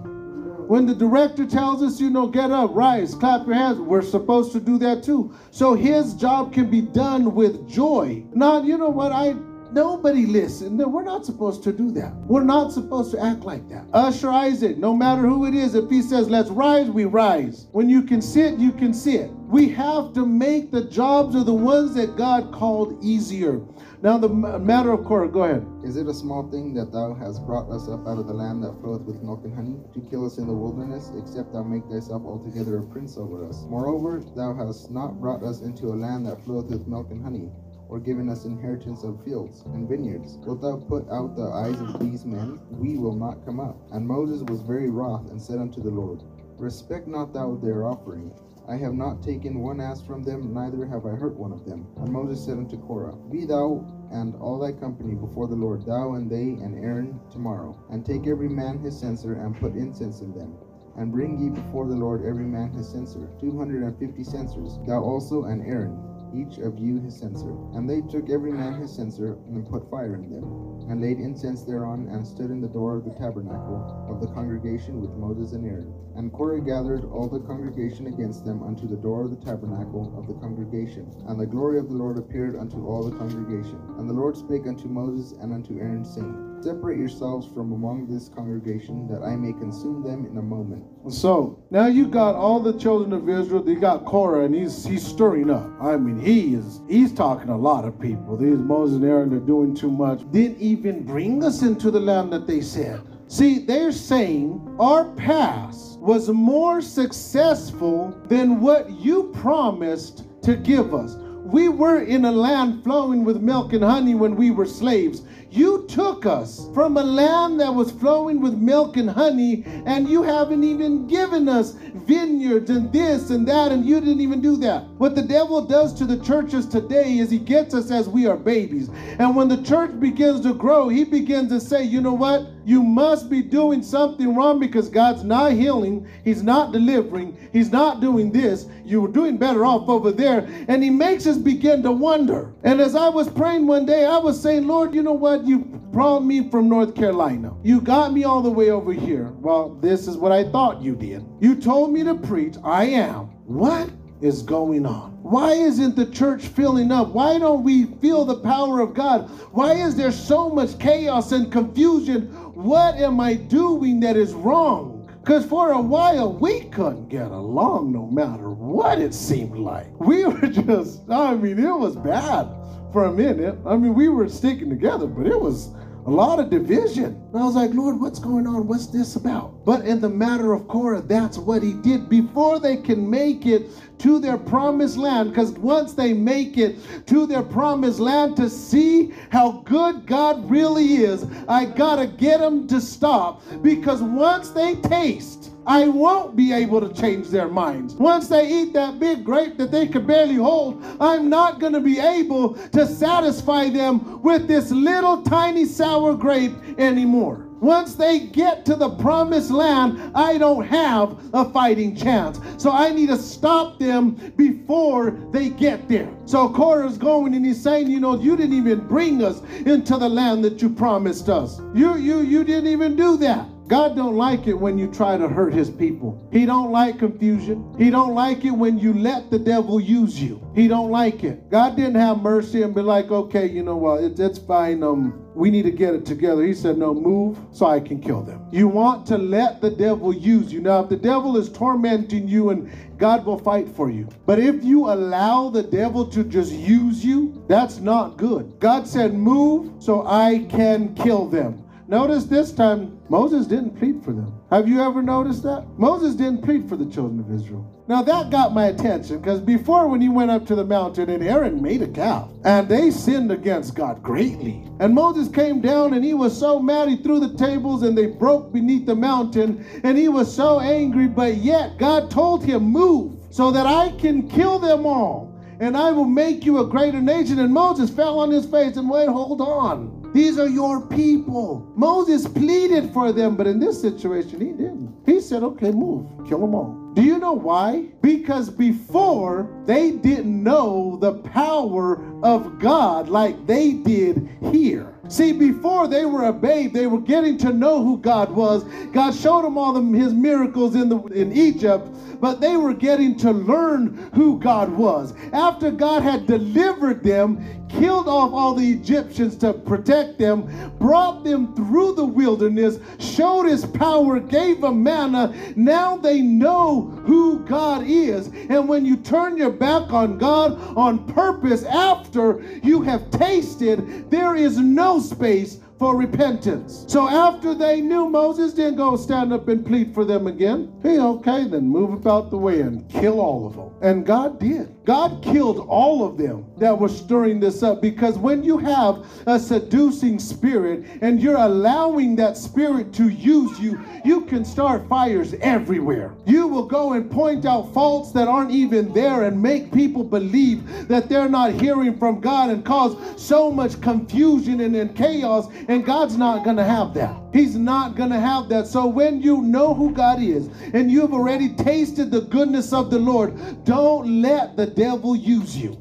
When 0.68 0.86
the 0.86 0.96
director 0.96 1.46
tells 1.46 1.84
us, 1.84 2.02
you 2.02 2.10
know, 2.10 2.28
get 2.28 2.52
up, 2.52 2.72
rise, 2.74 3.14
clap 3.14 3.46
your 3.46 3.56
hands, 3.56 3.80
we're 3.80 4.02
supposed 4.02 4.52
to 4.54 4.60
do 4.60 4.78
that 4.80 5.04
too. 5.04 5.34
So 5.52 5.76
his 5.76 6.14
job 6.16 6.52
can 6.54 6.70
be 6.70 6.82
done 6.82 7.36
with 7.36 7.70
joy. 7.70 8.26
Not, 8.34 8.66
you 8.66 8.78
know 8.78 8.90
what, 8.90 9.12
I 9.12 9.36
Nobody 9.76 10.26
listen. 10.26 10.78
No, 10.78 10.88
we're 10.88 11.04
not 11.04 11.26
supposed 11.26 11.62
to 11.64 11.74
do 11.74 11.92
that. 11.92 12.16
We're 12.28 12.46
not 12.46 12.72
supposed 12.72 13.12
to 13.12 13.22
act 13.22 13.42
like 13.42 13.68
that. 13.68 13.86
Usher 13.92 14.30
Isaac, 14.30 14.78
no 14.78 14.96
matter 14.96 15.24
who 15.24 15.46
it 15.48 15.54
is, 15.54 15.76
if 15.76 15.90
he 15.90 16.02
says, 16.02 16.30
let's 16.30 16.50
rise, 16.50 16.90
we 16.90 17.04
rise. 17.04 17.68
When 17.74 17.90
you 17.90 18.02
can 18.02 18.22
sit, 18.22 18.58
you 18.58 18.72
can 18.72 18.94
sit. 18.94 19.32
We 19.50 19.68
have 19.72 20.14
to 20.14 20.26
make 20.26 20.72
the 20.72 20.86
jobs 20.86 21.36
of 21.36 21.46
the 21.46 21.54
ones 21.54 21.94
that 21.96 22.16
God 22.16 22.54
called 22.54 23.04
easier. 23.04 23.60
Now, 24.02 24.18
the 24.18 24.30
matter 24.30 24.94
of 24.94 25.04
course, 25.04 25.30
go 25.34 25.44
ahead. 25.44 25.68
Is 25.84 25.98
it 25.98 26.08
a 26.08 26.14
small 26.14 26.50
thing 26.50 26.74
that 26.76 26.94
thou 26.94 27.14
hast 27.14 27.46
brought 27.46 27.70
us 27.70 27.90
up 27.90 28.08
out 28.08 28.18
of 28.18 28.28
the 28.28 28.34
land 28.34 28.64
that 28.64 28.80
floweth 28.80 29.02
with 29.02 29.22
milk 29.24 29.44
and 29.44 29.54
honey, 29.54 29.76
to 29.94 30.00
kill 30.10 30.26
us 30.26 30.38
in 30.38 30.48
the 30.48 30.54
wilderness, 30.54 31.12
except 31.18 31.52
thou 31.52 31.64
make 31.64 31.84
thyself 31.92 32.24
altogether 32.24 32.78
a 32.78 32.84
prince 32.84 33.18
over 33.18 33.46
us? 33.46 33.66
Moreover, 33.68 34.24
thou 34.38 34.54
hast 34.54 34.90
not 34.90 35.20
brought 35.20 35.44
us 35.44 35.60
into 35.64 35.88
a 35.88 35.96
land 36.00 36.26
that 36.28 36.42
floweth 36.46 36.68
with 36.68 36.88
milk 36.88 37.12
and 37.12 37.22
honey, 37.22 37.50
or 37.90 38.00
given 38.00 38.30
us 38.30 38.46
inheritance 38.46 39.04
of 39.04 39.24
fields 39.24 39.62
and 39.66 39.88
vineyards. 39.88 40.38
Wilt 40.46 40.62
thou 40.62 40.78
put 40.78 41.10
out 41.10 41.36
the 41.36 41.50
eyes 41.50 41.80
of 41.80 42.00
these 42.00 42.26
men? 42.26 42.60
We 42.72 42.98
will 42.98 43.16
not 43.16 43.46
come 43.46 43.60
up. 43.60 43.78
And 43.92 44.08
Moses 44.08 44.42
was 44.44 44.62
very 44.62 44.90
wroth, 44.90 45.30
and 45.30 45.42
said 45.42 45.60
unto 45.60 45.82
the 45.82 45.92
Lord, 45.92 46.24
Respect 46.58 47.08
not 47.08 47.34
thou 47.34 47.56
their 47.56 47.86
offering. 47.86 48.32
I 48.68 48.78
have 48.78 48.96
not 48.96 49.22
taken 49.22 49.62
one 49.62 49.80
ass 49.80 50.02
from 50.02 50.24
them, 50.24 50.52
neither 50.52 50.86
have 50.86 51.06
I 51.06 51.12
hurt 51.12 51.38
one 51.38 51.52
of 51.52 51.66
them. 51.66 51.86
And 51.98 52.12
Moses 52.12 52.44
said 52.44 52.58
unto 52.58 52.78
Korah, 52.78 53.16
Be 53.30 53.46
thou 53.46 53.86
and 54.12 54.36
all 54.38 54.58
thy 54.58 54.72
company 54.72 55.14
before 55.14 55.48
the 55.48 55.56
Lord, 55.56 55.86
thou 55.86 56.14
and 56.14 56.30
they 56.30 56.58
and 56.64 56.84
Aaron 56.84 57.20
tomorrow, 57.32 57.78
and 57.92 58.04
take 58.04 58.26
every 58.26 58.50
man 58.50 58.80
his 58.80 58.98
censer, 58.98 59.34
and 59.34 59.56
put 59.60 59.76
incense 59.76 60.22
in 60.22 60.34
them. 60.34 60.56
And 60.98 61.12
bring 61.12 61.38
ye 61.38 61.50
before 61.50 61.88
the 61.88 61.96
Lord 61.96 62.26
every 62.26 62.46
man 62.46 62.72
his 62.72 62.90
censer, 62.90 63.30
two 63.40 63.56
hundred 63.58 63.84
and 63.84 64.00
fifty 64.00 64.24
censers, 64.24 64.80
thou 64.88 65.04
also 65.04 65.44
and 65.44 65.62
Aaron 65.62 66.15
each 66.36 66.58
of 66.60 66.78
you 66.78 67.00
his 67.00 67.18
censer. 67.18 67.56
And 67.74 67.90
they 67.90 68.02
took 68.02 68.30
every 68.30 68.52
man 68.52 68.82
his 68.82 68.96
censer, 68.96 69.38
and 69.48 69.68
put 69.70 69.90
fire 69.90 70.16
in 70.16 70.30
them, 70.30 70.44
and 70.90 71.02
laid 71.02 71.20
incense 71.20 71.64
thereon, 71.64 72.08
and 72.10 72.26
stood 72.26 72.52
in 72.52 72.62
the 72.62 72.68
door 72.68 72.98
of 72.98 73.06
the 73.06 73.12
tabernacle 73.12 74.06
of 74.10 74.20
the 74.20 74.28
congregation 74.28 75.02
with 75.02 75.12
Moses 75.12 75.54
and 75.54 75.66
Aaron. 75.66 75.94
And 76.16 76.32
Korah 76.32 76.62
gathered 76.62 77.06
all 77.06 77.28
the 77.28 77.40
congregation 77.40 78.08
against 78.08 78.46
them 78.46 78.64
unto 78.64 78.88
the 78.88 78.96
door 78.96 79.24
of 79.24 79.32
the 79.32 79.46
tabernacle 79.46 80.14
of 80.18 80.28
the 80.28 80.36
congregation. 80.36 81.12
And 81.28 81.40
the 81.40 81.46
glory 81.46 81.80
of 81.80 81.90
the 81.90 81.96
Lord 81.96 82.18
appeared 82.18 82.56
unto 82.56 82.86
all 82.86 83.04
the 83.04 83.18
congregation. 83.18 83.80
And 83.98 84.10
the 84.10 84.14
Lord 84.14 84.38
spake 84.38 84.68
unto 84.68 84.88
Moses 84.88 85.34
and 85.40 85.54
unto 85.54 85.80
Aaron, 85.80 86.06
saying, 86.06 86.55
Separate 86.66 86.98
yourselves 86.98 87.46
from 87.54 87.74
among 87.74 88.08
this 88.08 88.28
congregation, 88.28 89.08
that 89.08 89.22
I 89.22 89.36
may 89.36 89.54
consume 89.54 90.02
them 90.02 90.26
in 90.26 90.36
a 90.40 90.42
moment. 90.42 90.84
So 91.14 91.64
now 91.70 91.86
you 91.86 92.08
got 92.08 92.34
all 92.34 92.60
the 92.60 92.74
children 92.80 93.14
of 93.14 93.30
Israel. 93.30 93.64
You 93.70 93.80
got 93.80 94.04
Korah, 94.04 94.46
and 94.46 94.56
he's 94.56 94.84
he's 94.84 95.06
stirring 95.06 95.52
up. 95.52 95.70
I 95.80 95.96
mean, 95.96 96.20
he 96.20 96.56
is 96.56 96.82
he's 96.90 97.14
talking 97.14 97.50
a 97.50 97.56
lot 97.56 97.86
of 97.86 98.02
people. 98.02 98.36
These 98.36 98.58
Moses 98.58 98.96
and 98.96 99.06
Aaron 99.06 99.32
are 99.36 99.40
doing 99.40 99.76
too 99.76 99.92
much. 99.92 100.22
Didn't 100.32 100.58
even 100.60 101.04
bring 101.04 101.44
us 101.44 101.62
into 101.62 101.92
the 101.92 102.00
land 102.00 102.34
that 102.34 102.48
they 102.48 102.62
said. 102.62 103.00
See, 103.28 103.60
they're 103.60 103.92
saying 103.92 104.76
our 104.80 105.06
past 105.12 106.00
was 106.00 106.30
more 106.30 106.82
successful 106.82 108.20
than 108.26 108.60
what 108.60 108.90
you 108.90 109.32
promised 109.36 110.24
to 110.42 110.56
give 110.56 110.96
us. 110.96 111.16
We 111.46 111.70
were 111.70 112.02
in 112.02 112.26
a 112.26 112.32
land 112.32 112.84
flowing 112.84 113.24
with 113.24 113.38
milk 113.40 113.74
and 113.74 113.84
honey 113.84 114.16
when 114.16 114.36
we 114.36 114.50
were 114.50 114.66
slaves. 114.66 115.22
You 115.52 115.86
took 115.88 116.26
us 116.26 116.70
from 116.74 116.98
a 116.98 117.04
land 117.04 117.60
that 117.62 117.74
was 117.74 117.92
flowing 117.92 118.42
with 118.42 118.56
milk 118.56 118.98
and 118.98 119.10
honey, 119.10 119.64
and 119.86 120.10
you 120.10 120.24
haven't 120.24 120.64
even 120.64 121.08
given 121.08 121.48
us 121.48 121.74
vineyards 121.94 122.70
and 122.70 122.92
this 122.92 123.30
and 123.30 123.48
that, 123.48 123.72
and 123.72 123.86
you 123.86 124.00
didn't 124.00 124.22
even 124.22 124.42
do 124.42 124.58
that. 124.58 124.84
What 124.98 125.16
the 125.16 125.22
devil 125.22 125.62
does 125.62 125.94
to 125.96 126.06
the 126.06 126.24
churches 126.24 126.68
today 126.68 127.20
is 127.20 127.30
he 127.30 127.40
gets 127.40 127.74
us 127.74 127.92
as 127.92 128.10
we 128.10 128.28
are 128.28 128.38
babies. 128.38 128.90
And 129.20 129.36
when 129.36 129.48
the 129.48 129.62
church 129.64 129.98
begins 130.00 130.42
to 130.42 130.54
grow, 130.54 130.90
he 130.90 131.04
begins 131.04 131.50
to 131.50 131.60
say, 131.62 131.84
you 131.84 132.02
know 132.02 132.14
what? 132.14 132.48
You 132.66 132.82
must 132.82 133.30
be 133.30 133.44
doing 133.44 133.84
something 133.84 134.36
wrong 134.36 134.60
because 134.60 134.90
God's 134.90 135.24
not 135.24 135.52
healing, 135.52 136.08
He's 136.24 136.42
not 136.42 136.72
delivering, 136.72 137.38
He's 137.54 137.72
not 137.72 138.02
doing 138.02 138.32
this. 138.32 138.66
You 138.84 139.02
were 139.02 139.08
doing 139.08 139.38
better 139.38 139.64
off 139.64 139.88
over 139.88 140.12
there. 140.12 140.48
And 140.68 140.84
He 140.84 140.90
makes 140.90 141.28
us 141.28 141.38
begin 141.38 141.84
to 141.84 141.92
wonder. 141.92 142.52
And 142.64 142.82
as 142.82 142.96
I 142.96 143.08
was 143.08 143.30
praying 143.30 143.68
one 143.68 143.86
day, 143.86 144.06
I 144.06 144.18
was 144.18 144.42
saying, 144.42 144.66
Lord, 144.66 144.96
you 144.96 145.04
know 145.04 145.14
what? 145.14 145.45
You 145.46 145.60
brought 145.60 146.22
me 146.22 146.50
from 146.50 146.68
North 146.68 146.96
Carolina. 146.96 147.54
You 147.62 147.80
got 147.80 148.12
me 148.12 148.24
all 148.24 148.42
the 148.42 148.50
way 148.50 148.72
over 148.72 148.92
here. 148.92 149.32
Well, 149.40 149.76
this 149.76 150.08
is 150.08 150.18
what 150.18 150.32
I 150.32 150.44
thought 150.50 150.82
you 150.82 150.96
did. 150.96 151.24
You 151.40 151.56
told 151.56 151.94
me 151.94 152.04
to 152.04 152.16
preach. 152.16 152.56
I 152.64 152.86
am. 152.86 153.26
What 153.46 153.92
is 154.22 154.42
going 154.42 154.88
on? 154.88 155.12
Why 155.22 155.54
isn't 155.54 155.96
the 155.96 156.08
church 156.08 156.48
filling 156.48 156.92
up? 156.92 157.10
Why 157.10 157.38
don't 157.38 157.64
we 157.64 157.86
feel 158.02 158.26
the 158.26 158.40
power 158.40 158.80
of 158.80 158.96
God? 158.96 159.30
Why 159.52 159.74
is 159.74 159.96
there 159.96 160.12
so 160.12 160.50
much 160.50 160.80
chaos 160.80 161.32
and 161.32 161.52
confusion? 161.52 162.24
What 162.56 162.96
am 162.96 163.20
I 163.20 163.36
doing 163.36 164.00
that 164.00 164.18
is 164.18 164.34
wrong? 164.34 165.08
Because 165.22 165.46
for 165.46 165.74
a 165.74 165.82
while 165.82 166.34
we 166.34 166.62
couldn't 166.70 167.10
get 167.10 167.30
along 167.30 167.92
no 167.92 168.08
matter 168.08 168.50
what 168.50 169.00
it 169.00 169.14
seemed 169.14 169.58
like. 169.60 169.88
We 170.00 170.26
were 170.26 170.48
just, 170.48 171.08
I 171.08 171.36
mean, 171.36 171.60
it 171.60 171.78
was 171.78 171.96
bad 171.96 172.48
for 172.96 173.04
a 173.04 173.12
minute. 173.12 173.58
I 173.66 173.76
mean, 173.76 173.94
we 173.94 174.08
were 174.08 174.30
sticking 174.30 174.70
together, 174.70 175.06
but 175.06 175.28
it 175.28 175.38
was 175.38 175.68
a 176.06 176.10
lot 176.10 176.40
of 176.40 176.50
division. 176.50 177.22
And 177.34 177.38
I 177.38 177.44
was 177.44 177.54
like, 177.54 177.74
Lord, 177.74 178.00
what's 178.00 178.20
going 178.20 178.48
on? 178.48 178.68
What's 178.68 178.88
this 178.88 179.18
about? 179.18 179.66
But 179.66 179.84
in 179.84 180.00
the 180.00 180.08
matter 180.08 180.54
of 180.54 180.66
Korah, 180.70 181.02
that's 181.02 181.38
what 181.38 181.62
he 181.62 181.74
did 181.74 182.08
before 182.08 182.58
they 182.58 182.78
can 182.78 183.10
make 183.10 183.46
it 183.46 183.68
to 184.00 184.20
their 184.20 184.38
promised 184.38 184.98
land. 184.98 185.30
Because 185.30 185.52
once 185.52 185.94
they 185.94 186.14
make 186.14 186.58
it 186.58 186.78
to 187.08 187.26
their 187.26 187.44
promised 187.44 188.00
land 188.00 188.36
to 188.38 188.50
see 188.50 189.14
how 189.30 189.64
good 189.66 190.06
God 190.06 190.50
really 190.50 190.96
is, 190.96 191.26
I 191.48 191.66
got 191.66 191.98
to 191.98 192.08
get 192.08 192.40
them 192.40 192.68
to 192.68 192.82
stop. 192.82 193.42
Because 193.62 194.02
once 194.02 194.50
they 194.50 194.76
taste, 194.76 195.52
I 195.68 195.88
won't 195.88 196.36
be 196.36 196.54
able 196.54 196.80
to 196.88 196.94
change 196.94 197.30
their 197.30 197.48
minds. 197.48 197.96
Once 197.96 198.28
they 198.28 198.48
eat 198.48 198.74
that 198.74 199.00
big 199.00 199.24
grape 199.24 199.58
that 199.58 199.72
they 199.72 199.88
could 199.88 200.06
barely 200.06 200.36
hold, 200.36 200.84
I'm 201.00 201.28
not 201.28 201.60
going 201.60 201.74
to 201.74 201.80
be 201.80 202.00
able 202.00 202.54
to 202.54 202.86
satisfy 202.86 203.70
them 203.70 204.22
with 204.22 204.48
this 204.48 204.70
little 204.70 205.24
tiny 205.24 205.66
sour 205.66 206.14
grape 206.14 206.54
anymore. 206.78 207.45
Once 207.62 207.96
they 207.96 208.20
get 208.20 208.66
to 208.66 208.76
the 208.76 208.90
promised 208.90 209.52
land, 209.52 210.12
I 210.14 210.38
don't 210.38 210.66
have 210.66 211.18
a 211.34 211.50
fighting 211.52 211.96
chance. 211.96 212.40
So 212.58 212.72
I 212.72 212.92
need 212.92 213.10
to 213.10 213.18
stop 213.18 213.80
them 213.80 214.12
before 214.36 215.12
they 215.32 215.50
get 215.50 215.88
there. 215.88 216.10
So 216.26 216.50
Korah's 216.50 216.98
going 216.98 217.34
and 217.34 217.46
he's 217.46 217.62
saying, 217.62 217.90
you 217.90 218.00
know, 218.00 218.20
you 218.20 218.36
didn't 218.36 218.58
even 218.58 218.88
bring 218.88 219.24
us 219.24 219.42
into 219.66 219.98
the 219.98 220.10
land 220.10 220.44
that 220.44 220.62
you 220.62 220.70
promised 220.70 221.30
us. 221.30 221.62
You 221.74 221.98
you 221.98 222.22
you 222.22 222.44
didn't 222.44 222.68
even 222.68 222.96
do 222.96 223.18
that. 223.18 223.48
God 223.68 223.96
don't 223.96 224.16
like 224.16 224.46
it 224.46 224.54
when 224.54 224.78
you 224.78 224.88
try 224.92 225.18
to 225.18 225.28
hurt 225.28 225.52
his 225.52 225.72
people. 225.72 226.30
He 226.32 226.46
don't 226.46 226.72
like 226.72 227.00
confusion. 227.00 227.74
He 227.80 227.90
don't 227.90 228.14
like 228.14 228.46
it 228.46 228.52
when 228.52 228.78
you 228.78 228.94
let 228.94 229.32
the 229.32 229.40
devil 229.40 229.80
use 229.80 230.22
you. 230.22 230.40
He 230.54 230.68
don't 230.68 230.92
like 230.92 231.24
it. 231.24 231.50
God 231.50 231.76
didn't 231.76 231.96
have 231.96 232.22
mercy 232.22 232.62
and 232.62 232.76
be 232.76 232.82
like, 232.82 233.10
okay, 233.10 233.50
you 233.50 233.64
know 233.64 233.76
what, 233.76 234.04
it, 234.04 234.20
it's 234.20 234.38
fine. 234.38 234.84
Um, 234.84 235.25
we 235.36 235.52
need 235.52 235.64
to 235.64 235.72
get 235.72 235.94
it 235.94 236.06
together. 236.06 236.44
He 236.44 236.54
said, 236.54 236.78
no, 236.78 236.94
move 236.94 237.38
so 237.52 237.66
I 237.66 237.80
can 237.80 238.02
kill 238.02 238.22
them. 238.22 238.46
You 238.52 238.68
want 238.68 239.06
to 239.08 239.18
let 239.18 239.62
the 239.62 239.70
devil 239.70 240.14
use 240.14 240.52
you. 240.52 240.62
Now, 240.62 240.82
if 240.82 240.90
the 240.90 240.96
devil 240.96 241.36
is 241.38 241.50
tormenting 241.50 242.28
you 242.28 242.50
and 242.50 242.72
God 242.98 243.26
will 243.26 243.38
fight 243.38 243.68
for 243.68 243.90
you. 243.90 244.08
But 244.26 244.40
if 244.40 244.64
you 244.64 244.86
allow 244.86 245.50
the 245.50 245.64
devil 245.64 246.08
to 246.08 246.24
just 246.24 246.54
use 246.54 247.04
you, 247.04 247.44
that's 247.48 247.80
not 247.80 248.18
good. 248.18 248.60
God 248.60 248.88
said, 248.88 249.14
move 249.14 249.84
so 249.84 250.08
I 250.08 250.46
can 250.50 250.96
kill 250.96 251.28
them. 251.28 251.64
notice 251.88 252.24
this 252.24 252.54
time 252.54 252.98
Moses 253.10 253.46
didn't 253.46 253.78
plead 253.78 254.04
for 254.04 254.14
them. 254.14 254.34
Have 254.56 254.70
you 254.70 254.82
ever 254.82 255.04
noticed 255.04 255.44
that? 255.44 255.66
Moses 255.78 256.16
didn't 256.16 256.42
plead 256.42 256.70
for 256.70 256.78
the 256.78 256.86
children 256.86 257.20
of 257.20 257.30
Israel. 257.30 257.70
Now 257.90 258.02
that 258.04 258.30
got 258.30 258.54
my 258.54 258.68
attention 258.68 259.20
because 259.20 259.42
before, 259.42 259.90
when 259.90 260.00
he 260.00 260.08
went 260.08 260.32
up 260.32 260.46
to 260.46 260.56
the 260.56 260.64
mountain 260.64 261.10
and 261.10 261.22
Aaron 261.22 261.62
made 261.62 261.82
a 261.82 261.90
calf, 261.90 262.30
and 262.46 262.70
they 262.70 262.90
sinned 262.90 263.34
against 263.34 263.76
God 263.76 264.02
greatly. 264.02 264.64
And 264.80 264.94
Moses 264.94 265.28
came 265.28 265.60
down 265.60 265.94
and 265.94 266.06
he 266.06 266.14
was 266.14 266.40
so 266.40 266.62
mad 266.62 266.88
he 266.88 266.96
threw 266.96 267.20
the 267.20 267.38
tables 267.38 267.84
and 267.84 267.98
they 267.98 268.06
broke 268.06 268.54
beneath 268.54 268.86
the 268.86 268.96
mountain, 268.96 269.66
and 269.84 269.98
he 269.98 270.08
was 270.08 270.34
so 270.34 270.62
angry, 270.62 271.10
but 271.10 271.36
yet 271.36 271.78
God 271.78 272.10
told 272.10 272.42
him, 272.42 272.64
Move 272.64 273.18
so 273.32 273.52
that 273.52 273.66
I 273.66 273.92
can 273.98 274.30
kill 274.30 274.58
them 274.58 274.86
all 274.86 275.38
and 275.60 275.76
I 275.76 275.92
will 275.92 276.06
make 276.06 276.46
you 276.46 276.60
a 276.60 276.66
greater 276.66 277.02
nation. 277.02 277.40
And 277.40 277.54
Moses 277.54 277.90
fell 277.90 278.20
on 278.20 278.32
his 278.32 278.46
face 278.46 278.78
and 278.78 278.90
went 278.90 279.10
hold 279.10 279.42
on. 279.42 280.05
These 280.16 280.40
are 280.40 280.48
your 280.48 280.80
people. 280.80 281.70
Moses 281.76 282.26
pleaded 282.26 282.94
for 282.94 283.12
them, 283.12 283.36
but 283.36 283.48
in 283.48 283.60
this 283.60 283.82
situation, 283.82 284.40
he 284.40 284.54
didn't. 284.54 284.96
He 285.06 285.20
said, 285.20 285.44
okay, 285.44 285.72
move, 285.72 286.08
kill 286.26 286.40
them 286.40 286.56
all. 286.56 286.94
Do 286.94 287.04
you 287.04 287.20
know 287.20 287.34
why? 287.34 287.88
Because 288.02 288.50
before 288.50 289.50
they 289.66 289.92
didn't 289.92 290.42
know 290.42 290.98
the 291.02 291.16
power 291.16 292.02
of 292.24 292.60
God 292.60 293.10
like 293.10 293.46
they 293.46 293.74
did 293.74 294.30
here. 294.54 294.94
See, 295.10 295.34
before 295.34 295.90
they 295.90 296.06
were 296.06 296.24
a 296.24 296.34
babe, 296.34 296.72
they 296.72 296.88
were 296.88 297.02
getting 297.02 297.38
to 297.40 297.52
know 297.52 297.84
who 297.84 297.98
God 297.98 298.32
was. 298.32 298.64
God 298.94 299.14
showed 299.14 299.44
them 299.44 299.58
all 299.58 299.74
the, 299.74 299.82
his 299.98 300.14
miracles 300.14 300.76
in, 300.76 300.88
the, 300.88 300.98
in 301.08 301.34
Egypt, 301.34 301.90
but 302.20 302.42
they 302.42 302.58
were 302.58 302.74
getting 302.74 303.16
to 303.18 303.32
learn 303.32 304.10
who 304.14 304.40
God 304.40 304.70
was. 304.70 305.14
After 305.34 305.72
God 305.72 306.04
had 306.04 306.26
delivered 306.26 307.04
them, 307.04 307.66
killed 307.70 308.08
off 308.08 308.32
all 308.32 308.54
the 308.54 308.72
Egyptians 308.72 309.36
to 309.38 309.54
protect 309.54 310.18
them, 310.18 310.72
brought 310.80 311.24
them 311.24 311.54
through 311.56 311.96
the 311.96 312.06
wilderness, 312.06 312.80
showed 313.00 313.44
his 313.44 313.66
power, 313.66 314.20
gave 314.20 314.62
them 314.62 314.84
manna. 314.84 315.34
Now 315.56 315.98
they 315.98 316.22
know 316.22 316.82
who 317.06 317.40
God 317.46 317.84
is. 317.86 318.28
And 318.50 318.68
when 318.68 318.86
you 318.86 318.98
turn 318.98 319.38
your 319.38 319.52
back 319.52 319.92
on 319.92 320.18
God 320.18 320.60
on 320.78 321.06
purpose 321.14 321.64
after 321.64 322.42
you 322.64 322.82
have 322.82 323.10
tasted, 323.12 324.10
there 324.10 324.36
is 324.36 324.58
no 324.58 325.00
space 325.00 325.60
for 325.78 325.98
repentance. 325.98 326.86
So 326.88 327.08
after 327.08 327.54
they 327.54 327.82
knew 327.82 328.10
Moses 328.10 328.54
didn't 328.54 328.78
go 328.78 328.96
stand 328.96 329.34
up 329.34 329.48
and 329.48 329.66
plead 329.66 329.94
for 329.94 330.06
them 330.06 330.28
again, 330.28 330.74
hey, 330.82 331.00
okay, 331.00 331.48
then 331.48 331.68
move 331.68 331.94
about 331.94 332.30
the 332.30 332.38
way 332.38 332.62
and 332.62 332.90
kill 332.90 333.20
all 333.20 333.48
of 333.48 333.56
them. 333.56 333.72
And 333.82 334.06
God 334.06 334.40
did. 334.40 334.75
God 334.86 335.24
killed 335.24 335.66
all 335.68 336.06
of 336.06 336.18
them 336.18 336.46
that 336.58 336.78
were 336.78 336.90
stirring 336.90 337.40
this 337.40 337.64
up 337.64 337.82
because 337.82 338.18
when 338.20 338.44
you 338.44 338.60
have 338.60 339.06
a 339.26 339.40
seducing 339.40 340.20
spirit 340.20 340.86
and 341.02 341.20
you're 341.20 341.38
allowing 341.38 342.16
that 342.18 342.38
spirit 342.38 342.94
to 342.94 343.10
use 343.10 343.60
you, 343.60 343.84
you 344.06 344.22
can 344.22 344.46
start 344.46 344.88
fires 344.88 345.34
everywhere. 345.42 346.14
You 346.26 346.48
will 346.48 346.68
go 346.68 346.94
and 346.94 347.10
point 347.10 347.46
out 347.46 347.74
faults 347.74 348.12
that 348.12 348.28
aren't 348.28 348.52
even 348.52 348.94
there 348.94 349.24
and 349.24 349.42
make 349.42 349.74
people 349.74 350.04
believe 350.04 350.88
that 350.88 351.10
they're 351.10 351.30
not 351.30 351.54
hearing 351.54 351.98
from 351.98 352.22
God 352.22 352.52
and 352.52 352.64
cause 352.64 352.96
so 353.22 353.52
much 353.52 353.82
confusion 353.82 354.62
and, 354.62 354.76
and 354.76 354.96
chaos. 354.96 355.48
And 355.68 355.84
God's 355.84 356.16
not 356.16 356.44
going 356.44 356.58
to 356.58 356.64
have 356.64 356.94
that. 356.94 357.25
He's 357.36 357.58
not 357.58 357.98
going 357.98 358.12
to 358.12 358.20
have 358.20 358.48
that. 358.48 358.66
So 358.66 358.88
when 358.88 359.22
you 359.22 359.42
know 359.42 359.74
who 359.74 359.92
God 359.92 360.22
is 360.22 360.48
and 360.74 360.90
you've 360.90 361.14
already 361.14 361.54
tasted 361.54 362.10
the 362.10 362.22
goodness 362.22 362.72
of 362.72 362.90
the 362.90 362.98
Lord, 362.98 363.66
don't 363.66 364.22
let 364.22 364.56
the 364.56 364.66
devil 364.66 365.18
use 365.18 365.58
you. 365.58 365.76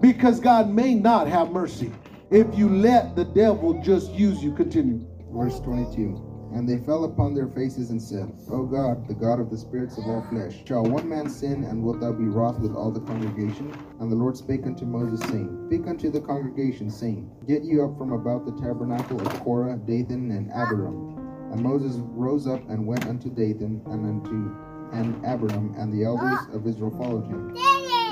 Because 0.00 0.38
God 0.38 0.70
may 0.70 0.94
not 0.94 1.26
have 1.26 1.50
mercy 1.50 1.92
if 2.30 2.46
you 2.56 2.68
let 2.68 3.16
the 3.16 3.24
devil 3.24 3.82
just 3.82 4.12
use 4.12 4.40
you. 4.40 4.54
Continue. 4.54 5.04
Verse 5.32 5.58
22. 5.58 6.27
And 6.54 6.68
they 6.68 6.78
fell 6.78 7.04
upon 7.04 7.34
their 7.34 7.48
faces 7.48 7.90
and 7.90 8.00
said, 8.00 8.32
O 8.50 8.64
God, 8.64 9.06
the 9.06 9.14
God 9.14 9.40
of 9.40 9.50
the 9.50 9.58
spirits 9.58 9.98
of 9.98 10.04
all 10.06 10.26
flesh, 10.30 10.62
shall 10.66 10.82
one 10.84 11.08
man 11.08 11.28
sin, 11.28 11.64
and 11.64 11.82
wilt 11.82 12.00
thou 12.00 12.12
be 12.12 12.24
wroth 12.24 12.58
with 12.58 12.74
all 12.74 12.90
the 12.90 13.00
congregation? 13.00 13.72
And 14.00 14.10
the 14.10 14.16
Lord 14.16 14.36
spake 14.36 14.66
unto 14.66 14.84
Moses, 14.84 15.20
saying, 15.28 15.68
Speak 15.68 15.86
unto 15.86 16.10
the 16.10 16.20
congregation, 16.20 16.90
saying, 16.90 17.30
Get 17.46 17.64
you 17.64 17.84
up 17.84 17.98
from 17.98 18.12
about 18.12 18.44
the 18.46 18.60
tabernacle 18.60 19.20
of 19.20 19.40
Korah, 19.44 19.76
Dathan, 19.76 20.30
and 20.30 20.50
Abiram. 20.52 21.16
And 21.52 21.62
Moses 21.62 21.96
rose 21.96 22.46
up 22.46 22.68
and 22.68 22.86
went 22.86 23.06
unto 23.06 23.28
Dathan 23.30 23.82
and 23.86 24.04
unto 24.04 24.68
and 24.92 25.24
Abiram, 25.24 25.74
and 25.76 25.92
the 25.92 26.04
elders 26.04 26.38
of 26.52 26.66
Israel 26.66 26.90
followed 26.90 27.26
him. 27.26 27.54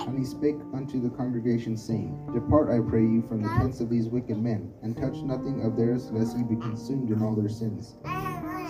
And 0.07 0.19
he 0.19 0.25
spake 0.25 0.57
unto 0.73 1.01
the 1.01 1.11
congregation, 1.11 1.77
saying, 1.77 2.31
Depart, 2.33 2.71
I 2.71 2.79
pray 2.89 3.03
you, 3.03 3.25
from 3.29 3.43
the 3.43 3.49
tents 3.49 3.81
of 3.81 3.91
these 3.91 4.07
wicked 4.07 4.39
men, 4.39 4.73
and 4.83 4.97
touch 4.97 5.17
nothing 5.17 5.65
of 5.65 5.77
theirs, 5.77 6.11
lest 6.13 6.37
ye 6.37 6.45
be 6.45 6.57
consumed 6.57 7.11
in 7.11 7.23
all 7.23 7.35
their 7.35 7.49
sins. 7.49 7.97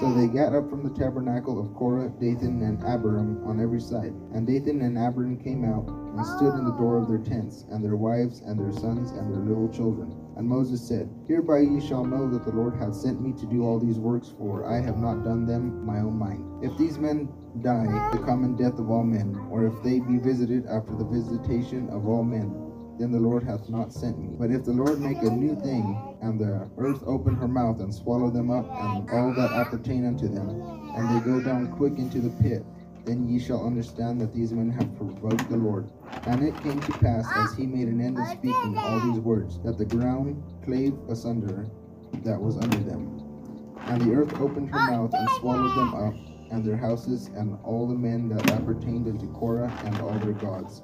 So 0.00 0.12
they 0.12 0.26
got 0.26 0.54
up 0.54 0.68
from 0.68 0.82
the 0.82 0.90
tabernacle 0.90 1.58
of 1.58 1.74
Korah, 1.74 2.10
Dathan, 2.20 2.60
and 2.60 2.84
Abiram 2.84 3.42
on 3.46 3.62
every 3.62 3.80
side. 3.80 4.12
And 4.34 4.46
Dathan 4.46 4.82
and 4.82 4.98
Abiram 4.98 5.38
came 5.38 5.64
out, 5.64 5.88
and 5.88 6.26
stood 6.36 6.52
in 6.54 6.66
the 6.66 6.76
door 6.76 6.98
of 6.98 7.08
their 7.08 7.16
tents, 7.16 7.64
and 7.70 7.82
their 7.82 7.96
wives, 7.96 8.42
and 8.42 8.60
their 8.60 8.72
sons, 8.78 9.12
and 9.12 9.32
their 9.32 9.40
little 9.40 9.70
children. 9.70 10.14
And 10.36 10.46
Moses 10.46 10.86
said, 10.86 11.08
Hereby 11.28 11.60
ye 11.60 11.80
shall 11.80 12.04
know 12.04 12.28
that 12.28 12.44
the 12.44 12.52
Lord 12.52 12.76
hath 12.76 12.94
sent 12.94 13.22
me 13.22 13.32
to 13.40 13.46
do 13.46 13.64
all 13.64 13.78
these 13.78 13.98
works, 13.98 14.34
for 14.36 14.66
I 14.66 14.82
have 14.82 14.98
not 14.98 15.24
done 15.24 15.46
them 15.46 15.86
my 15.86 16.00
own 16.00 16.18
mind. 16.18 16.44
If 16.62 16.76
these 16.76 16.98
men 16.98 17.30
die 17.62 18.10
the 18.12 18.18
common 18.18 18.54
death 18.54 18.78
of 18.78 18.90
all 18.90 19.02
men, 19.02 19.34
or 19.50 19.64
if 19.64 19.82
they 19.82 20.00
be 20.00 20.18
visited 20.18 20.66
after 20.66 20.94
the 20.94 21.06
visitation 21.06 21.88
of 21.88 22.06
all 22.06 22.22
men, 22.22 22.65
then 22.98 23.12
the 23.12 23.20
Lord 23.20 23.42
hath 23.42 23.68
not 23.68 23.92
sent 23.92 24.18
me. 24.18 24.36
But 24.38 24.50
if 24.50 24.64
the 24.64 24.72
Lord 24.72 25.00
make 25.00 25.18
a 25.18 25.30
new 25.30 25.54
thing, 25.60 26.16
and 26.22 26.40
the 26.40 26.68
earth 26.78 27.02
open 27.06 27.34
her 27.36 27.48
mouth 27.48 27.80
and 27.80 27.94
swallow 27.94 28.30
them 28.30 28.50
up, 28.50 28.66
and 28.70 29.10
all 29.10 29.34
that 29.34 29.52
appertain 29.52 30.06
unto 30.06 30.28
them, 30.28 30.48
and 30.96 31.08
they 31.10 31.24
go 31.24 31.40
down 31.42 31.72
quick 31.76 31.98
into 31.98 32.20
the 32.20 32.30
pit, 32.42 32.64
then 33.04 33.28
ye 33.28 33.38
shall 33.38 33.64
understand 33.64 34.20
that 34.20 34.34
these 34.34 34.52
men 34.52 34.70
have 34.70 34.96
provoked 34.96 35.48
the 35.48 35.56
Lord. 35.56 35.88
And 36.26 36.42
it 36.42 36.60
came 36.62 36.80
to 36.80 36.92
pass, 36.98 37.26
as 37.36 37.54
he 37.54 37.66
made 37.66 37.88
an 37.88 38.00
end 38.00 38.18
of 38.18 38.26
speaking 38.28 38.76
all 38.76 39.00
these 39.00 39.20
words, 39.20 39.60
that 39.64 39.78
the 39.78 39.84
ground 39.84 40.42
clave 40.64 40.94
asunder 41.08 41.66
that 42.24 42.40
was 42.40 42.56
under 42.56 42.78
them. 42.78 43.22
And 43.86 44.02
the 44.02 44.14
earth 44.14 44.34
opened 44.40 44.70
her 44.70 44.90
mouth 44.90 45.14
and 45.14 45.28
swallowed 45.38 45.76
them 45.76 45.94
up, 45.94 46.14
and 46.50 46.64
their 46.64 46.76
houses, 46.76 47.28
and 47.36 47.58
all 47.62 47.86
the 47.86 47.94
men 47.94 48.28
that 48.30 48.50
appertained 48.50 49.06
unto 49.06 49.32
Korah, 49.34 49.72
and 49.84 50.00
all 50.00 50.18
their 50.18 50.32
gods. 50.32 50.82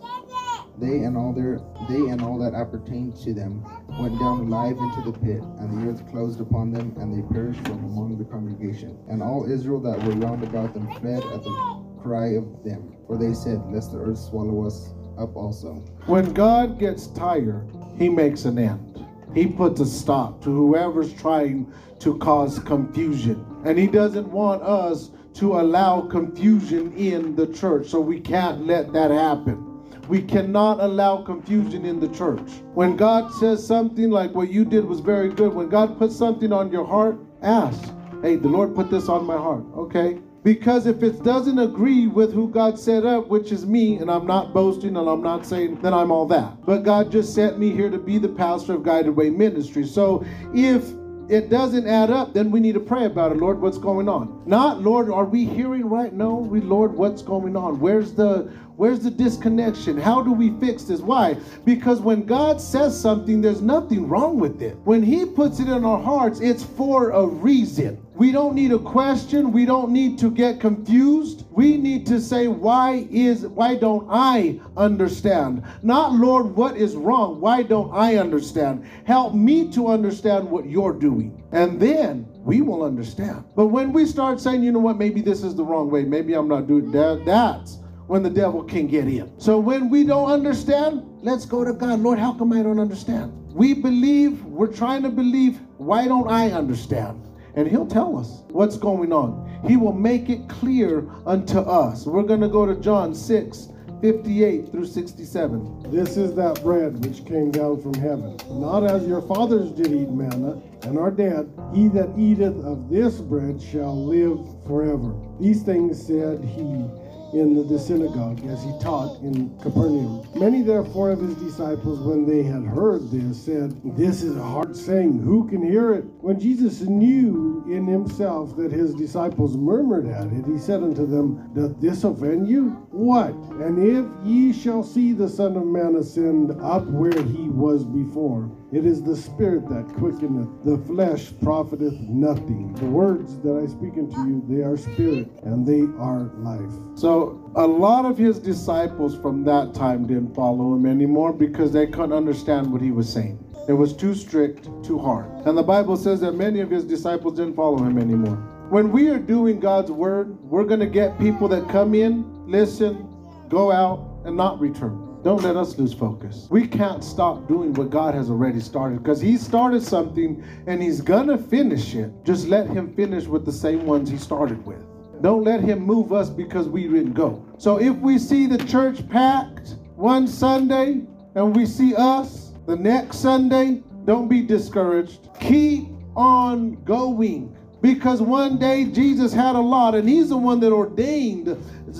They 0.78 1.04
and 1.04 1.16
all 1.16 1.32
their 1.32 1.60
they 1.88 2.10
and 2.10 2.22
all 2.22 2.38
that 2.38 2.54
appertained 2.54 3.16
to 3.24 3.34
them 3.34 3.62
went 4.00 4.18
down 4.18 4.40
alive 4.40 4.76
into 4.78 5.02
the 5.10 5.18
pit, 5.18 5.42
and 5.60 5.70
the 5.70 5.90
earth 5.90 6.10
closed 6.10 6.40
upon 6.40 6.72
them, 6.72 6.94
and 6.98 7.12
they 7.12 7.34
perished 7.34 7.60
from 7.60 7.84
among 7.84 8.18
the 8.18 8.24
congregation. 8.24 8.98
And 9.08 9.22
all 9.22 9.50
Israel 9.50 9.80
that 9.80 10.02
were 10.04 10.14
round 10.14 10.42
about 10.42 10.74
them 10.74 10.86
fled 11.00 11.22
at 11.24 11.42
the 11.44 11.82
cry 12.02 12.34
of 12.34 12.64
them, 12.64 12.96
for 13.06 13.16
they 13.16 13.34
said, 13.34 13.60
Lest 13.70 13.92
the 13.92 13.98
earth 13.98 14.18
swallow 14.18 14.66
us 14.66 14.92
up 15.18 15.36
also. 15.36 15.74
When 16.06 16.32
God 16.32 16.78
gets 16.78 17.06
tired, 17.08 17.68
he 17.98 18.08
makes 18.08 18.44
an 18.44 18.58
end. 18.58 19.06
He 19.34 19.46
puts 19.46 19.80
a 19.80 19.86
stop 19.86 20.42
to 20.42 20.50
whoever's 20.50 21.12
trying 21.14 21.72
to 22.00 22.18
cause 22.18 22.58
confusion. 22.58 23.44
And 23.64 23.78
he 23.78 23.86
doesn't 23.86 24.28
want 24.28 24.62
us 24.62 25.10
to 25.34 25.54
allow 25.58 26.02
confusion 26.02 26.92
in 26.94 27.34
the 27.36 27.46
church. 27.46 27.88
So 27.88 28.00
we 28.00 28.20
can't 28.20 28.66
let 28.66 28.92
that 28.92 29.10
happen. 29.10 29.71
We 30.12 30.20
cannot 30.20 30.78
allow 30.80 31.22
confusion 31.22 31.86
in 31.86 31.98
the 31.98 32.08
church. 32.08 32.46
When 32.74 32.98
God 32.98 33.32
says 33.32 33.66
something 33.66 34.10
like 34.10 34.34
what 34.34 34.52
you 34.52 34.62
did 34.62 34.84
was 34.84 35.00
very 35.00 35.30
good, 35.30 35.54
when 35.54 35.70
God 35.70 35.96
puts 35.96 36.14
something 36.14 36.52
on 36.52 36.70
your 36.70 36.84
heart, 36.84 37.18
ask, 37.40 37.82
hey, 38.20 38.36
the 38.36 38.46
Lord 38.46 38.74
put 38.74 38.90
this 38.90 39.08
on 39.08 39.24
my 39.24 39.38
heart. 39.38 39.64
Okay. 39.74 40.18
Because 40.42 40.86
if 40.86 41.02
it 41.02 41.22
doesn't 41.22 41.58
agree 41.58 42.08
with 42.08 42.30
who 42.34 42.50
God 42.50 42.78
set 42.78 43.06
up, 43.06 43.28
which 43.28 43.52
is 43.52 43.64
me, 43.64 43.96
and 44.00 44.10
I'm 44.10 44.26
not 44.26 44.52
boasting 44.52 44.98
and 44.98 45.08
I'm 45.08 45.22
not 45.22 45.46
saying 45.46 45.80
that 45.80 45.94
I'm 45.94 46.10
all 46.10 46.26
that, 46.26 46.62
but 46.66 46.82
God 46.82 47.10
just 47.10 47.34
sent 47.34 47.58
me 47.58 47.70
here 47.70 47.88
to 47.88 47.96
be 47.96 48.18
the 48.18 48.28
pastor 48.28 48.74
of 48.74 48.82
Guided 48.82 49.16
Way 49.16 49.30
Ministry. 49.30 49.86
So 49.86 50.26
if 50.54 50.92
it 51.30 51.48
doesn't 51.48 51.86
add 51.86 52.10
up, 52.10 52.34
then 52.34 52.50
we 52.50 52.60
need 52.60 52.74
to 52.74 52.80
pray 52.80 53.06
about 53.06 53.32
it. 53.32 53.38
Lord, 53.38 53.62
what's 53.62 53.78
going 53.78 54.10
on? 54.10 54.42
Not, 54.44 54.82
Lord, 54.82 55.08
are 55.08 55.24
we 55.24 55.46
hearing 55.46 55.88
right? 55.88 56.12
No, 56.12 56.34
we, 56.34 56.60
Lord, 56.60 56.92
what's 56.92 57.22
going 57.22 57.56
on? 57.56 57.80
Where's 57.80 58.12
the 58.12 58.52
where's 58.82 58.98
the 58.98 59.10
disconnection? 59.12 59.96
How 59.96 60.22
do 60.22 60.32
we 60.32 60.50
fix 60.58 60.82
this? 60.82 60.98
Why? 60.98 61.36
Because 61.64 62.00
when 62.00 62.24
God 62.24 62.60
says 62.60 63.00
something, 63.00 63.40
there's 63.40 63.62
nothing 63.62 64.08
wrong 64.08 64.40
with 64.40 64.60
it. 64.60 64.76
When 64.82 65.04
He 65.04 65.24
puts 65.24 65.60
it 65.60 65.68
in 65.68 65.84
our 65.84 66.02
hearts, 66.02 66.40
it's 66.40 66.64
for 66.64 67.10
a 67.10 67.24
reason. 67.24 68.04
We 68.16 68.32
don't 68.32 68.56
need 68.56 68.72
a 68.72 68.80
question. 68.80 69.52
We 69.52 69.66
don't 69.66 69.92
need 69.92 70.18
to 70.18 70.32
get 70.32 70.58
confused. 70.58 71.44
We 71.52 71.76
need 71.76 72.06
to 72.06 72.20
say, 72.20 72.48
why 72.48 73.06
is 73.12 73.46
why 73.46 73.76
don't 73.76 74.08
I 74.10 74.60
understand? 74.76 75.62
Not 75.84 76.14
Lord, 76.14 76.46
what 76.46 76.76
is 76.76 76.96
wrong? 76.96 77.40
Why 77.40 77.62
don't 77.62 77.94
I 77.94 78.16
understand? 78.16 78.84
Help 79.04 79.32
me 79.32 79.70
to 79.74 79.86
understand 79.86 80.50
what 80.50 80.66
you're 80.66 80.92
doing. 80.92 81.40
And 81.52 81.78
then 81.78 82.26
we 82.38 82.62
will 82.62 82.82
understand. 82.82 83.44
But 83.54 83.68
when 83.68 83.92
we 83.92 84.06
start 84.06 84.40
saying, 84.40 84.64
you 84.64 84.72
know 84.72 84.80
what, 84.80 84.98
maybe 84.98 85.20
this 85.20 85.44
is 85.44 85.54
the 85.54 85.64
wrong 85.64 85.88
way, 85.88 86.02
maybe 86.02 86.34
I'm 86.34 86.48
not 86.48 86.66
doing 86.66 86.90
that, 86.90 87.24
that's 87.24 87.78
when 88.12 88.22
the 88.22 88.28
devil 88.28 88.62
can 88.62 88.86
get 88.86 89.08
in. 89.08 89.32
So 89.40 89.58
when 89.58 89.88
we 89.88 90.04
don't 90.04 90.30
understand, 90.30 91.02
let's 91.22 91.46
go 91.46 91.64
to 91.64 91.72
God. 91.72 92.00
Lord, 92.00 92.18
how 92.18 92.34
come 92.34 92.52
I 92.52 92.62
don't 92.62 92.78
understand? 92.78 93.32
We 93.54 93.72
believe, 93.72 94.44
we're 94.44 94.66
trying 94.66 95.02
to 95.04 95.08
believe, 95.08 95.58
why 95.78 96.06
don't 96.08 96.30
I 96.30 96.50
understand? 96.50 97.26
and 97.54 97.66
He'll 97.66 97.86
tell 97.86 98.18
us 98.18 98.42
what's 98.48 98.76
going 98.76 99.14
on. 99.14 99.48
He 99.66 99.78
will 99.78 99.94
make 99.94 100.28
it 100.28 100.46
clear 100.48 101.08
unto 101.24 101.60
us. 101.60 102.06
We're 102.06 102.22
going 102.22 102.42
to 102.42 102.48
go 102.48 102.66
to 102.66 102.78
John 102.80 103.14
6 103.14 103.68
58 104.02 104.72
through 104.72 104.86
67. 104.86 105.90
This 105.92 106.16
is 106.16 106.34
that 106.34 106.60
bread 106.62 107.06
which 107.06 107.24
came 107.24 107.50
down 107.52 107.80
from 107.80 107.94
heaven, 107.94 108.36
not 108.50 108.84
as 108.84 109.06
your 109.06 109.22
fathers 109.22 109.70
did 109.70 109.92
eat 109.92 110.10
manna 110.10 110.60
and 110.82 110.98
are 110.98 111.12
dead. 111.12 111.48
He 111.72 111.86
that 111.88 112.12
eateth 112.18 112.56
of 112.64 112.90
this 112.90 113.20
bread 113.20 113.62
shall 113.62 114.04
live 114.04 114.40
forever. 114.66 115.14
These 115.40 115.62
things 115.62 116.04
said 116.04 116.42
he 116.42 116.84
in 117.32 117.66
the, 117.66 117.78
synagogue 117.78 118.44
as 118.46 118.62
he 118.62 118.70
taught 118.78 119.20
in 119.22 119.58
Capernaum. 119.58 120.26
Many 120.34 120.62
therefore 120.62 121.10
of 121.10 121.20
his 121.20 121.34
disciples, 121.36 122.00
when 122.00 122.26
they 122.26 122.42
had 122.42 122.62
heard 122.62 123.10
this, 123.10 123.44
said, 123.44 123.74
This 123.96 124.22
is 124.22 124.36
a 124.36 124.42
hard 124.42 124.76
saying. 124.76 125.20
Who 125.20 125.48
can 125.48 125.62
hear 125.62 125.94
it? 125.94 126.04
When 126.20 126.38
Jesus 126.38 126.82
knew 126.82 127.64
in 127.68 127.86
himself 127.86 128.56
that 128.56 128.70
his 128.70 128.94
disciples 128.94 129.56
murmured 129.56 130.06
at 130.06 130.26
it, 130.26 130.46
he 130.46 130.58
said 130.58 130.82
unto 130.82 131.06
them, 131.06 131.50
Doth 131.54 131.80
this 131.80 132.04
offend 132.04 132.48
you? 132.48 132.70
What? 132.90 133.34
And 133.64 133.78
if 133.78 134.06
ye 134.26 134.52
shall 134.52 134.82
see 134.82 135.12
the 135.12 135.28
Son 135.28 135.56
of 135.56 135.66
Man 135.66 135.96
ascend 135.96 136.52
up 136.60 136.86
where 136.86 137.22
he 137.22 137.48
was 137.48 137.84
before, 137.84 138.50
it 138.72 138.86
is 138.86 139.02
the 139.02 139.14
Spirit 139.14 139.68
that 139.68 139.84
quickeneth, 139.98 140.48
the 140.64 140.78
flesh 140.86 141.30
profiteth 141.42 141.92
nothing. 142.00 142.72
The 142.74 142.86
words 142.86 143.38
that 143.40 143.56
I 143.62 143.66
speak 143.66 143.98
unto 143.98 144.16
you, 144.26 144.42
they 144.48 144.62
are 144.62 144.78
spirit, 144.78 145.28
and 145.42 145.66
they 145.66 145.82
are 146.00 146.30
life. 146.38 146.98
So 146.98 147.52
a 147.54 147.66
lot 147.66 148.06
of 148.06 148.16
his 148.16 148.38
disciples 148.38 149.14
from 149.18 149.44
that 149.44 149.74
time 149.74 150.06
didn't 150.06 150.34
follow 150.34 150.74
him 150.74 150.86
anymore 150.86 151.34
because 151.34 151.70
they 151.70 151.86
couldn't 151.86 152.14
understand 152.14 152.72
what 152.72 152.80
he 152.80 152.92
was 152.92 153.12
saying. 153.12 153.38
It 153.68 153.74
was 153.74 153.92
too 153.92 154.14
strict, 154.14 154.64
too 154.82 154.98
hard. 154.98 155.30
And 155.46 155.56
the 155.56 155.62
Bible 155.62 155.96
says 155.96 156.20
that 156.20 156.32
many 156.32 156.60
of 156.60 156.70
his 156.70 156.84
disciples 156.84 157.34
didn't 157.36 157.54
follow 157.54 157.78
him 157.78 157.98
anymore. 157.98 158.36
When 158.70 158.90
we 158.90 159.08
are 159.10 159.18
doing 159.18 159.60
God's 159.60 159.90
word, 159.90 160.40
we're 160.42 160.64
going 160.64 160.80
to 160.80 160.86
get 160.86 161.18
people 161.18 161.46
that 161.48 161.68
come 161.68 161.94
in, 161.94 162.24
listen, 162.50 163.06
go 163.50 163.70
out, 163.70 164.22
and 164.24 164.34
not 164.34 164.58
return. 164.58 165.11
Don't 165.24 165.42
let 165.42 165.56
us 165.56 165.78
lose 165.78 165.94
focus. 165.94 166.48
We 166.50 166.66
can't 166.66 167.04
stop 167.04 167.46
doing 167.46 167.72
what 167.74 167.90
God 167.90 168.12
has 168.12 168.28
already 168.28 168.58
started 168.58 169.04
because 169.04 169.20
He 169.20 169.36
started 169.36 169.84
something 169.84 170.42
and 170.66 170.82
He's 170.82 171.00
gonna 171.00 171.38
finish 171.38 171.94
it. 171.94 172.10
Just 172.24 172.48
let 172.48 172.66
Him 172.66 172.92
finish 172.94 173.26
with 173.26 173.44
the 173.44 173.52
same 173.52 173.86
ones 173.86 174.10
He 174.10 174.16
started 174.18 174.66
with. 174.66 174.84
Don't 175.22 175.44
let 175.44 175.60
Him 175.60 175.80
move 175.80 176.12
us 176.12 176.28
because 176.28 176.68
we 176.68 176.88
didn't 176.88 177.12
go. 177.12 177.44
So 177.56 177.80
if 177.80 177.94
we 177.98 178.18
see 178.18 178.48
the 178.48 178.58
church 178.66 179.08
packed 179.08 179.76
one 179.94 180.26
Sunday 180.26 181.02
and 181.36 181.54
we 181.54 181.66
see 181.66 181.94
us 181.94 182.52
the 182.66 182.74
next 182.74 183.18
Sunday, 183.18 183.80
don't 184.04 184.26
be 184.26 184.42
discouraged. 184.42 185.28
Keep 185.38 185.86
on 186.16 186.82
going 186.82 187.56
because 187.82 188.22
one 188.22 188.58
day 188.58 188.84
Jesus 188.84 189.32
had 189.32 189.56
a 189.56 189.60
lot, 189.60 189.94
and 189.94 190.08
He's 190.08 190.28
the 190.28 190.36
one 190.36 190.60
that 190.60 190.72
ordained 190.72 191.58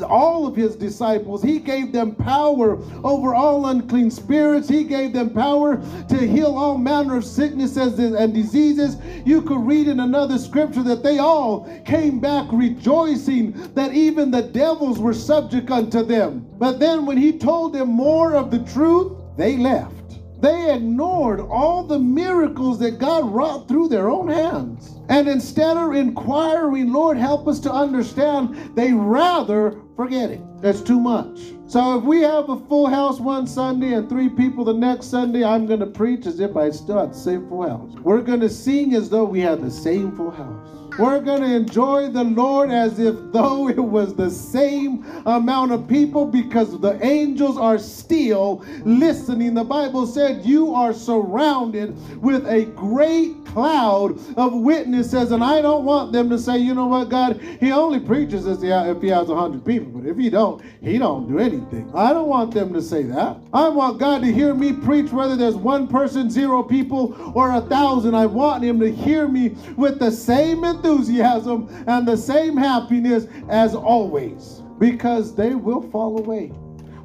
all 0.09 0.47
of 0.47 0.57
His 0.57 0.77
disciples. 0.77 1.43
He 1.43 1.59
gave 1.59 1.93
them 1.93 2.15
power 2.15 2.79
over 3.05 3.35
all 3.35 3.67
unclean 3.67 4.11
spirits, 4.11 4.69
He 4.69 4.85
gave 4.85 5.13
them 5.13 5.31
power 5.31 5.77
to 6.09 6.17
heal 6.17 6.57
all 6.57 6.79
manner 6.79 7.17
of 7.17 7.25
sicknesses 7.25 7.99
and 7.99 8.33
diseases. 8.33 8.97
You 9.27 9.43
could 9.43 9.67
read 9.67 9.89
in 9.89 10.01
another 10.01 10.39
scripture 10.39 10.85
that 10.85 11.03
they 11.03 11.19
all 11.19 11.69
came 11.85 12.21
back 12.21 12.47
rejoicing 12.53 13.53
that 13.75 13.93
even 13.93 14.31
the 14.31 14.43
devils 14.43 15.01
were 15.01 15.13
subject 15.13 15.71
unto 15.71 16.05
them. 16.05 16.47
But 16.59 16.79
then 16.79 17.05
when 17.05 17.17
He 17.17 17.37
told 17.37 17.73
them 17.73 17.89
more 17.89 18.37
of 18.37 18.53
the 18.53 18.61
truth, 18.73 19.13
they 19.37 19.57
left. 19.57 20.02
They 20.43 20.75
ignored 20.75 21.39
all 21.39 21.85
the 21.85 22.01
miracles 22.01 22.81
that 22.81 22.99
God 22.99 23.33
wrought 23.33 23.69
through 23.69 23.87
their 23.87 24.11
own 24.11 24.27
hands. 24.27 24.99
And 25.09 25.29
instead 25.29 25.77
of 25.77 25.95
inquiring, 25.95 26.93
Lord, 26.93 27.17
help 27.17 27.47
us 27.47 27.61
to 27.61 27.73
understand, 27.73 28.57
they 28.75 28.93
rather 28.93 29.81
forget 29.95 30.31
it. 30.31 30.41
That's 30.61 30.81
too 30.81 30.99
much. 30.99 31.39
So 31.69 31.97
if 31.97 32.05
we 32.05 32.23
have 32.23 32.49
a 32.49 32.59
full 32.59 32.89
house 32.89 33.21
one 33.21 33.47
Sunday 33.47 33.95
and 33.95 34.09
three 34.09 34.29
people 34.29 34.65
the 34.65 34.75
next 34.75 35.07
Sunday, 35.07 35.45
I'm 35.45 35.65
going 35.65 35.79
to 35.79 35.87
preach 35.87 36.27
as 36.27 36.41
if 36.41 36.57
I 36.57 36.71
still 36.71 36.99
had 36.99 37.13
the 37.13 37.19
same 37.19 37.49
full 37.49 37.63
house. 37.63 37.93
We're 38.01 38.21
going 38.21 38.41
to 38.41 38.51
sing 38.51 38.95
as 38.95 39.09
though 39.09 39.25
we 39.25 39.39
had 39.39 39.63
the 39.63 39.71
same 39.71 40.17
full 40.17 40.33
house. 40.33 40.82
We're 40.99 41.21
going 41.21 41.41
to 41.41 41.55
enjoy 41.55 42.09
the 42.11 42.25
Lord 42.25 42.71
as 42.71 42.99
if 42.99 43.17
though 43.33 43.69
it 43.69 43.79
was 43.79 44.15
the 44.15 44.31
same 44.31 45.05
amount 45.25 45.73
of 45.73 45.89
people 45.89 46.27
because 46.27 46.79
the 46.81 47.05
angels 47.05 47.57
are 47.57 47.79
still 47.79 48.65
listening. 48.85 49.55
The 49.55 49.65
Bible 49.65 50.07
said 50.07 50.45
you 50.45 50.75
are 50.75 50.93
surrounded 50.93 51.97
with 52.21 52.47
a 52.47 52.67
great 52.77 53.45
cloud 53.47 54.19
of 54.37 54.55
witnesses, 54.55 55.33
and 55.33 55.43
I 55.43 55.61
don't 55.63 55.85
want 55.85 56.13
them 56.13 56.31
to 56.31 56.39
say, 56.39 56.59
you 56.59 56.75
know 56.75 56.87
what, 56.87 57.09
God, 57.09 57.41
He 57.61 57.73
only 57.73 58.01
preaches 58.01 58.47
if 58.47 59.03
he 59.03 59.09
has 59.09 59.29
a 59.29 59.35
hundred 59.35 59.65
people, 59.65 60.01
but 60.01 60.09
if 60.09 60.17
He 60.17 60.31
don't, 60.31 60.63
He 60.83 60.99
don't 60.99 61.29
do 61.29 61.39
anything. 61.39 61.91
I 61.95 62.13
don't 62.13 62.29
want 62.29 62.53
them 62.53 62.73
to 62.73 62.83
say 62.83 63.03
that. 63.05 63.37
I 63.53 63.69
want 63.69 63.99
God 63.99 64.23
to 64.23 64.33
hear 64.33 64.55
me 64.55 64.73
preach, 64.73 65.11
whether 65.11 65.37
there's 65.37 65.57
one 65.57 65.87
person, 65.87 66.31
zero 66.31 66.63
people, 66.63 67.33
or 67.35 67.53
a 67.53 67.61
thousand. 67.63 68.15
I 68.15 68.27
want 68.27 68.65
Him 68.65 68.81
to 68.81 68.91
hear 68.91 69.29
me 69.29 69.51
with 69.77 69.99
the 69.99 70.11
same 70.11 70.65
enthusiasm 70.65 70.82
and 70.85 72.07
the 72.07 72.17
same 72.17 72.57
happiness 72.57 73.27
as 73.49 73.75
always, 73.75 74.63
because 74.79 75.35
they 75.35 75.55
will 75.55 75.83
fall 75.91 76.19
away. 76.19 76.53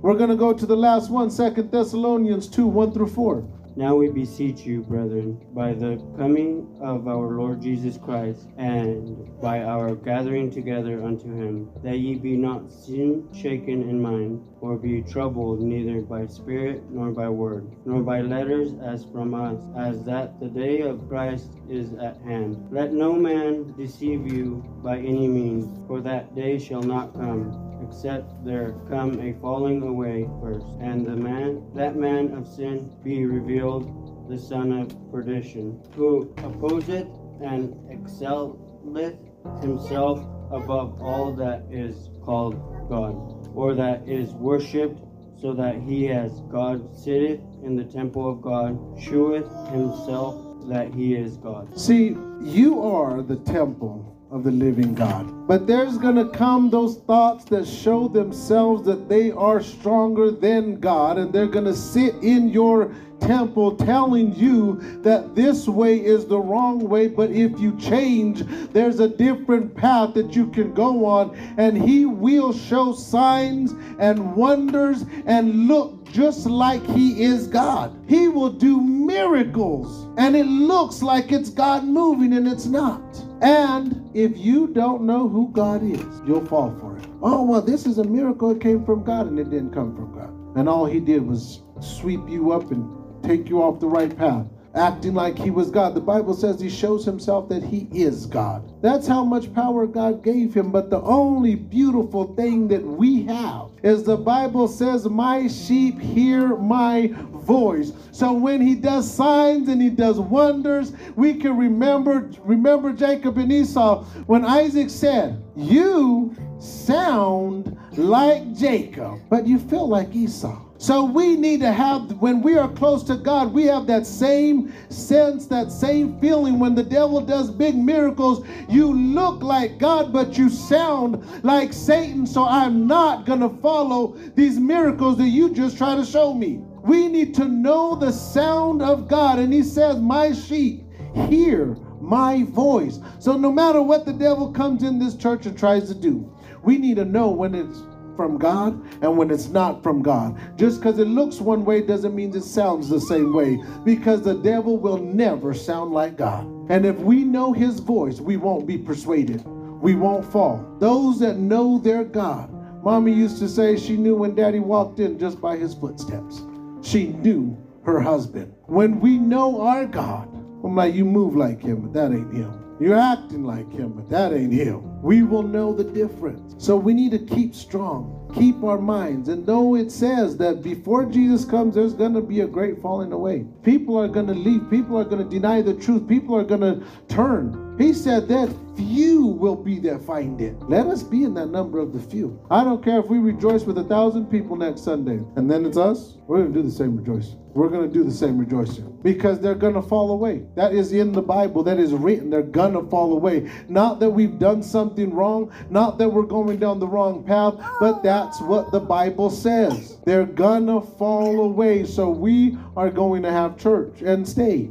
We're 0.01 0.17
going 0.17 0.29
to 0.29 0.35
go 0.35 0.53
to 0.53 0.65
the 0.65 0.77
last 0.77 1.09
one, 1.09 1.29
Second 1.29 1.71
Thessalonians 1.71 2.47
2 2.47 2.67
1 2.67 2.93
through 2.93 3.07
4. 3.07 3.43
Now 3.77 3.93
we 3.93 4.09
beseech 4.09 4.65
you, 4.65 4.81
brethren, 4.81 5.39
by 5.53 5.73
the 5.73 6.03
coming 6.17 6.67
of 6.81 7.07
our 7.07 7.37
Lord 7.37 7.61
Jesus 7.61 7.95
Christ, 7.95 8.47
and 8.57 9.39
by 9.39 9.61
our 9.61 9.93
gathering 9.93 10.49
together 10.49 11.03
unto 11.03 11.27
him, 11.27 11.69
that 11.83 11.99
ye 11.99 12.15
be 12.15 12.35
not 12.35 12.71
sin 12.71 13.29
shaken 13.31 13.87
in 13.87 14.01
mind, 14.01 14.43
or 14.61 14.77
be 14.77 15.03
troubled 15.03 15.61
neither 15.61 16.01
by 16.01 16.25
spirit 16.25 16.89
nor 16.89 17.11
by 17.11 17.29
word, 17.29 17.67
nor 17.85 18.01
by 18.01 18.21
letters 18.21 18.73
as 18.83 19.05
from 19.05 19.35
us, 19.35 19.59
as 19.77 20.01
that 20.05 20.39
the 20.39 20.49
day 20.49 20.81
of 20.81 21.07
Christ 21.07 21.51
is 21.69 21.93
at 21.93 22.19
hand. 22.21 22.57
Let 22.71 22.93
no 22.93 23.13
man 23.13 23.75
deceive 23.77 24.25
you 24.25 24.65
by 24.83 24.97
any 24.97 25.27
means, 25.27 25.69
for 25.87 26.01
that 26.01 26.35
day 26.35 26.57
shall 26.57 26.81
not 26.81 27.13
come 27.13 27.66
except 27.81 28.43
there 28.45 28.73
come 28.89 29.19
a 29.19 29.33
falling 29.41 29.81
away 29.81 30.27
first, 30.41 30.67
and 30.81 31.05
the 31.05 31.15
man 31.15 31.63
that 31.75 31.95
man 31.95 32.33
of 32.33 32.47
sin 32.47 32.91
be 33.03 33.25
revealed, 33.25 34.29
the 34.29 34.37
son 34.37 34.71
of 34.71 35.11
perdition, 35.11 35.81
who 35.95 36.33
opposeth 36.37 37.07
and 37.41 37.75
excelleth 37.91 39.15
himself 39.61 40.19
above 40.51 41.01
all 41.01 41.33
that 41.33 41.63
is 41.71 42.09
called 42.23 42.55
God, 42.89 43.15
or 43.55 43.73
that 43.75 44.07
is 44.07 44.31
worshipped, 44.31 45.01
so 45.39 45.53
that 45.53 45.75
he 45.81 46.09
as 46.09 46.41
God 46.49 46.97
sitteth 46.97 47.41
in 47.63 47.75
the 47.75 47.83
temple 47.83 48.29
of 48.29 48.41
God, 48.41 48.79
sheweth 48.99 49.47
himself 49.69 50.67
that 50.67 50.93
he 50.93 51.15
is 51.15 51.37
God. 51.37 51.79
See, 51.79 52.17
you 52.41 52.81
are 52.81 53.21
the 53.21 53.37
temple 53.37 54.16
of 54.29 54.43
the 54.43 54.51
living 54.51 54.93
God. 54.93 55.47
But 55.47 55.67
there's 55.67 55.97
going 55.97 56.15
to 56.15 56.29
come 56.29 56.69
those 56.69 56.97
thoughts 57.07 57.45
that 57.45 57.65
show 57.65 58.07
themselves 58.07 58.85
that 58.85 59.07
they 59.07 59.31
are 59.31 59.61
stronger 59.61 60.31
than 60.31 60.79
God, 60.79 61.17
and 61.17 61.31
they're 61.31 61.47
going 61.47 61.65
to 61.65 61.75
sit 61.75 62.15
in 62.15 62.49
your 62.49 62.93
temple 63.19 63.75
telling 63.75 64.35
you 64.35 64.79
that 65.01 65.35
this 65.35 65.67
way 65.67 65.97
is 65.97 66.25
the 66.25 66.39
wrong 66.39 66.79
way, 66.79 67.07
but 67.07 67.31
if 67.31 67.59
you 67.59 67.77
change, 67.77 68.43
there's 68.71 68.99
a 68.99 69.07
different 69.07 69.75
path 69.75 70.13
that 70.13 70.35
you 70.35 70.47
can 70.47 70.73
go 70.73 71.05
on, 71.05 71.35
and 71.57 71.77
He 71.77 72.05
will 72.05 72.53
show 72.53 72.93
signs 72.93 73.73
and 73.99 74.35
wonders 74.35 75.05
and 75.25 75.67
look 75.67 76.05
just 76.11 76.45
like 76.45 76.85
He 76.87 77.23
is 77.23 77.47
God. 77.47 77.97
He 78.07 78.27
will 78.27 78.51
do 78.51 78.81
miracles, 78.81 80.07
and 80.17 80.35
it 80.35 80.45
looks 80.45 81.01
like 81.01 81.31
it's 81.31 81.49
God 81.49 81.83
moving, 81.83 82.33
and 82.33 82.47
it's 82.47 82.65
not. 82.65 83.01
And 83.41 84.09
if 84.15 84.37
you 84.37 84.67
don't 84.67 85.03
know 85.03 85.27
who 85.27 85.49
God 85.51 85.83
is, 85.83 86.21
you'll 86.25 86.45
fall 86.45 86.75
for 86.79 86.97
it. 86.97 87.05
Oh, 87.21 87.43
well, 87.43 87.61
this 87.61 87.85
is 87.85 87.97
a 87.97 88.03
miracle. 88.03 88.51
It 88.51 88.61
came 88.61 88.83
from 88.85 89.03
God, 89.03 89.27
and 89.27 89.39
it 89.39 89.49
didn't 89.49 89.73
come 89.73 89.95
from 89.95 90.13
God. 90.13 90.33
And 90.57 90.67
all 90.67 90.85
He 90.85 90.99
did 90.99 91.27
was 91.27 91.61
sweep 91.79 92.27
you 92.27 92.51
up 92.51 92.71
and 92.71 92.96
take 93.23 93.49
you 93.49 93.61
off 93.61 93.79
the 93.79 93.87
right 93.87 94.15
path 94.15 94.45
acting 94.77 95.13
like 95.13 95.37
he 95.37 95.49
was 95.49 95.71
God. 95.71 95.95
The 95.95 96.01
Bible 96.01 96.33
says 96.33 96.59
he 96.59 96.69
shows 96.69 97.03
himself 97.03 97.49
that 97.49 97.63
he 97.63 97.87
is 97.91 98.25
God. 98.25 98.63
That's 98.81 99.07
how 99.07 99.23
much 99.23 99.53
power 99.53 99.87
God 99.87 100.23
gave 100.23 100.53
him. 100.53 100.71
But 100.71 100.89
the 100.89 101.01
only 101.01 101.55
beautiful 101.55 102.35
thing 102.35 102.67
that 102.69 102.83
we 102.83 103.23
have 103.23 103.69
is 103.83 104.03
the 104.03 104.17
Bible 104.17 104.67
says, 104.67 105.05
My 105.05 105.47
sheep 105.47 105.99
hear 105.99 106.55
my 106.55 107.11
voice. 107.31 107.91
So 108.11 108.33
when 108.33 108.61
he 108.61 108.75
does 108.75 109.11
signs 109.11 109.67
and 109.69 109.81
he 109.81 109.89
does 109.89 110.19
wonders, 110.19 110.93
we 111.15 111.33
can 111.33 111.57
remember 111.57 112.29
remember 112.39 112.93
Jacob 112.93 113.37
and 113.37 113.51
Esau 113.51 114.03
when 114.27 114.45
Isaac 114.45 114.89
said, 114.89 115.43
You 115.55 116.35
sound 116.59 117.77
like 117.93 118.53
Jacob, 118.55 119.19
but 119.29 119.47
you 119.47 119.59
feel 119.59 119.87
like 119.87 120.13
Esau. 120.15 120.66
So 120.79 121.03
we 121.05 121.35
need 121.35 121.61
to 121.61 121.71
have, 121.71 122.11
when 122.21 122.41
we 122.41 122.57
are 122.57 122.69
close 122.69 123.03
to 123.05 123.15
God, 123.15 123.51
we 123.51 123.63
have 123.65 123.87
that 123.87 124.05
same 124.05 124.71
sense, 124.89 125.47
that 125.47 125.71
same 125.71 126.19
feeling. 126.19 126.59
When 126.59 126.75
the 126.75 126.83
devil 126.83 127.19
does 127.19 127.49
big 127.49 127.75
miracles, 127.75 128.45
you 128.69 128.93
look 128.93 129.41
like 129.41 129.79
God, 129.79 130.13
but 130.13 130.37
you 130.37 130.49
sound 130.49 131.25
like 131.43 131.73
Satan. 131.73 132.27
So 132.27 132.45
I'm 132.45 132.85
not 132.85 133.25
going 133.25 133.39
to 133.39 133.49
follow 133.61 134.15
these 134.35 134.59
miracles 134.59 135.17
that 135.17 135.29
you 135.29 135.53
just 135.53 135.77
try 135.77 135.95
to 135.95 136.05
show 136.05 136.33
me. 136.33 136.61
We 136.83 137.07
need 137.07 137.33
to 137.35 137.45
know 137.45 137.95
the 137.95 138.11
sound 138.11 138.83
of 138.83 139.07
God. 139.07 139.39
And 139.39 139.51
he 139.51 139.63
says, 139.63 139.97
My 139.97 140.31
sheep 140.31 140.83
hear 141.27 141.75
my 141.99 142.43
voice. 142.43 142.99
So 143.19 143.35
no 143.35 143.51
matter 143.51 143.81
what 143.81 144.05
the 144.05 144.13
devil 144.13 144.51
comes 144.51 144.83
in 144.83 144.99
this 144.99 145.15
church 145.15 145.47
and 145.47 145.57
tries 145.57 145.87
to 145.87 145.95
do, 145.95 146.31
we 146.63 146.77
need 146.77 146.97
to 146.97 147.05
know 147.05 147.29
when 147.29 147.55
it's 147.55 147.81
from 148.17 148.37
God 148.37 148.73
and 149.01 149.17
when 149.17 149.31
it's 149.31 149.47
not 149.47 149.81
from 149.81 150.01
God. 150.01 150.37
Just 150.57 150.81
because 150.81 150.99
it 150.99 151.07
looks 151.07 151.39
one 151.39 151.63
way 151.63 151.81
doesn't 151.81 152.15
mean 152.15 152.35
it 152.35 152.43
sounds 152.43 152.89
the 152.89 152.99
same 152.99 153.31
way 153.31 153.63
because 153.85 154.23
the 154.23 154.33
devil 154.33 154.77
will 154.77 154.97
never 154.97 155.53
sound 155.53 155.93
like 155.93 156.17
God. 156.17 156.45
And 156.69 156.85
if 156.85 156.97
we 156.97 157.23
know 157.23 157.53
his 157.53 157.79
voice, 157.79 158.19
we 158.19 158.35
won't 158.35 158.67
be 158.67 158.77
persuaded. 158.77 159.45
We 159.45 159.95
won't 159.95 160.29
fall. 160.29 160.75
Those 160.79 161.19
that 161.19 161.37
know 161.37 161.77
their 161.77 162.03
God, 162.03 162.51
mommy 162.83 163.13
used 163.13 163.37
to 163.39 163.47
say 163.47 163.77
she 163.77 163.95
knew 163.95 164.15
when 164.15 164.35
daddy 164.35 164.59
walked 164.59 164.99
in 164.99 165.17
just 165.17 165.39
by 165.39 165.55
his 165.55 165.73
footsteps. 165.73 166.41
She 166.81 167.07
knew 167.07 167.57
her 167.83 168.01
husband. 168.01 168.53
When 168.65 168.99
we 168.99 169.17
know 169.17 169.61
our 169.61 169.85
God, 169.85 170.27
I'm 170.63 170.75
like, 170.75 170.93
you 170.93 171.05
move 171.05 171.35
like 171.35 171.61
him, 171.61 171.81
but 171.81 171.93
that 171.93 172.11
ain't 172.11 172.33
him. 172.33 172.66
You're 172.79 172.99
acting 172.99 173.43
like 173.43 173.71
him, 173.71 173.93
but 173.93 174.07
that 174.09 174.33
ain't 174.33 174.53
him. 174.53 175.01
We 175.01 175.23
will 175.23 175.41
know 175.41 175.73
the 175.73 175.83
difference. 175.83 176.63
So 176.63 176.77
we 176.77 176.93
need 176.93 177.11
to 177.11 177.19
keep 177.19 177.55
strong, 177.55 178.31
keep 178.35 178.63
our 178.63 178.77
minds. 178.77 179.29
And 179.29 179.45
though 179.45 179.75
it 179.75 179.91
says 179.91 180.37
that 180.37 180.61
before 180.61 181.05
Jesus 181.05 181.43
comes, 181.43 181.73
there's 181.73 181.93
going 181.93 182.13
to 182.13 182.21
be 182.21 182.41
a 182.41 182.47
great 182.47 182.79
falling 182.79 183.11
away. 183.11 183.45
People 183.63 183.97
are 183.97 184.07
going 184.07 184.27
to 184.27 184.33
leave. 184.33 184.69
People 184.69 184.97
are 184.97 185.05
going 185.05 185.23
to 185.23 185.29
deny 185.29 185.61
the 185.61 185.73
truth. 185.73 186.07
People 186.07 186.35
are 186.35 186.43
going 186.43 186.61
to 186.61 186.85
turn. 187.07 187.66
He 187.77 187.93
said 187.93 188.27
that 188.29 188.53
few 188.75 189.25
will 189.25 189.55
be 189.55 189.79
that 189.79 190.01
find 190.01 190.41
it. 190.41 190.59
Let 190.63 190.87
us 190.87 191.03
be 191.03 191.23
in 191.23 191.33
that 191.35 191.47
number 191.47 191.79
of 191.79 191.93
the 191.93 191.99
few. 191.99 192.39
I 192.49 192.63
don't 192.63 192.83
care 192.83 192.99
if 192.99 193.07
we 193.07 193.19
rejoice 193.19 193.63
with 193.63 193.77
a 193.77 193.83
thousand 193.83 194.27
people 194.27 194.55
next 194.55 194.83
Sunday 194.83 195.19
and 195.35 195.49
then 195.49 195.65
it's 195.65 195.77
us. 195.77 196.17
We're 196.27 196.39
going 196.39 196.53
to 196.53 196.61
do 196.61 196.67
the 196.67 196.73
same 196.73 196.97
rejoicing. 196.97 197.39
We're 197.53 197.69
going 197.69 197.87
to 197.87 197.93
do 197.93 198.03
the 198.03 198.11
same 198.11 198.37
rejoicing 198.37 198.99
because 199.01 199.39
they're 199.39 199.55
going 199.55 199.73
to 199.73 199.81
fall 199.81 200.11
away. 200.11 200.43
That 200.55 200.73
is 200.73 200.91
in 200.91 201.11
the 201.11 201.21
Bible. 201.21 201.63
That 201.63 201.79
is 201.79 201.91
written. 201.93 202.29
They're 202.29 202.43
going 202.43 202.73
to 202.73 202.87
fall 202.89 203.13
away. 203.13 203.49
Not 203.67 203.99
that 203.99 204.09
we've 204.09 204.37
done 204.37 204.61
something 204.61 205.13
wrong, 205.13 205.51
not 205.69 205.97
that 205.97 206.09
we're 206.09 206.23
going 206.23 206.57
down 206.57 206.79
the 206.79 206.87
wrong 206.87 207.23
path, 207.23 207.55
but 207.79 208.03
that's 208.03 208.39
what 208.41 208.71
the 208.71 208.79
Bible 208.79 209.29
says. 209.29 209.97
They're 210.05 210.25
going 210.25 210.67
to 210.67 210.81
fall 210.81 211.39
away. 211.41 211.85
So 211.85 212.09
we 212.09 212.57
are 212.75 212.91
going 212.91 213.23
to 213.23 213.31
have 213.31 213.57
church 213.57 214.01
and 214.01 214.27
stay 214.27 214.69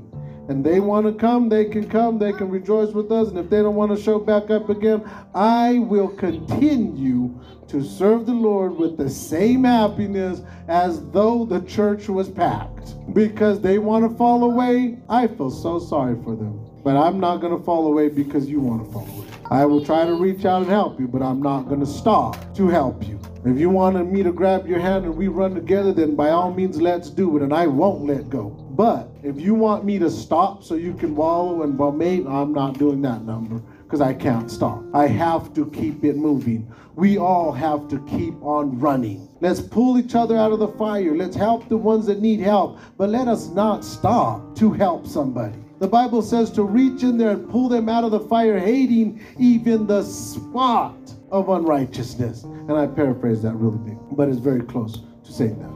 and 0.49 0.65
they 0.65 0.81
want 0.81 1.07
to 1.07 1.13
come, 1.13 1.49
they 1.49 1.65
can 1.65 1.89
come, 1.89 2.19
they 2.19 2.33
can 2.33 2.49
rejoice 2.49 2.93
with 2.93 3.11
us. 3.11 3.29
And 3.29 3.39
if 3.39 3.51
they 3.51 3.63
don't 3.63 3.75
want 3.75 3.97
to 3.97 4.03
show 4.03 4.19
back 4.19 4.51
up 4.51 4.69
again, 4.69 5.09
I 5.35 5.81
will 5.81 6.09
continue 6.09 7.39
to 7.69 7.83
serve 7.83 8.27
the 8.27 8.33
Lord 8.33 8.77
with 8.77 8.97
the 8.97 9.11
same 9.11 9.65
happiness 9.65 10.43
as 10.69 11.05
though 11.11 11.45
the 11.45 11.61
church 11.63 12.09
was 12.09 12.29
packed. 12.29 12.95
Because 13.13 13.61
they 13.61 13.79
want 13.79 14.09
to 14.09 14.17
fall 14.17 14.45
away, 14.45 14.99
I 15.09 15.27
feel 15.27 15.51
so 15.51 15.79
sorry 15.79 16.17
for 16.23 16.37
them. 16.37 16.65
But 16.85 16.97
I'm 16.97 17.19
not 17.19 17.39
going 17.39 17.57
to 17.57 17.65
fall 17.65 17.89
away 17.89 18.09
because 18.09 18.49
you 18.49 18.61
want 18.61 18.87
to 18.87 18.93
fall 18.93 19.09
away. 19.09 19.27
I 19.51 19.65
will 19.65 19.85
try 19.85 20.05
to 20.05 20.15
reach 20.15 20.45
out 20.45 20.63
and 20.63 20.71
help 20.71 21.01
you, 21.01 21.09
but 21.09 21.23
I'm 21.23 21.43
not 21.43 21.63
going 21.63 21.81
to 21.81 21.87
stop 21.87 22.55
to 22.55 22.69
help 22.69 23.07
you. 23.07 23.21
If 23.45 23.59
you 23.59 23.71
wanted 23.71 24.05
me 24.13 24.23
to 24.25 24.33
grab 24.33 24.67
your 24.67 24.81
hand 24.81 25.05
and 25.05 25.17
we 25.17 25.29
run 25.29 25.55
together, 25.55 25.93
then 25.93 26.17
by 26.17 26.31
all 26.31 26.53
means, 26.53 26.81
let's 26.81 27.11
do 27.11 27.37
it, 27.37 27.43
and 27.43 27.55
I 27.55 27.67
won't 27.67 28.05
let 28.05 28.29
go. 28.29 28.66
But 28.77 29.09
if 29.23 29.41
you 29.41 29.55
want 29.55 29.87
me 29.87 29.99
to 30.01 30.11
stop 30.11 30.63
so 30.63 30.75
you 30.75 30.93
can 30.93 31.17
wallow 31.17 31.63
and 31.63 31.75
vomit, 31.77 32.27
I'm 32.27 32.53
not 32.53 32.79
doing 32.79 33.01
that 33.03 33.25
number 33.25 33.63
because 33.85 34.03
I 34.03 34.13
can't 34.13 34.51
stop. 34.51 34.85
I 34.93 35.07
have 35.07 35.55
to 35.55 35.71
keep 35.71 36.05
it 36.05 36.17
moving. 36.17 36.71
We 36.95 37.17
all 37.17 37.53
have 37.53 37.89
to 37.89 37.99
keep 38.01 38.35
on 38.43 38.79
running. 38.79 39.29
Let's 39.41 39.63
pull 39.63 39.99
each 39.99 40.15
other 40.15 40.37
out 40.37 40.53
of 40.53 40.59
the 40.59 40.69
fire. 40.69 41.17
Let's 41.17 41.37
help 41.37 41.71
the 41.71 41.77
ones 41.79 42.05
that 42.07 42.21
need 42.21 42.41
help, 42.41 42.79
but 42.99 43.09
let 43.09 43.29
us 43.29 43.49
not 43.49 43.83
stop 43.83 44.55
to 44.57 44.73
help 44.73 45.07
somebody. 45.07 45.57
The 45.79 45.89
Bible 45.89 46.21
says 46.21 46.51
to 46.53 46.63
reach 46.63 47.03
in 47.03 47.17
there 47.17 47.31
and 47.31 47.49
pull 47.49 47.71
them 47.71 47.89
out 47.89 48.05
of 48.05 48.11
the 48.11 48.21
fire, 48.21 48.59
hating 48.59 49.25
even 49.39 49.87
the 49.87 50.03
spot 50.03 50.97
of 51.31 51.49
unrighteousness. 51.49 52.45
And 52.45 52.73
I 52.73 52.87
paraphrase 52.87 53.41
that 53.43 53.55
really 53.55 53.79
big, 53.79 53.99
but 54.13 54.29
it's 54.29 54.39
very 54.39 54.63
close 54.63 55.01
to 55.25 55.33
saying 55.33 55.59
that. 55.61 55.76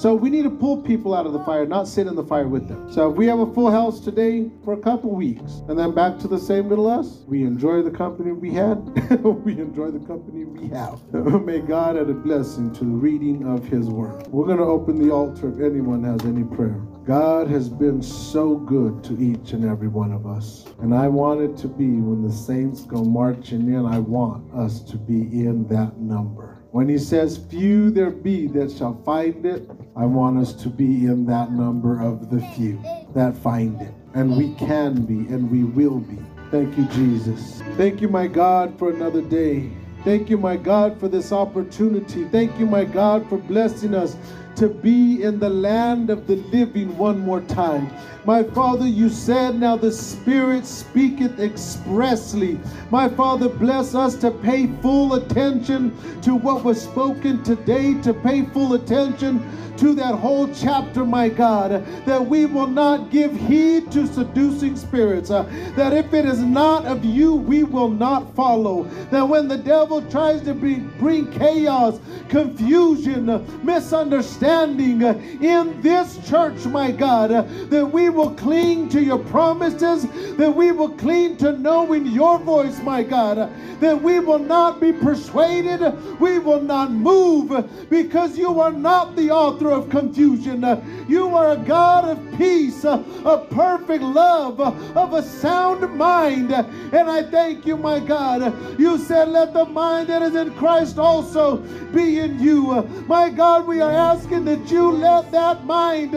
So 0.00 0.14
we 0.14 0.30
need 0.30 0.44
to 0.44 0.50
pull 0.50 0.78
people 0.78 1.14
out 1.14 1.26
of 1.26 1.34
the 1.34 1.44
fire, 1.44 1.66
not 1.66 1.86
sit 1.86 2.06
in 2.06 2.14
the 2.14 2.24
fire 2.24 2.48
with 2.48 2.68
them. 2.68 2.90
So 2.90 3.10
if 3.10 3.18
we 3.18 3.26
have 3.26 3.38
a 3.38 3.52
full 3.52 3.70
house 3.70 4.00
today 4.00 4.50
for 4.64 4.72
a 4.72 4.78
couple 4.78 5.10
weeks, 5.10 5.60
and 5.68 5.78
then 5.78 5.94
back 5.94 6.18
to 6.20 6.26
the 6.26 6.38
same 6.38 6.70
little 6.70 6.86
us, 6.86 7.18
we 7.26 7.42
enjoy 7.42 7.82
the 7.82 7.90
company 7.90 8.32
we 8.32 8.50
had, 8.50 8.76
we 9.44 9.60
enjoy 9.60 9.90
the 9.90 9.98
company 10.06 10.46
we 10.46 10.68
have. 10.68 11.02
May 11.44 11.58
God 11.58 11.98
add 11.98 12.08
a 12.08 12.14
blessing 12.14 12.72
to 12.76 12.80
the 12.80 12.86
reading 12.86 13.46
of 13.46 13.66
His 13.66 13.88
Word. 13.88 14.26
We're 14.28 14.46
going 14.46 14.56
to 14.56 14.64
open 14.64 15.06
the 15.06 15.12
altar 15.12 15.50
if 15.50 15.60
anyone 15.60 16.02
has 16.04 16.24
any 16.24 16.44
prayer. 16.44 16.80
God 17.04 17.48
has 17.48 17.68
been 17.68 18.02
so 18.02 18.56
good 18.56 19.04
to 19.04 19.20
each 19.20 19.52
and 19.52 19.66
every 19.66 19.88
one 19.88 20.12
of 20.12 20.26
us. 20.26 20.64
And 20.80 20.94
I 20.94 21.08
want 21.08 21.42
it 21.42 21.58
to 21.58 21.68
be 21.68 21.84
when 21.84 22.26
the 22.26 22.32
saints 22.32 22.86
go 22.86 23.04
marching 23.04 23.68
in, 23.68 23.84
I 23.84 23.98
want 23.98 24.50
us 24.54 24.80
to 24.84 24.96
be 24.96 25.44
in 25.44 25.68
that 25.68 25.98
number. 25.98 26.59
When 26.72 26.88
he 26.88 26.98
says, 26.98 27.38
Few 27.50 27.90
there 27.90 28.10
be 28.10 28.46
that 28.48 28.70
shall 28.70 29.02
find 29.02 29.44
it, 29.44 29.68
I 29.96 30.06
want 30.06 30.38
us 30.38 30.52
to 30.62 30.68
be 30.68 31.06
in 31.06 31.26
that 31.26 31.50
number 31.50 32.00
of 32.00 32.30
the 32.30 32.40
few 32.54 32.80
that 33.14 33.36
find 33.36 33.80
it. 33.80 33.92
And 34.14 34.36
we 34.36 34.54
can 34.54 35.04
be, 35.04 35.32
and 35.32 35.50
we 35.50 35.64
will 35.64 35.98
be. 35.98 36.18
Thank 36.52 36.78
you, 36.78 36.84
Jesus. 36.86 37.60
Thank 37.76 38.00
you, 38.00 38.08
my 38.08 38.28
God, 38.28 38.78
for 38.78 38.90
another 38.90 39.20
day. 39.20 39.70
Thank 40.04 40.30
you, 40.30 40.38
my 40.38 40.56
God, 40.56 40.98
for 40.98 41.08
this 41.08 41.32
opportunity. 41.32 42.24
Thank 42.26 42.58
you, 42.58 42.66
my 42.66 42.84
God, 42.84 43.28
for 43.28 43.36
blessing 43.36 43.94
us 43.94 44.16
to 44.56 44.68
be 44.68 45.22
in 45.22 45.38
the 45.38 45.48
land 45.48 46.10
of 46.10 46.26
the 46.26 46.36
living 46.36 46.96
one 46.96 47.20
more 47.20 47.40
time. 47.42 47.90
My 48.26 48.42
Father, 48.42 48.86
you 48.86 49.08
said, 49.08 49.58
Now 49.58 49.76
the 49.76 49.90
Spirit 49.90 50.66
speaketh 50.66 51.40
expressly. 51.40 52.60
My 52.90 53.08
Father, 53.08 53.48
bless 53.48 53.94
us 53.94 54.14
to 54.16 54.30
pay 54.30 54.66
full 54.82 55.14
attention 55.14 55.96
to 56.22 56.34
what 56.34 56.62
was 56.64 56.82
spoken 56.82 57.42
today, 57.42 57.94
to 58.02 58.12
pay 58.12 58.44
full 58.44 58.74
attention 58.74 59.40
to 59.78 59.94
that 59.94 60.14
whole 60.14 60.46
chapter, 60.52 61.06
my 61.06 61.30
God, 61.30 61.82
that 62.04 62.26
we 62.26 62.44
will 62.44 62.66
not 62.66 63.10
give 63.10 63.34
heed 63.34 63.90
to 63.92 64.06
seducing 64.06 64.76
spirits, 64.76 65.30
uh, 65.30 65.44
that 65.74 65.94
if 65.94 66.12
it 66.12 66.26
is 66.26 66.40
not 66.40 66.84
of 66.84 67.02
you, 67.02 67.34
we 67.34 67.64
will 67.64 67.88
not 67.88 68.34
follow. 68.36 68.84
That 69.10 69.26
when 69.26 69.48
the 69.48 69.56
devil 69.56 70.02
tries 70.10 70.42
to 70.42 70.52
bring, 70.52 71.32
chaos, 71.32 71.98
confusion, 72.28 73.24
misunderstanding 73.64 74.39
uh, 74.42 75.14
in 75.40 75.80
this 75.82 76.18
church, 76.28 76.64
my 76.66 76.90
God, 76.90 77.30
that 77.70 77.86
we 77.86 78.08
will 78.08 78.30
cling 78.34 78.88
to 78.90 79.02
your 79.02 79.18
promises, 79.18 80.06
that 80.36 80.50
we 80.54 80.72
will 80.72 80.90
cling 80.90 81.36
to 81.38 81.52
knowing 81.58 82.06
your 82.06 82.38
voice, 82.38 82.80
my 82.80 83.02
God, 83.02 83.50
that 83.80 84.00
we 84.00 84.20
will 84.20 84.38
not 84.38 84.80
be 84.80 84.92
persuaded, 84.92 85.80
we 86.20 86.38
will 86.38 86.60
not 86.60 86.90
move, 86.90 87.88
because 87.90 88.38
you 88.38 88.60
are 88.60 88.72
not 88.72 89.16
the 89.16 89.30
author 89.30 89.70
of 89.70 89.90
confusion. 89.90 90.60
You 91.08 91.34
are 91.34 91.52
a 91.52 91.56
God 91.56 92.04
of 92.04 92.38
peace, 92.38 92.84
of 92.84 93.50
perfect 93.50 94.02
love, 94.02 94.60
of 94.60 95.12
a 95.12 95.22
sound 95.22 95.96
mind. 95.96 96.52
And 96.52 97.10
I 97.10 97.22
thank 97.22 97.66
you, 97.66 97.76
my 97.76 98.00
God. 98.00 98.78
You 98.78 98.98
said, 98.98 99.28
Let 99.28 99.52
the 99.52 99.64
mind 99.64 100.08
that 100.08 100.22
is 100.22 100.34
in 100.34 100.52
Christ 100.54 100.98
also 100.98 101.58
be 101.92 102.18
in 102.18 102.38
you. 102.38 102.82
My 103.06 103.30
God, 103.30 103.66
we 103.66 103.80
are 103.80 103.90
asking 103.90 104.29
that 104.30 104.70
you 104.70 104.92
let 104.92 105.32
that 105.32 105.64
mind 105.64 106.12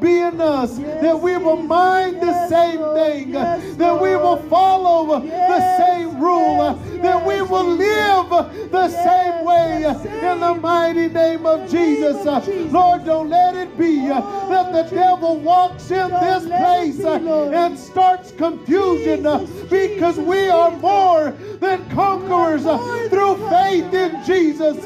be 0.00 0.20
in 0.20 0.40
us, 0.40 0.78
that 0.78 1.18
we 1.20 1.36
will 1.36 1.62
mind 1.62 2.20
the 2.22 2.48
same 2.48 2.78
thing, 2.94 3.36
uh, 3.36 3.60
that 3.76 4.00
we 4.00 4.16
will 4.16 4.38
follow 4.48 5.20
the 5.20 5.76
same 5.76 6.18
rule, 6.20 6.74
that 7.02 7.24
we 7.26 7.42
will 7.42 7.64
live 7.64 8.70
the 8.70 8.88
same 8.88 9.44
way 9.44 9.84
in 9.84 10.40
the 10.40 10.54
mighty 10.54 11.08
name 11.08 11.44
of 11.44 11.70
Jesus. 11.70 12.24
Lord, 12.72 13.04
don't 13.04 13.28
let 13.28 13.54
it 13.54 13.76
be 13.76 14.08
uh, 14.08 14.20
that 14.48 14.72
the 14.72 14.94
devil 14.94 15.38
walks 15.38 15.90
in 15.90 16.08
this 16.10 16.44
place 16.46 17.04
uh, 17.04 17.50
and 17.52 17.78
starts 17.78 18.32
confusion 18.32 19.26
uh, 19.26 19.46
because 19.68 20.18
we 20.18 20.48
are 20.48 20.70
more 20.78 21.30
than 21.60 21.88
conquerors 21.90 22.64
uh, 22.66 22.78
through 23.10 23.36
faith 23.48 23.92
in 23.92 24.24
Jesus. 24.24 24.84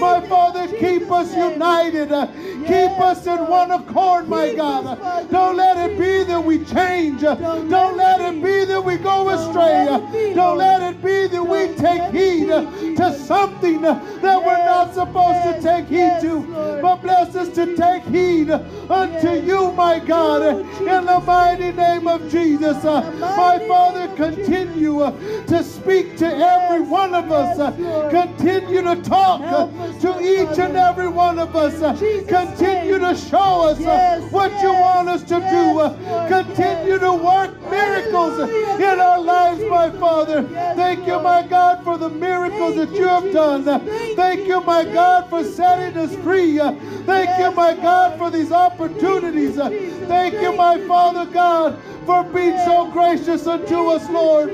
My 0.00 0.20
Father, 0.26 0.66
keep 0.78 1.10
us 1.10 1.34
united. 1.34 2.10
Keep 2.66 2.98
us 3.00 3.26
in 3.26 3.46
one 3.46 3.70
accord, 3.70 4.28
my 4.28 4.54
God. 4.54 5.30
Don't 5.30 5.56
let 5.56 5.76
it 5.90 5.98
be 5.98 6.24
that 6.24 6.42
we 6.42 6.64
change. 6.64 7.20
Don't 7.20 7.96
let 7.96 8.20
it 8.20 8.42
be 8.42 8.64
that 8.64 8.82
we 8.84 8.96
go 8.96 9.28
astray. 9.30 9.86
Don't 10.34 10.58
let 10.58 10.82
it 10.82 11.02
be 11.02 11.26
that 11.28 11.42
we 11.42 11.74
take 11.76 12.12
heed 12.12 12.48
to 12.96 13.12
something 13.26 13.80
that 13.82 14.44
we're 14.44 14.64
not 14.64 14.94
supposed 14.94 15.42
to 15.44 15.60
take 15.62 15.86
heed 15.86 16.18
to. 16.22 16.80
But 16.80 16.96
bless 17.02 17.34
us 17.36 17.48
to 17.54 17.76
take 17.76 18.02
heed 18.04 18.50
unto 18.50 19.30
you, 19.30 19.72
my 19.72 19.98
God, 19.98 20.60
in 20.78 21.06
the 21.06 21.20
mighty 21.20 21.72
name 21.72 22.06
of 22.08 22.30
Jesus. 22.30 22.84
Uh, 22.84 23.02
My 23.20 23.58
Father, 23.66 24.08
continue 24.16 25.00
uh, 25.00 25.10
to 25.46 25.62
speak 25.62 26.16
to 26.18 26.26
every 26.26 26.80
one 26.80 27.14
of 27.14 27.30
us. 27.30 27.58
Uh, 27.58 27.72
Continue 28.10 28.82
to 28.82 29.02
talk 29.02 29.40
to 30.00 30.20
each 30.20 30.58
and 30.58 30.76
every 30.76 31.08
one 31.08 31.38
of 31.38 31.54
us. 31.56 31.74
Uh, 32.14 32.26
Continue 32.28 32.98
to 32.98 33.16
show 33.16 33.68
us 33.68 33.80
uh, 33.80 34.20
what 34.30 34.50
you 34.62 34.72
want 34.72 35.08
us 35.08 35.22
to 35.22 35.36
do. 35.40 35.80
Uh, 35.80 36.28
Continue 36.28 36.98
to 36.98 37.12
work 37.12 37.60
miracles 37.70 38.38
in 38.80 39.00
our 39.00 39.20
lives, 39.20 39.60
my 39.68 39.90
Father. 39.90 40.44
Thank 40.76 41.06
you, 41.06 41.18
my 41.20 41.44
God, 41.46 41.82
for 41.82 41.98
the 41.98 42.08
miracles 42.08 42.76
that 42.76 42.90
you 42.92 43.08
have 43.08 43.32
done. 43.32 43.68
Uh, 43.68 43.80
Thank 44.14 44.46
you, 44.46 44.60
my 44.60 44.84
God, 44.84 45.28
for 45.28 45.42
setting 45.42 45.98
us 45.98 46.14
free. 46.16 46.60
Uh, 46.60 46.72
Thank 47.04 47.38
you, 47.40 47.50
my 47.50 47.74
God, 47.74 48.16
for 48.18 48.30
these 48.30 48.52
opportunities. 48.52 49.58
Uh, 49.58 49.70
Thank 50.06 50.34
you, 50.34 50.52
my 50.54 50.78
Father 50.86 51.30
God, 51.30 51.78
for 52.06 52.22
being 52.22 52.56
so 52.58 52.90
gracious 52.92 53.46
unto 53.46 53.88
us, 53.88 54.08
Lord. 54.08 54.50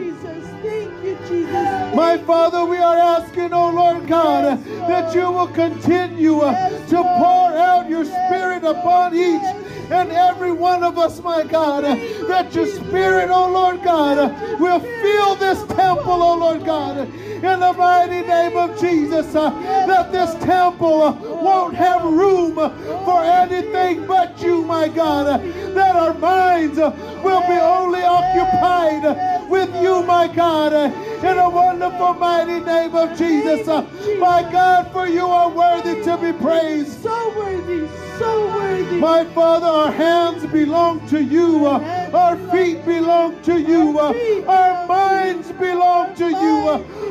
My 1.30 2.18
Father, 2.26 2.64
we 2.64 2.78
are 2.78 2.96
asking, 2.96 3.52
oh 3.52 3.70
Lord 3.70 4.08
God, 4.08 4.64
that 4.64 5.14
you 5.14 5.30
will 5.30 5.46
continue 5.46 6.40
uh, 6.40 6.68
to 6.88 6.96
pour 6.96 7.56
out 7.56 7.88
your 7.88 8.04
Spirit 8.04 8.64
upon 8.64 9.14
each 9.14 9.69
and 9.92 10.10
every 10.12 10.52
one 10.52 10.82
of 10.84 10.98
us, 10.98 11.22
my 11.22 11.42
God. 11.42 11.84
That 12.28 12.54
your 12.54 12.66
Spirit, 12.66 13.30
oh 13.30 13.50
Lord 13.50 13.82
God, 13.82 14.60
will 14.60 14.80
fill 14.80 15.34
this 15.36 15.58
temple, 15.74 16.22
oh 16.22 16.36
Lord 16.38 16.64
God, 16.64 16.98
in 16.98 17.60
the 17.60 17.72
mighty 17.72 18.20
name 18.26 18.56
of 18.56 18.78
Jesus. 18.80 19.34
uh, 19.34 19.50
That 19.86 20.12
this 20.12 20.34
temple 20.44 21.02
uh, 21.02 21.12
won't 21.12 21.74
have 21.74 22.02
room 22.04 22.54
for 22.54 23.22
anything 23.22 24.06
but 24.06 24.40
you, 24.42 24.62
my 24.64 24.88
God. 24.88 25.42
That 25.74 25.96
our 25.96 26.14
minds 26.14 26.78
uh, 26.78 26.90
will 27.24 27.40
be 27.42 27.58
only 27.60 28.02
occupied 28.02 29.48
with 29.50 29.74
you, 29.82 30.02
my 30.04 30.28
God. 30.28 30.72
in 30.72 31.36
the 31.36 31.48
wonderful, 31.50 32.14
mighty 32.14 32.60
name 32.60 32.94
of 32.94 33.16
Jesus. 33.18 33.66
My 34.18 34.42
God, 34.50 34.90
for 34.92 35.06
you 35.06 35.26
are 35.26 35.50
worthy 35.50 36.02
to 36.04 36.16
be 36.18 36.32
praised. 36.38 37.02
So 37.02 37.34
worthy, 37.36 37.86
so 38.20 38.46
worthy. 38.54 38.98
My 38.98 39.24
Father, 39.24 39.66
our 39.66 39.92
hands 39.92 40.44
belong 40.52 41.06
to 41.08 41.22
you. 41.22 41.66
Uh, 41.66 42.10
Our 42.22 42.36
feet 42.52 42.84
belong 42.84 43.40
to 43.48 43.54
you. 43.58 43.98
Our 43.98 44.86
minds 44.86 45.48
belong 45.52 46.14
to 46.16 46.28
you. 46.28 46.56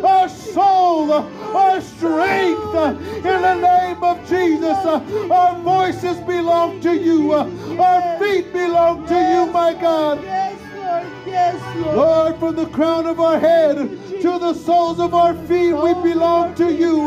Our 0.05 0.29
soul, 0.29 1.11
uh, 1.11 1.57
our 1.63 1.81
strength, 1.81 2.75
uh, 2.75 2.95
in 3.31 3.41
the 3.47 3.55
name 3.71 4.03
of 4.03 4.17
Jesus. 4.29 4.77
Our 5.39 5.55
voices 5.73 6.17
belong 6.33 6.79
to 6.81 6.93
you. 6.93 7.33
Our 7.33 8.01
feet 8.19 8.53
belong 8.53 9.07
to 9.07 9.17
you, 9.33 9.41
my 9.51 9.73
God. 9.73 10.17
Yes, 11.29 11.75
Lord, 11.77 11.95
Lord. 11.95 12.39
From 12.39 12.55
the 12.55 12.65
crown 12.67 13.05
of 13.05 13.19
our 13.19 13.39
head 13.39 13.75
to 13.77 14.39
the 14.39 14.53
soles 14.53 14.99
of 14.99 15.13
our 15.13 15.33
feet, 15.47 15.73
we 15.73 15.93
belong 15.93 16.55
to 16.55 16.73
you. 16.73 17.05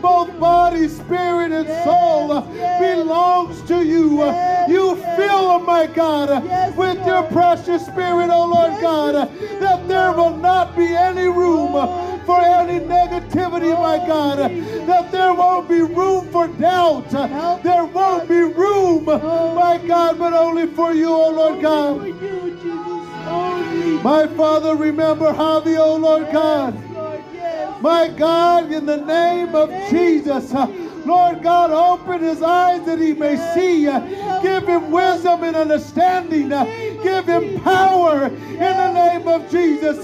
Both 0.00 0.38
body, 0.38 0.88
spirit, 0.88 1.52
and 1.52 1.68
soul 1.84 2.42
belongs 2.80 3.62
to 3.68 3.84
you. 3.84 4.22
You 4.68 4.96
fill 5.16 5.58
them, 5.58 5.66
my 5.66 5.86
God, 5.86 6.76
with 6.76 7.04
your 7.06 7.24
precious 7.24 7.84
spirit, 7.86 8.30
oh 8.30 8.46
Lord 8.46 8.80
God, 8.80 9.14
that 9.60 9.88
there 9.88 10.12
will 10.12 10.36
not 10.36 10.76
be 10.76 10.94
any 10.94 11.26
room 11.26 11.72
for 12.24 12.40
any 12.40 12.78
negativity, 12.80 13.72
my 13.76 13.98
God, 14.06 14.38
that 14.86 15.10
there 15.10 15.34
won't 15.34 15.68
be 15.68 15.82
room 15.82 16.30
for 16.30 16.46
doubt. 16.48 17.10
There 17.62 17.84
won't 17.84 18.28
be 18.28 18.40
room, 18.40 19.04
my 19.04 19.80
God, 19.86 20.18
but 20.18 20.32
only 20.32 20.66
for 20.68 20.92
you, 20.92 21.08
oh 21.12 21.30
Lord 21.30 21.60
God. 21.60 22.91
My 24.02 24.26
Father, 24.36 24.74
remember 24.74 25.32
Javi, 25.32 25.78
oh 25.78 25.96
Lord 25.96 26.30
God. 26.32 26.74
My 27.80 28.08
God, 28.08 28.70
in 28.70 28.86
the 28.86 28.98
name 28.98 29.54
of 29.54 29.70
Jesus, 29.90 30.52
Lord 31.04 31.42
God, 31.42 31.70
open 31.70 32.20
his 32.20 32.42
eyes 32.42 32.84
that 32.86 33.00
he 33.00 33.12
may 33.12 33.36
see. 33.54 33.84
Give 34.42 34.66
him 34.66 34.90
wisdom 34.90 35.42
and 35.42 35.56
understanding. 35.56 36.48
Give 37.02 37.26
him 37.26 37.60
power 37.60 38.26
in 38.26 38.58
the 38.58 38.92
name 38.92 39.26
of 39.26 39.50
Jesus. 39.50 40.02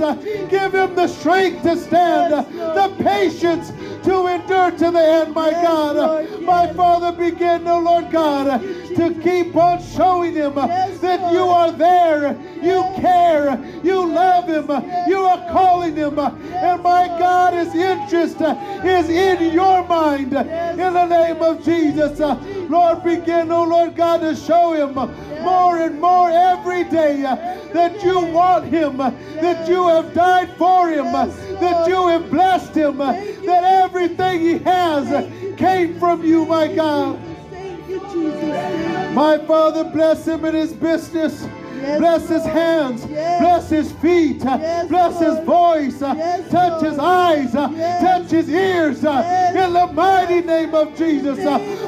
Give 0.51 0.75
him 0.75 0.95
the 0.97 1.07
strength 1.07 1.63
to 1.63 1.77
stand, 1.77 2.33
the 2.53 2.95
patience 2.99 3.71
to 4.05 4.27
endure 4.27 4.71
to 4.71 4.91
the 4.91 5.01
end, 5.01 5.35
my 5.35 5.51
God. 5.51 6.41
My 6.43 6.73
Father, 6.73 7.13
begin, 7.13 7.67
oh 7.67 7.81
Lord 7.81 8.11
God, 8.11 8.61
to 8.61 9.15
keep 9.23 9.55
on 9.57 9.83
showing 9.83 10.35
him 10.35 10.55
that 10.55 11.33
you 11.33 11.41
are 11.41 11.73
there, 11.73 12.37
you 12.63 12.83
care, 13.01 13.59
you 13.83 14.07
love 14.07 14.49
him, 14.49 14.67
you 15.09 15.19
are 15.19 15.53
calling 15.53 15.97
him, 15.97 16.19
and 16.19 16.83
my 16.83 17.07
God, 17.19 17.55
his 17.55 17.75
interest 17.75 18.41
is 18.85 19.09
in 19.09 19.53
your 19.53 19.87
mind. 19.87 20.33
In 20.33 20.95
the 20.95 21.07
name 21.07 21.43
of 21.43 21.65
Jesus. 21.65 22.19
Lord, 22.69 23.03
begin, 23.03 23.51
oh 23.51 23.65
Lord 23.65 23.97
God, 23.97 24.21
to 24.21 24.37
show 24.37 24.73
him 24.73 24.95
more 25.43 25.79
and 25.79 26.01
more 26.01 26.31
every 26.31 26.85
day 26.85 27.23
that 27.23 28.03
you 28.03 28.21
want 28.27 28.67
him, 28.67 28.99
that 28.99 29.69
you 29.69 29.89
have 29.89 30.13
died 30.13 30.51
for 30.57 30.89
him, 30.89 31.13
that 31.13 31.89
you 31.89 32.09
have 32.09 32.31
blessed 32.31 32.75
him, 32.75 32.99
that 32.99 33.65
everything 33.65 34.41
he 34.41 34.59
has 34.59 35.09
came 35.57 35.99
from 35.99 36.25
you, 36.25 36.45
my 36.45 36.69
God. 36.69 37.19
Thank 37.51 37.89
you, 37.89 38.01
Jesus. 38.13 39.15
My 39.15 39.39
Father, 39.47 39.85
bless 39.85 40.27
him 40.27 40.45
in 40.45 40.55
his 40.55 40.73
business. 40.73 41.47
Bless 41.99 42.29
his 42.29 42.45
hands. 42.45 43.07
Bless 43.07 43.71
his 43.71 43.93
feet. 43.93 44.41
bless 44.41 45.21
his 45.21 45.39
voice. 45.45 45.99
touch 45.99 46.83
his 46.83 46.99
eyes. 46.99 47.53
Touch 47.53 48.31
his 48.31 48.49
ears. 48.49 48.99
In 48.99 49.73
the 49.73 49.91
mighty 49.93 50.41
name 50.41 50.75
of 50.75 50.97
Jesus. 50.97 51.39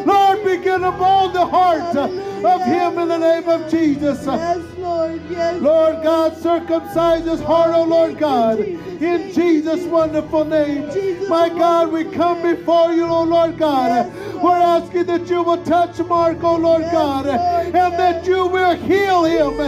Lord, 0.07 0.45
begin 0.45 0.81
to 0.81 0.93
mold 0.93 1.35
the 1.35 1.47
heart 1.47 2.30
of 2.45 2.63
him 2.63 2.99
in 2.99 3.09
the 3.09 3.19
name 3.19 3.49
of 3.49 3.71
Jesus. 3.71 4.25
Yes, 4.27 4.59
Lord, 4.79 5.21
yes. 5.31 5.61
Lord 5.61 6.03
God, 6.03 6.37
circumcise 6.37 7.25
his 7.25 7.41
heart, 7.41 7.71
oh 7.75 7.85
Lord 7.85 8.19
God, 8.19 8.59
Thank 8.59 8.69
you, 8.69 8.79
Jesus. 8.79 9.03
in 9.03 9.33
Jesus' 9.35 9.85
wonderful 9.87 10.45
name. 10.45 11.29
My 11.29 11.49
God, 11.49 11.93
we 11.93 12.05
come 12.05 12.43
before 12.43 12.93
you, 12.93 13.07
oh 13.07 13.25
Lord 13.25 13.59
God. 13.59 14.13
We're 14.43 14.57
asking 14.57 15.05
that 15.05 15.29
you 15.29 15.43
will 15.43 15.63
touch 15.65 15.99
Mark, 16.01 16.43
oh 16.43 16.57
Lord 16.57 16.83
God, 16.83 17.27
and 17.27 17.75
that 17.75 18.27
you 18.27 18.47
will 18.47 18.75
heal 18.75 19.25
him 19.25 19.61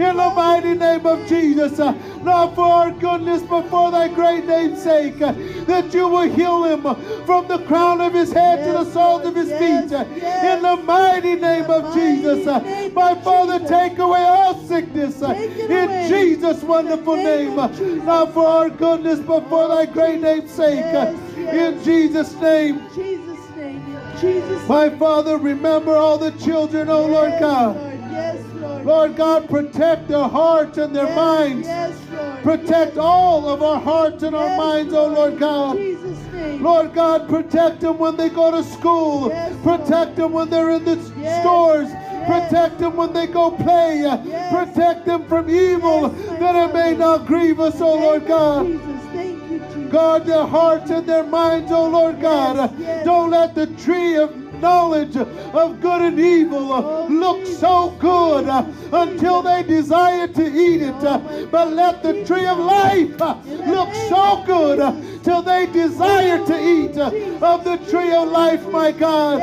in 0.00 0.16
the 0.16 0.30
mighty 0.34 0.74
name 0.74 1.04
of 1.04 1.28
Jesus. 1.28 1.78
Not 1.78 2.54
for 2.54 2.64
our 2.64 2.90
goodness, 2.90 3.42
but 3.42 3.68
for 3.68 3.90
thy 3.90 4.08
great 4.08 4.46
name's 4.46 4.82
sake, 4.82 5.18
that 5.18 5.92
you 5.92 6.08
will 6.08 6.28
heal 6.28 6.64
him 6.64 6.82
from 7.24 7.48
the 7.48 7.58
crown 7.66 8.00
of 8.00 8.12
his 8.12 8.32
head 8.32 8.64
to 8.64 8.84
the 8.84 8.92
soles 8.92 9.24
of 9.26 9.34
his 9.34 9.48
yes, 9.48 9.58
feet. 9.58 10.06
yes. 10.16 10.56
In 10.56 10.62
the 10.62 10.76
mighty 10.84 11.34
name 11.34 11.64
the 11.64 11.74
of 11.74 11.94
Jesus. 11.94 11.96
Mighty 11.96 12.19
name 12.22 12.94
My 12.94 13.14
Father, 13.16 13.58
Jesus. 13.58 13.68
take 13.70 13.98
away 13.98 14.20
all 14.22 14.54
sickness 14.66 15.22
uh, 15.22 15.32
in. 15.32 16.08
Jesus' 16.08 16.62
wonderful 16.62 17.16
name 17.16 17.58
uh, 17.58 17.68
Jesus. 17.68 18.04
Not 18.04 18.32
for 18.34 18.46
our 18.46 18.70
goodness, 18.70 19.20
but 19.20 19.48
for 19.48 19.68
thy 19.68 19.86
great 19.86 20.20
name's 20.20 20.50
sake. 20.50 20.78
uh, 20.84 21.12
Yes, 21.12 21.18
yes. 21.36 21.54
In 21.78 21.84
Jesus' 21.84 22.34
name. 22.40 22.80
Jesus' 22.94 23.56
name. 23.56 23.96
Jesus' 24.20 24.68
My 24.68 24.90
Father, 24.90 25.38
remember 25.38 25.96
all 25.96 26.18
the 26.18 26.32
children, 26.32 26.88
oh 26.90 27.06
Lord 27.06 27.32
God. 27.40 27.76
Lord, 27.76 28.00
yes, 28.12 28.44
Lord. 28.60 28.84
Lord 28.86 29.16
God, 29.16 29.48
protect 29.48 30.08
their 30.08 30.28
hearts 30.28 30.78
and 30.78 30.94
their 30.94 31.06
Yes, 31.06 31.16
minds. 31.16 31.66
Yes, 31.68 31.96
Lord. 32.12 32.42
Protect 32.42 32.98
all 32.98 33.48
of 33.48 33.62
our 33.62 33.80
hearts 33.80 34.22
and 34.22 34.34
our 34.36 34.46
Yes, 34.46 34.58
minds, 34.58 34.94
oh 34.94 35.06
Lord 35.08 35.38
God. 35.38 35.76
Jesus' 35.76 36.18
name. 36.32 36.62
Lord 36.62 36.92
God, 36.94 37.28
protect 37.28 37.80
them 37.80 37.98
when 37.98 38.16
they 38.16 38.28
go 38.28 38.50
to 38.50 38.62
school. 38.62 39.28
Yes, 39.28 39.52
Lord. 39.64 39.80
protect 39.80 40.16
them 40.16 40.32
when 40.32 40.50
they're 40.50 40.70
in 40.70 40.84
the 40.84 40.96
Yes, 41.18 41.40
stores. 41.42 41.88
Protect 42.26 42.78
them 42.78 42.96
when 42.96 43.12
they 43.12 43.26
go 43.26 43.50
play. 43.50 44.02
Protect 44.50 45.06
them 45.06 45.26
from 45.26 45.48
evil 45.50 46.08
that 46.08 46.54
it 46.56 46.74
may 46.74 46.94
not 46.96 47.26
grieve 47.26 47.60
us, 47.60 47.80
oh 47.80 47.94
Lord 47.98 48.26
God. 48.26 48.66
Jesus, 48.66 48.82
thank 49.12 49.50
you, 49.50 49.58
Jesus. 49.58 49.92
Guard 49.92 50.26
their 50.26 50.46
hearts 50.46 50.90
and 50.90 51.06
their 51.06 51.24
minds, 51.24 51.70
oh 51.72 51.88
Lord 51.88 52.20
God. 52.20 52.76
Don't 53.04 53.30
let 53.30 53.54
the 53.54 53.66
tree 53.66 54.16
of 54.16 54.36
knowledge 54.60 55.16
of 55.16 55.80
good 55.80 56.02
and 56.02 56.20
evil 56.20 56.70
Oh, 56.70 57.06
look 57.08 57.46
so 57.46 57.90
good 57.98 58.46
until 58.92 59.40
they 59.40 59.62
desire 59.62 60.28
to 60.28 60.44
eat 60.46 60.82
it. 60.82 60.94
Oh, 61.00 61.48
But 61.50 61.72
let 61.72 62.02
the 62.02 62.24
tree 62.26 62.44
of 62.46 62.58
life 62.58 63.18
look 63.46 63.94
so 64.10 64.42
good 64.46 64.78
till 65.24 65.40
they 65.40 65.64
desire 65.66 66.44
to 66.44 66.54
Oh, 66.54 66.84
eat 66.84 66.92
Jesus, 66.92 67.42
of 67.42 67.64
the 67.64 67.78
tree 67.90 68.12
of 68.12 68.28
life, 68.28 68.68
my 68.68 68.92
God. 68.92 69.40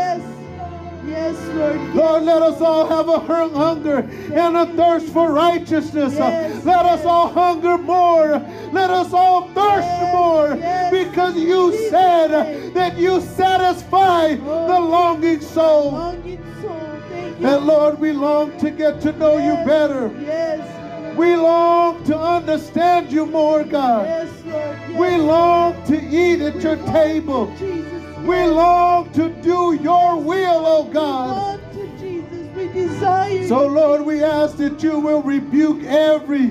Yes. 1.07 1.35
Lord. 1.55 1.75
Yes. 1.75 1.95
Lord, 1.95 2.23
let 2.23 2.41
us 2.41 2.61
all 2.61 2.85
have 2.85 3.07
a 3.07 3.19
hung- 3.19 3.53
hunger 3.53 3.97
and 4.33 4.57
a 4.57 4.65
thirst 4.75 5.07
for 5.07 5.31
righteousness. 5.31 6.13
Yes, 6.15 6.65
let 6.65 6.85
us 6.85 7.05
all 7.05 7.29
hunger 7.29 7.77
more. 7.77 8.39
Let 8.71 8.89
us 8.89 9.13
all 9.13 9.47
thirst 9.49 9.87
more 10.13 10.55
because 10.91 11.35
you 11.37 11.89
said 11.89 12.73
that 12.73 12.97
you 12.97 13.21
satisfy 13.21 14.35
oh. 14.41 14.67
the 14.67 14.79
longing 14.79 15.41
soul. 15.41 15.91
Longing 15.91 16.43
soul. 16.61 17.01
Thank 17.09 17.39
you. 17.39 17.47
And 17.47 17.65
Lord, 17.65 17.99
we 17.99 18.11
long 18.11 18.57
to 18.59 18.69
get 18.69 18.99
to 19.01 19.13
know 19.13 19.37
you 19.37 19.55
better. 19.65 20.11
Yes. 20.19 20.73
We 21.17 21.35
long 21.35 22.03
to 22.03 22.17
understand 22.17 23.11
you 23.11 23.25
more, 23.25 23.63
God. 23.63 24.05
Yes, 24.05 24.45
Lord. 24.45 24.77
Yes. 24.89 24.99
We 24.99 25.15
long 25.17 25.83
to 25.85 25.97
eat 25.99 26.41
at 26.41 26.61
your 26.61 26.75
table. 26.93 27.51
Jesus. 27.57 27.96
We 28.27 28.43
long 28.43 29.09
to 29.13 29.29
do 29.41 29.79
your 29.81 30.17
will, 30.19 30.63
oh 30.65 30.83
We 30.83 30.93
God. 30.93 31.61
long 31.61 31.73
to 31.73 31.97
Jesus. 31.97 32.55
We 32.57 32.67
desire. 32.67 33.47
So. 33.47 33.67
Lord, 33.67 34.01
we 34.01 34.21
ask 34.21 34.57
that 34.57 34.83
you 34.83 34.99
will 34.99 35.21
rebuke 35.21 35.83
every 35.85 36.47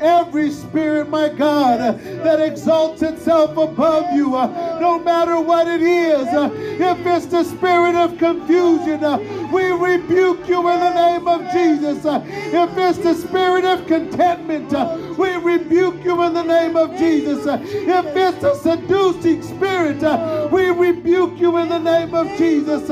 every 0.00 0.50
spirit, 0.50 1.08
my 1.08 1.28
God, 1.28 1.98
that 2.24 2.40
exalts 2.40 3.02
itself 3.02 3.56
above 3.56 4.14
you, 4.14 4.34
uh, 4.36 4.78
no 4.80 4.98
matter 4.98 5.40
what 5.40 5.66
it 5.66 5.82
is. 5.82 6.26
Uh, 6.28 6.50
if 6.54 7.06
it's 7.06 7.26
the 7.26 7.44
spirit 7.44 7.94
of 7.94 8.18
confusion, 8.18 9.02
uh, 9.02 9.18
we 9.52 9.70
rebuke 9.70 10.48
you 10.48 10.68
in 10.68 10.80
the 10.80 10.94
name 10.94 11.26
of 11.26 11.40
Jesus. 11.52 12.04
If 12.04 12.76
it's 12.76 12.98
the 12.98 13.14
spirit 13.14 13.64
of 13.64 13.86
contentment, 13.86 14.70
we 15.18 15.34
rebuke 15.36 16.04
you 16.04 16.22
in 16.22 16.34
the 16.34 16.42
name 16.42 16.76
of 16.76 16.96
Jesus. 16.96 17.46
If 17.46 18.06
it's 18.16 18.44
a 18.44 18.54
seducing 18.56 19.42
spirit, 19.42 20.02
we 20.50 20.70
rebuke 20.70 21.38
you 21.38 21.56
in 21.58 21.68
the 21.68 21.78
name 21.78 22.14
of 22.14 22.26
Jesus. 22.36 22.88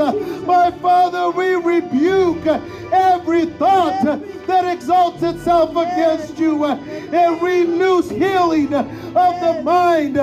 My 0.47 0.71
Father, 0.71 1.31
we 1.31 1.55
rebuke 1.55 2.47
every 2.93 3.47
thought 3.47 4.05
that 4.47 4.65
exalts 4.73 5.23
itself 5.23 5.71
against 5.71 6.39
you, 6.39 6.65
and 7.13 7.41
we 7.41 7.65
loose 7.65 8.11
healing 8.11 8.73
of 8.75 9.41
the 9.41 9.63
mind, 9.63 10.15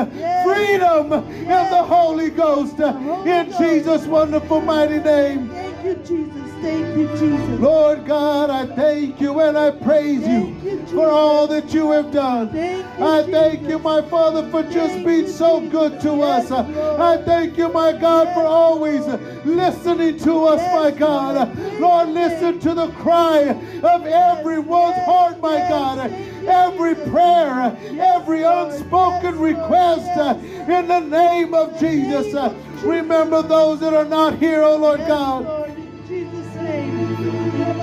freedom 0.44 1.14
in 1.14 1.48
the 1.48 1.84
Holy 1.84 2.30
Ghost, 2.30 2.80
in 2.80 3.52
Jesus' 3.58 4.06
wonderful 4.08 4.62
mighty 4.62 5.00
name. 5.00 5.50
Thank 5.50 5.84
you, 5.86 5.96
Jesus. 6.06 6.31
Thank 6.62 6.98
you, 6.98 7.08
Jesus. 7.18 7.60
Lord 7.60 8.06
God, 8.06 8.50
I 8.50 8.66
thank 8.76 9.20
you 9.20 9.40
and 9.40 9.58
I 9.58 9.72
praise 9.72 10.20
you 10.20 10.44
Thank 10.54 10.64
you, 10.64 10.72
Jesus. 10.80 10.92
for 10.92 11.10
all 11.10 11.48
that 11.48 11.74
you 11.74 11.92
have 11.92 12.12
done. 12.12 12.50
Thank 12.50 12.86
you, 13.00 13.06
I 13.06 13.24
thank 13.24 13.60
Jesus. 13.60 13.70
you, 13.70 13.80
my 13.80 14.02
Father, 14.04 14.50
for 14.50 14.64
just 14.64 15.04
being 15.06 15.26
you, 15.26 15.28
so 15.28 15.62
good 15.70 16.00
to 16.02 16.16
Yes, 16.18 16.52
us. 16.52 16.68
Lord. 16.76 17.00
I 17.00 17.18
thank 17.24 17.58
you, 17.58 17.70
my 17.70 17.94
God, 17.94 18.34
for 18.34 18.46
always 18.46 19.06
listening 19.46 20.18
to 20.20 20.46
us, 20.46 20.60
Yes, 20.62 20.76
my 20.76 20.92
God. 20.92 21.58
Lord. 21.58 21.80
Lord, 21.80 22.10
listen 22.10 22.60
to 22.60 22.74
the 22.74 22.88
cry 22.92 23.40
of 23.84 24.06
everyone's 24.06 24.96
Yes, 24.98 25.06
heart, 25.06 25.42
my 25.42 25.58
yes, 25.58 25.70
God. 25.70 26.12
Every 26.48 26.96
prayer, 26.96 27.78
Yes, 27.92 28.22
every 28.22 28.44
unspoken 28.44 29.34
Yes, 29.34 29.56
request 29.56 30.18
uh, 30.18 30.38
Yes. 30.42 30.70
in 30.70 30.88
the 30.88 31.00
name 31.00 31.54
of 31.54 31.80
Jesus. 31.80 32.26
name 32.26 32.36
of 32.36 32.60
Jesus. 32.80 32.84
Remember 32.84 33.42
those 33.42 33.80
that 33.80 33.94
are 33.94 34.06
not 34.06 34.38
here, 34.40 34.64
oh 34.64 34.78
Lord 34.78 35.00
Yes, 35.00 35.08
God. 35.08 35.61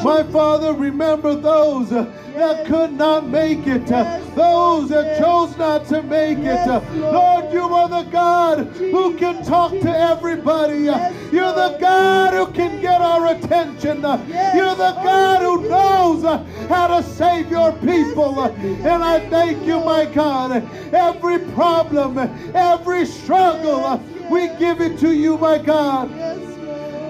My 0.04 0.22
Father, 0.22 0.72
remember 0.72 1.34
those 1.34 1.92
uh, 1.92 2.04
that 2.34 2.66
could 2.66 2.92
not 2.92 3.26
make 3.28 3.66
it, 3.66 3.90
uh, 3.90 4.20
those 4.34 4.88
that 4.90 5.18
chose 5.18 5.56
not 5.58 5.86
to 5.86 6.02
make 6.02 6.38
it. 6.38 6.68
Uh, 6.68 6.80
Lord. 6.94 7.38
You 7.52 7.62
are 7.74 7.88
the 7.88 8.10
God 8.10 8.66
who 8.76 9.16
can 9.16 9.42
talk 9.44 9.72
to 9.72 9.90
everybody. 9.90 10.84
You're 10.84 11.54
the 11.54 11.76
God 11.80 12.34
who 12.34 12.52
can 12.52 12.80
get 12.80 13.00
our 13.00 13.34
attention. 13.34 14.02
You're 14.02 14.76
the 14.76 14.94
God 15.02 15.42
who 15.42 15.68
knows 15.68 16.22
how 16.68 16.86
to 16.88 17.02
save 17.02 17.50
your 17.50 17.72
people. 17.72 18.42
And 18.42 19.02
I 19.02 19.28
thank 19.28 19.66
you, 19.66 19.80
my 19.80 20.04
God. 20.04 20.62
Every 20.94 21.38
problem, 21.52 22.18
every 22.54 23.06
struggle, 23.06 24.02
we 24.30 24.48
give 24.58 24.80
it 24.80 24.98
to 25.00 25.12
you, 25.12 25.38
my 25.38 25.58
God, 25.58 26.10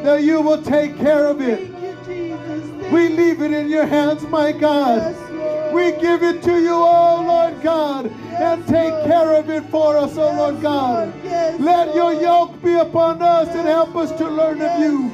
that 0.04 0.22
you 0.22 0.40
will 0.40 0.62
take 0.62 0.96
care 0.98 1.26
of 1.26 1.40
it. 1.40 1.77
We 2.92 3.08
leave 3.08 3.42
it 3.42 3.52
in 3.52 3.68
your 3.68 3.86
hands, 3.86 4.22
my 4.28 4.52
God. 4.52 4.98
Yes, 4.98 5.72
We 5.72 5.92
give 6.00 6.22
it 6.22 6.42
to 6.44 6.58
you, 6.60 6.74
oh 6.74 7.24
Lord 7.26 7.62
God, 7.62 8.06
and 8.06 8.66
take 8.66 8.90
Lord. 8.92 9.06
care 9.06 9.32
of 9.36 9.50
it 9.50 9.64
for 9.64 9.96
us, 9.96 10.16
oh 10.16 10.32
Lord 10.34 10.62
God. 10.62 11.12
Lord. 11.24 11.60
Let 11.60 11.94
your 11.94 12.14
yoke 12.14 12.62
be 12.62 12.74
upon 12.74 13.20
us 13.20 13.48
and 13.48 13.68
help 13.68 13.94
us 13.94 14.10
to 14.18 14.28
learn 14.28 14.62
of 14.62 14.80
you. 14.80 15.10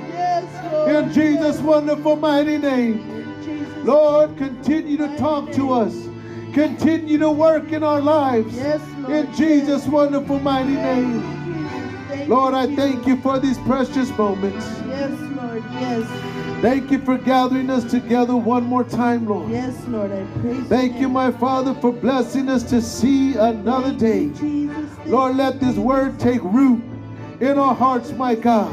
In 0.87 1.13
Jesus' 1.13 1.59
wonderful 1.61 2.17
mighty 2.17 2.59
name. 2.59 3.85
Lord, 3.85 4.37
continue 4.37 4.97
to 4.97 5.17
talk 5.19 5.51
to 5.53 5.73
us. 5.73 6.09
Continue 6.53 7.19
to 7.19 7.31
work 7.31 7.73
in 7.73 7.83
our 7.83 8.01
lives. 8.01 8.57
In 9.09 9.33
Jesus' 9.35 9.87
wonderful 9.87 10.39
mighty 10.39 10.75
name. 10.75 12.29
Lord, 12.29 12.55
I 12.55 12.75
thank 12.77 13.07
you 13.07 13.17
for 13.21 13.41
these 13.41 13.59
precious 13.59 14.09
moments. 14.17 14.65
Yes, 14.87 15.21
Lord. 15.37 15.65
Yes. 15.73 16.34
Thank 16.65 16.91
you 16.91 16.99
for 17.01 17.19
gathering 17.19 17.69
us 17.69 17.85
together 17.91 18.35
one 18.35 18.65
more 18.65 18.85
time, 18.85 19.27
Lord. 19.27 19.51
Yes, 19.51 19.87
Lord. 19.87 20.11
I 20.11 20.25
praise 20.41 20.67
Thank 20.67 20.99
you, 20.99 21.11
my 21.11 21.31
Father, 21.31 21.75
for 21.75 21.93
blessing 21.93 22.49
us 22.49 22.63
to 22.71 22.81
see 22.81 23.35
another 23.37 23.89
Thank 23.89 23.99
day. 23.99 24.21
you, 24.23 24.33
Jesus. 24.71 24.91
Lord, 25.05 25.37
let 25.37 25.61
this 25.61 25.77
word 25.77 26.19
take 26.19 26.43
root 26.43 26.83
in 27.41 27.59
our 27.59 27.75
hearts, 27.75 28.13
my 28.13 28.35
God, 28.35 28.73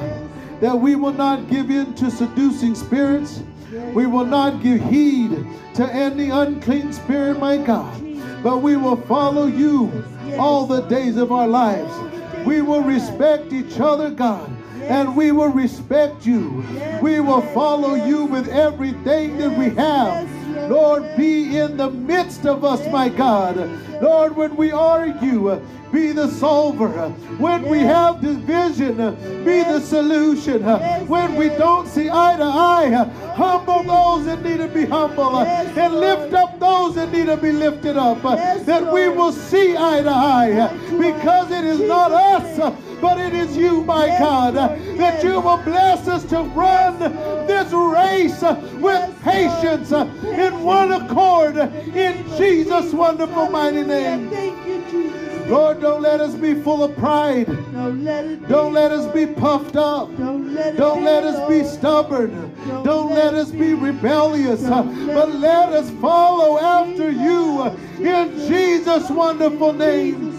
that 0.61 0.73
we 0.73 0.95
will 0.95 1.11
not 1.11 1.49
give 1.49 1.69
in 1.69 1.93
to 1.95 2.09
seducing 2.09 2.75
spirits. 2.75 3.43
Yes, 3.69 3.93
We 3.93 4.05
will 4.05 4.25
not 4.25 4.63
give 4.63 4.81
heed 4.83 5.45
to 5.73 5.93
any 5.93 6.29
unclean 6.29 6.93
spirit, 6.93 7.39
my 7.39 7.57
God, 7.57 8.01
but 8.41 8.61
we 8.61 8.77
will 8.77 8.95
follow 9.01 9.47
you 9.47 9.91
Yes. 10.27 10.39
all 10.39 10.65
the 10.65 10.79
days 10.83 11.17
of 11.17 11.33
our 11.33 11.47
lives. 11.47 11.91
All 11.91 12.05
the 12.05 12.09
days 12.37 12.45
We 12.45 12.61
will 12.61 12.83
respect 12.83 13.51
each 13.51 13.81
other, 13.81 14.09
God. 14.11 14.49
And 14.81 15.15
we 15.15 15.31
will 15.31 15.49
respect 15.49 16.25
you. 16.25 16.63
We 17.01 17.19
will 17.19 17.41
follow 17.53 17.95
you 17.95 18.25
with 18.25 18.47
everything 18.47 19.37
that 19.37 19.57
we 19.57 19.69
have. 19.75 20.29
Lord, 20.69 21.17
be 21.17 21.57
in 21.57 21.77
the 21.77 21.89
midst 21.89 22.45
of 22.45 22.63
us, 22.63 22.85
my 22.91 23.09
God. 23.09 23.57
Lord, 24.01 24.35
when 24.35 24.55
we 24.55 24.71
argue, 24.71 25.61
be 25.91 26.11
the 26.13 26.29
solver. 26.29 27.09
When 27.37 27.63
we 27.67 27.79
have 27.79 28.21
division, 28.21 28.95
be 29.43 29.63
the 29.63 29.81
solution. 29.81 30.61
Yes, 30.61 31.07
When 31.07 31.35
we 31.35 31.49
don't 31.49 31.87
see 31.87 32.09
eye 32.09 32.37
to 32.37 32.43
eye, 32.43 33.03
humble 33.35 33.83
those 33.83 34.25
that 34.25 34.41
need 34.43 34.57
to 34.57 34.67
be 34.67 34.85
humble 34.85 35.39
and 35.39 35.99
lift 35.99 36.33
up 36.33 36.59
those 36.59 36.95
that 36.95 37.11
need 37.11 37.25
to 37.25 37.37
be 37.37 37.51
lifted 37.51 37.97
up. 37.97 38.21
That 38.21 38.91
we 38.93 39.09
will 39.09 39.33
see 39.33 39.75
eye 39.75 40.01
to 40.01 40.09
eye 40.09 40.77
because 40.97 41.51
it 41.51 41.65
is 41.65 41.81
Jesus' 41.81 41.87
not 41.87 42.11
us, 42.11 42.90
but 43.01 43.17
it 43.19 43.33
is 43.33 43.57
you, 43.57 43.83
my 43.83 44.07
God, 44.19 44.53
that 44.53 45.23
you 45.23 45.39
will 45.41 45.57
bless 45.63 46.07
us 46.07 46.23
to 46.25 46.41
run 46.41 46.99
this 47.47 47.71
race 47.73 48.41
with 48.79 49.21
patience 49.23 49.91
in 49.91 50.63
one 50.63 50.91
accord 50.91 51.57
In 51.57 51.71
the 51.71 51.87
in 51.87 51.93
name 51.93 52.31
of 52.31 52.37
Jesus' 52.37 52.93
wonderful 52.93 53.49
mighty 53.49 53.81
name. 53.83 54.29
Thank 54.29 54.67
you, 54.67 54.83
Jesus. 54.91 55.31
Lord, 55.49 55.81
don't 55.81 56.01
let 56.01 56.21
us 56.21 56.35
be 56.35 56.53
full 56.53 56.83
of 56.83 56.95
pride. 56.95 57.47
Don't 57.73 58.03
let 58.05 58.39
be. 58.39 58.45
Don't 58.47 58.73
let 58.73 58.91
us 58.91 59.11
be 59.13 59.25
puffed 59.25 59.75
up. 59.75 60.15
Don't 60.17 60.53
let 60.53 60.77
Don't 60.77 60.99
be, 60.99 61.05
let 61.05 61.23
us 61.25 61.49
be 61.49 61.63
stubborn. 61.65 62.31
Don't 62.67 62.83
Don't 62.85 63.09
let 63.09 63.33
let 63.33 63.33
us 63.33 63.51
be 63.51 63.57
be. 63.57 63.73
rebellious. 63.73 64.61
But 64.63 65.35
let 65.35 65.69
us 65.73 65.89
follow 65.99 66.59
after 66.59 67.11
you 67.11 67.63
in 67.99 68.47
Jesus' 68.47 69.09
wonderful 69.09 69.73
name. 69.73 70.30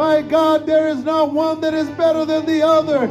My 0.00 0.22
God, 0.22 0.64
there 0.64 0.88
is 0.88 1.04
not 1.04 1.30
one 1.30 1.60
that 1.60 1.74
is 1.74 1.86
better 1.90 2.24
than 2.24 2.46
the 2.46 2.62
other. 2.62 3.06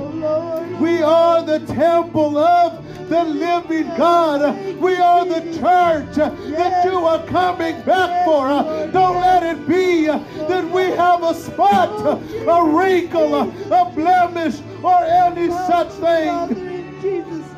We 0.79 1.03
are 1.03 1.43
the 1.43 1.59
temple 1.67 2.35
of 2.35 2.83
the 3.07 3.23
living 3.25 3.85
God. 3.95 4.57
We 4.79 4.95
are 4.95 5.23
the 5.23 5.41
church 5.59 6.15
that 6.15 6.85
you 6.85 6.97
are 6.97 7.23
coming 7.27 7.79
back 7.83 8.25
for. 8.25 8.47
Don't 8.91 9.21
let 9.21 9.43
it 9.43 9.67
be 9.67 10.07
that 10.07 10.65
we 10.71 10.85
have 10.85 11.21
a 11.21 11.35
spot, 11.35 12.23
a 12.33 12.63
wrinkle, 12.75 13.35
a 13.35 13.91
blemish, 13.93 14.59
or 14.81 15.03
any 15.03 15.49
such 15.69 15.91
thing. 16.01 17.48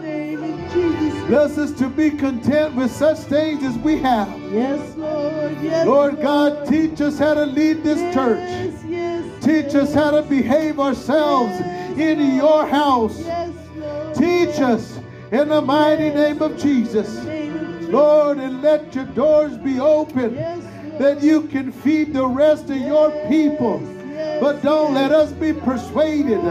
In 0.73 0.81
Jesus' 0.81 0.93
name. 0.93 0.93
In 0.93 0.99
Jesus' 0.99 1.13
name. 1.19 1.27
Bless 1.27 1.57
us 1.57 1.71
to 1.73 1.89
be 1.89 2.11
content 2.11 2.75
with 2.75 2.91
such 2.91 3.17
things 3.19 3.63
as 3.63 3.77
we 3.79 3.97
have. 3.99 4.27
Yes, 4.51 4.95
Lord. 4.95 5.57
Yes, 5.61 5.85
Lord 5.87 6.21
God, 6.21 6.67
teach 6.67 7.01
us 7.01 7.19
how 7.19 7.33
to 7.33 7.45
lead 7.45 7.83
this 7.83 7.99
church. 8.13 8.37
Yes, 8.39 8.83
yes. 8.87 9.43
Teach 9.43 9.75
us 9.75 9.93
how 9.93 10.11
to 10.11 10.21
behave 10.23 10.79
ourselves 10.79 11.59
in 11.99 12.35
your 12.35 12.65
house. 12.67 13.19
Yes, 13.19 13.53
Lord. 13.75 14.15
Teach 14.15 14.59
us 14.59 14.99
in 15.31 15.49
the 15.49 15.61
mighty 15.61 16.09
name 16.09 16.41
of 16.41 16.57
Jesus. 16.57 17.23
Lord, 17.89 18.37
and 18.37 18.61
let 18.61 18.95
your 18.95 19.05
doors 19.05 19.57
be 19.57 19.79
open 19.79 20.35
Yes, 20.35 20.63
that 20.97 21.21
you 21.21 21.43
can 21.43 21.71
feed 21.71 22.13
the 22.13 22.25
rest 22.25 22.69
of 22.69 22.77
your 22.77 23.11
people. 23.27 23.79
But 24.39 24.61
don't 24.63 24.93
let 24.93 25.11
us 25.11 25.31
be 25.31 25.53
persuaded. 25.53 26.41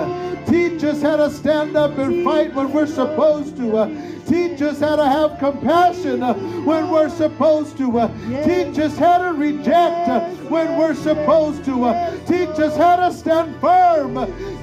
Teach 0.46 0.84
us 0.84 1.02
how 1.02 1.16
to 1.16 1.30
stand 1.30 1.76
up 1.76 1.98
and 1.98 2.24
fight 2.24 2.54
when 2.54 2.72
we're 2.72 2.86
supposed 2.86 3.56
to. 3.56 4.20
Teach 4.26 4.62
us 4.62 4.78
how 4.78 4.94
to 4.94 5.04
have 5.04 5.38
compassion 5.40 6.20
when 6.64 6.88
we're 6.88 7.08
supposed 7.08 7.76
to. 7.78 8.08
Teach 8.44 8.78
us 8.78 8.96
how 8.96 9.18
to 9.18 9.32
reject 9.32 10.08
when 10.48 10.76
we're 10.78 10.94
supposed 10.94 11.64
to. 11.64 12.22
Teach 12.26 12.58
us 12.60 12.76
how 12.76 12.96
to 12.96 13.12
stand 13.12 13.60
firm. 13.60 14.14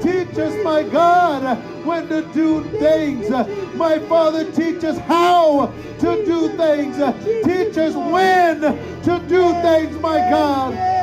Teach 0.01 0.38
us, 0.38 0.64
my 0.64 0.84
God, 0.84 1.58
when 1.86 2.08
to 2.08 2.22
do 2.34 2.64
things. 2.80 3.30
My 3.76 3.99
Father, 4.08 4.49
teach 4.51 4.84
us 4.86 4.97
how 4.99 5.74
to 5.99 6.26
do 6.26 6.49
things. 6.55 6.95
Teach 7.43 7.78
us 7.78 7.93
when 7.93 8.62
to 8.62 9.20
do 9.28 9.51
things, 9.62 9.99
my 9.99 10.18
God. 10.30 10.97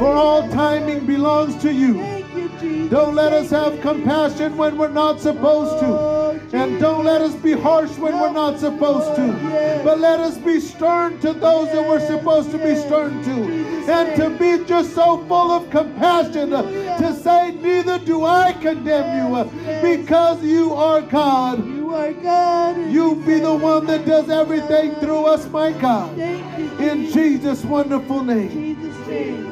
Yes, 0.00 0.02
yes, 0.02 0.02
Lord. 0.02 0.14
For 0.14 0.14
all 0.14 0.48
timing 0.48 1.06
belongs 1.06 1.60
to 1.62 1.72
you. 1.72 1.94
Thank 1.94 2.34
you, 2.34 2.48
Jesus. 2.60 2.90
Don't 2.90 3.14
let 3.14 3.32
us 3.32 3.50
have 3.50 3.80
compassion 3.80 4.56
when 4.56 4.78
we're 4.78 4.88
not 4.88 5.20
supposed 5.20 5.78
to. 5.80 6.28
And 6.56 6.80
don't 6.80 7.04
let 7.04 7.20
us 7.20 7.34
be 7.34 7.52
harsh 7.52 7.90
when 7.98 8.18
we're 8.18 8.32
not 8.32 8.58
supposed 8.58 9.16
to. 9.16 9.82
But 9.84 9.98
let 9.98 10.20
us 10.20 10.38
be 10.38 10.60
stern 10.60 11.18
to 11.20 11.32
those 11.32 11.70
that 11.72 11.86
we're 11.86 12.06
supposed 12.06 12.50
to 12.52 12.58
be 12.58 12.74
stern 12.76 13.22
to. 13.24 13.90
And 13.90 14.16
to 14.16 14.30
be 14.30 14.64
just 14.64 14.94
so 14.94 15.18
full 15.26 15.50
of 15.50 15.68
compassion 15.70 16.50
to 16.50 17.14
say, 17.22 17.52
Neither 17.52 17.98
do 17.98 18.24
I 18.24 18.52
condemn 18.52 19.16
you 19.16 19.44
because 19.82 20.42
you 20.42 20.72
are 20.74 21.02
God. 21.02 21.66
You 21.66 21.94
are 21.94 22.12
God. 22.12 22.90
You 22.90 23.16
be 23.16 23.40
the 23.40 23.54
one 23.54 23.86
that 23.86 24.06
does 24.06 24.30
everything 24.30 24.94
through 24.96 25.26
us, 25.26 25.48
my 25.48 25.72
God. 25.72 26.18
In 26.18 27.10
Jesus' 27.10 27.64
wonderful 27.64 28.22
name. 28.22 29.47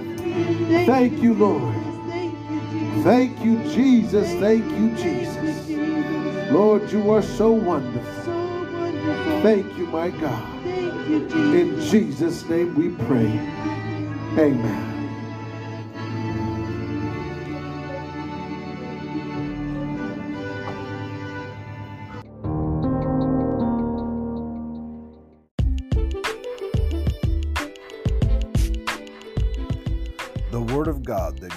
Thank 0.69 1.23
you, 1.23 1.35
Lord. 1.35 1.75
Thank 2.09 2.35
you, 2.51 2.61
Jesus. 2.71 3.05
Thank 3.05 3.45
you, 3.45 3.59
Jesus. 3.73 4.29
Thank 4.41 4.65
you, 4.71 4.97
Jesus. 4.97 5.37
Thank 5.41 5.69
you, 5.69 5.77
Jesus. 5.77 6.53
Lord, 6.53 6.91
you 6.91 7.11
are 7.11 7.23
so 7.23 7.53
wonderful. 7.53 8.33
Thank 9.43 9.79
you, 9.79 9.87
my 9.87 10.11
God. 10.11 10.63
Thank 10.65 11.09
you, 11.09 11.21
Jesus. 11.29 11.35
In 11.35 11.81
Jesus' 11.81 12.49
name 12.49 12.75
we 12.75 12.89
pray. 13.07 13.29
Amen. 14.39 14.96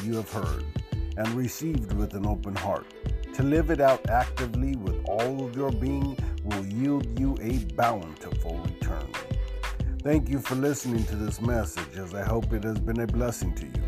You 0.09 0.15
have 0.15 0.31
heard 0.31 0.65
and 1.17 1.27
received 1.35 1.93
with 1.93 2.15
an 2.15 2.25
open 2.25 2.55
heart. 2.55 2.87
To 3.35 3.43
live 3.43 3.69
it 3.69 3.79
out 3.79 4.09
actively 4.09 4.75
with 4.75 4.99
all 5.05 5.45
of 5.45 5.55
your 5.55 5.71
being 5.71 6.17
will 6.43 6.65
yield 6.65 7.19
you 7.19 7.37
a 7.41 7.59
bountiful 7.75 8.57
return. 8.57 9.07
Thank 10.01 10.27
you 10.29 10.39
for 10.39 10.55
listening 10.55 11.03
to 11.05 11.15
this 11.15 11.41
message, 11.41 11.95
as 11.95 12.15
I 12.15 12.23
hope 12.23 12.51
it 12.53 12.63
has 12.63 12.79
been 12.79 13.01
a 13.01 13.07
blessing 13.07 13.53
to 13.55 13.65
you. 13.65 13.83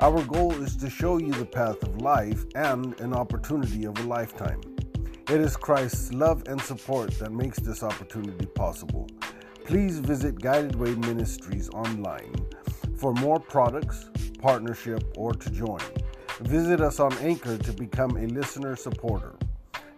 Our 0.00 0.24
goal 0.24 0.52
is 0.60 0.76
to 0.78 0.90
show 0.90 1.18
you 1.18 1.32
the 1.32 1.44
path 1.44 1.80
of 1.84 2.00
life 2.00 2.44
and 2.56 2.98
an 3.00 3.14
opportunity 3.14 3.84
of 3.84 3.96
a 3.98 4.02
lifetime. 4.02 4.60
It 5.28 5.40
is 5.40 5.56
Christ's 5.56 6.12
love 6.12 6.42
and 6.48 6.60
support 6.60 7.16
that 7.20 7.30
makes 7.30 7.60
this 7.60 7.84
opportunity 7.84 8.46
possible. 8.46 9.06
Please 9.64 10.00
visit 10.00 10.40
Guided 10.40 10.74
Way 10.74 10.96
Ministries 10.96 11.68
online 11.68 12.34
for 12.96 13.12
more 13.14 13.38
products, 13.38 14.10
partnership, 14.40 15.04
or 15.16 15.32
to 15.32 15.50
join. 15.50 15.80
Visit 16.40 16.80
us 16.80 17.00
on 17.00 17.12
Anchor 17.18 17.58
to 17.58 17.72
become 17.72 18.16
a 18.16 18.26
listener 18.26 18.76
supporter. 18.76 19.34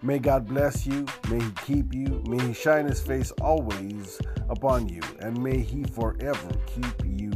May 0.03 0.19
God 0.19 0.47
bless 0.47 0.87
you, 0.87 1.07
may 1.31 1.41
He 1.41 1.51
keep 1.65 1.95
you, 1.95 2.23
may 2.27 2.45
He 2.45 2.53
shine 2.53 2.87
His 2.87 3.01
face 3.01 3.31
always 3.41 4.21
upon 4.49 4.89
you, 4.89 5.01
and 5.21 5.41
may 5.41 5.61
He 5.61 5.85
forever 5.85 6.51
keep 6.67 7.05
you 7.05 7.31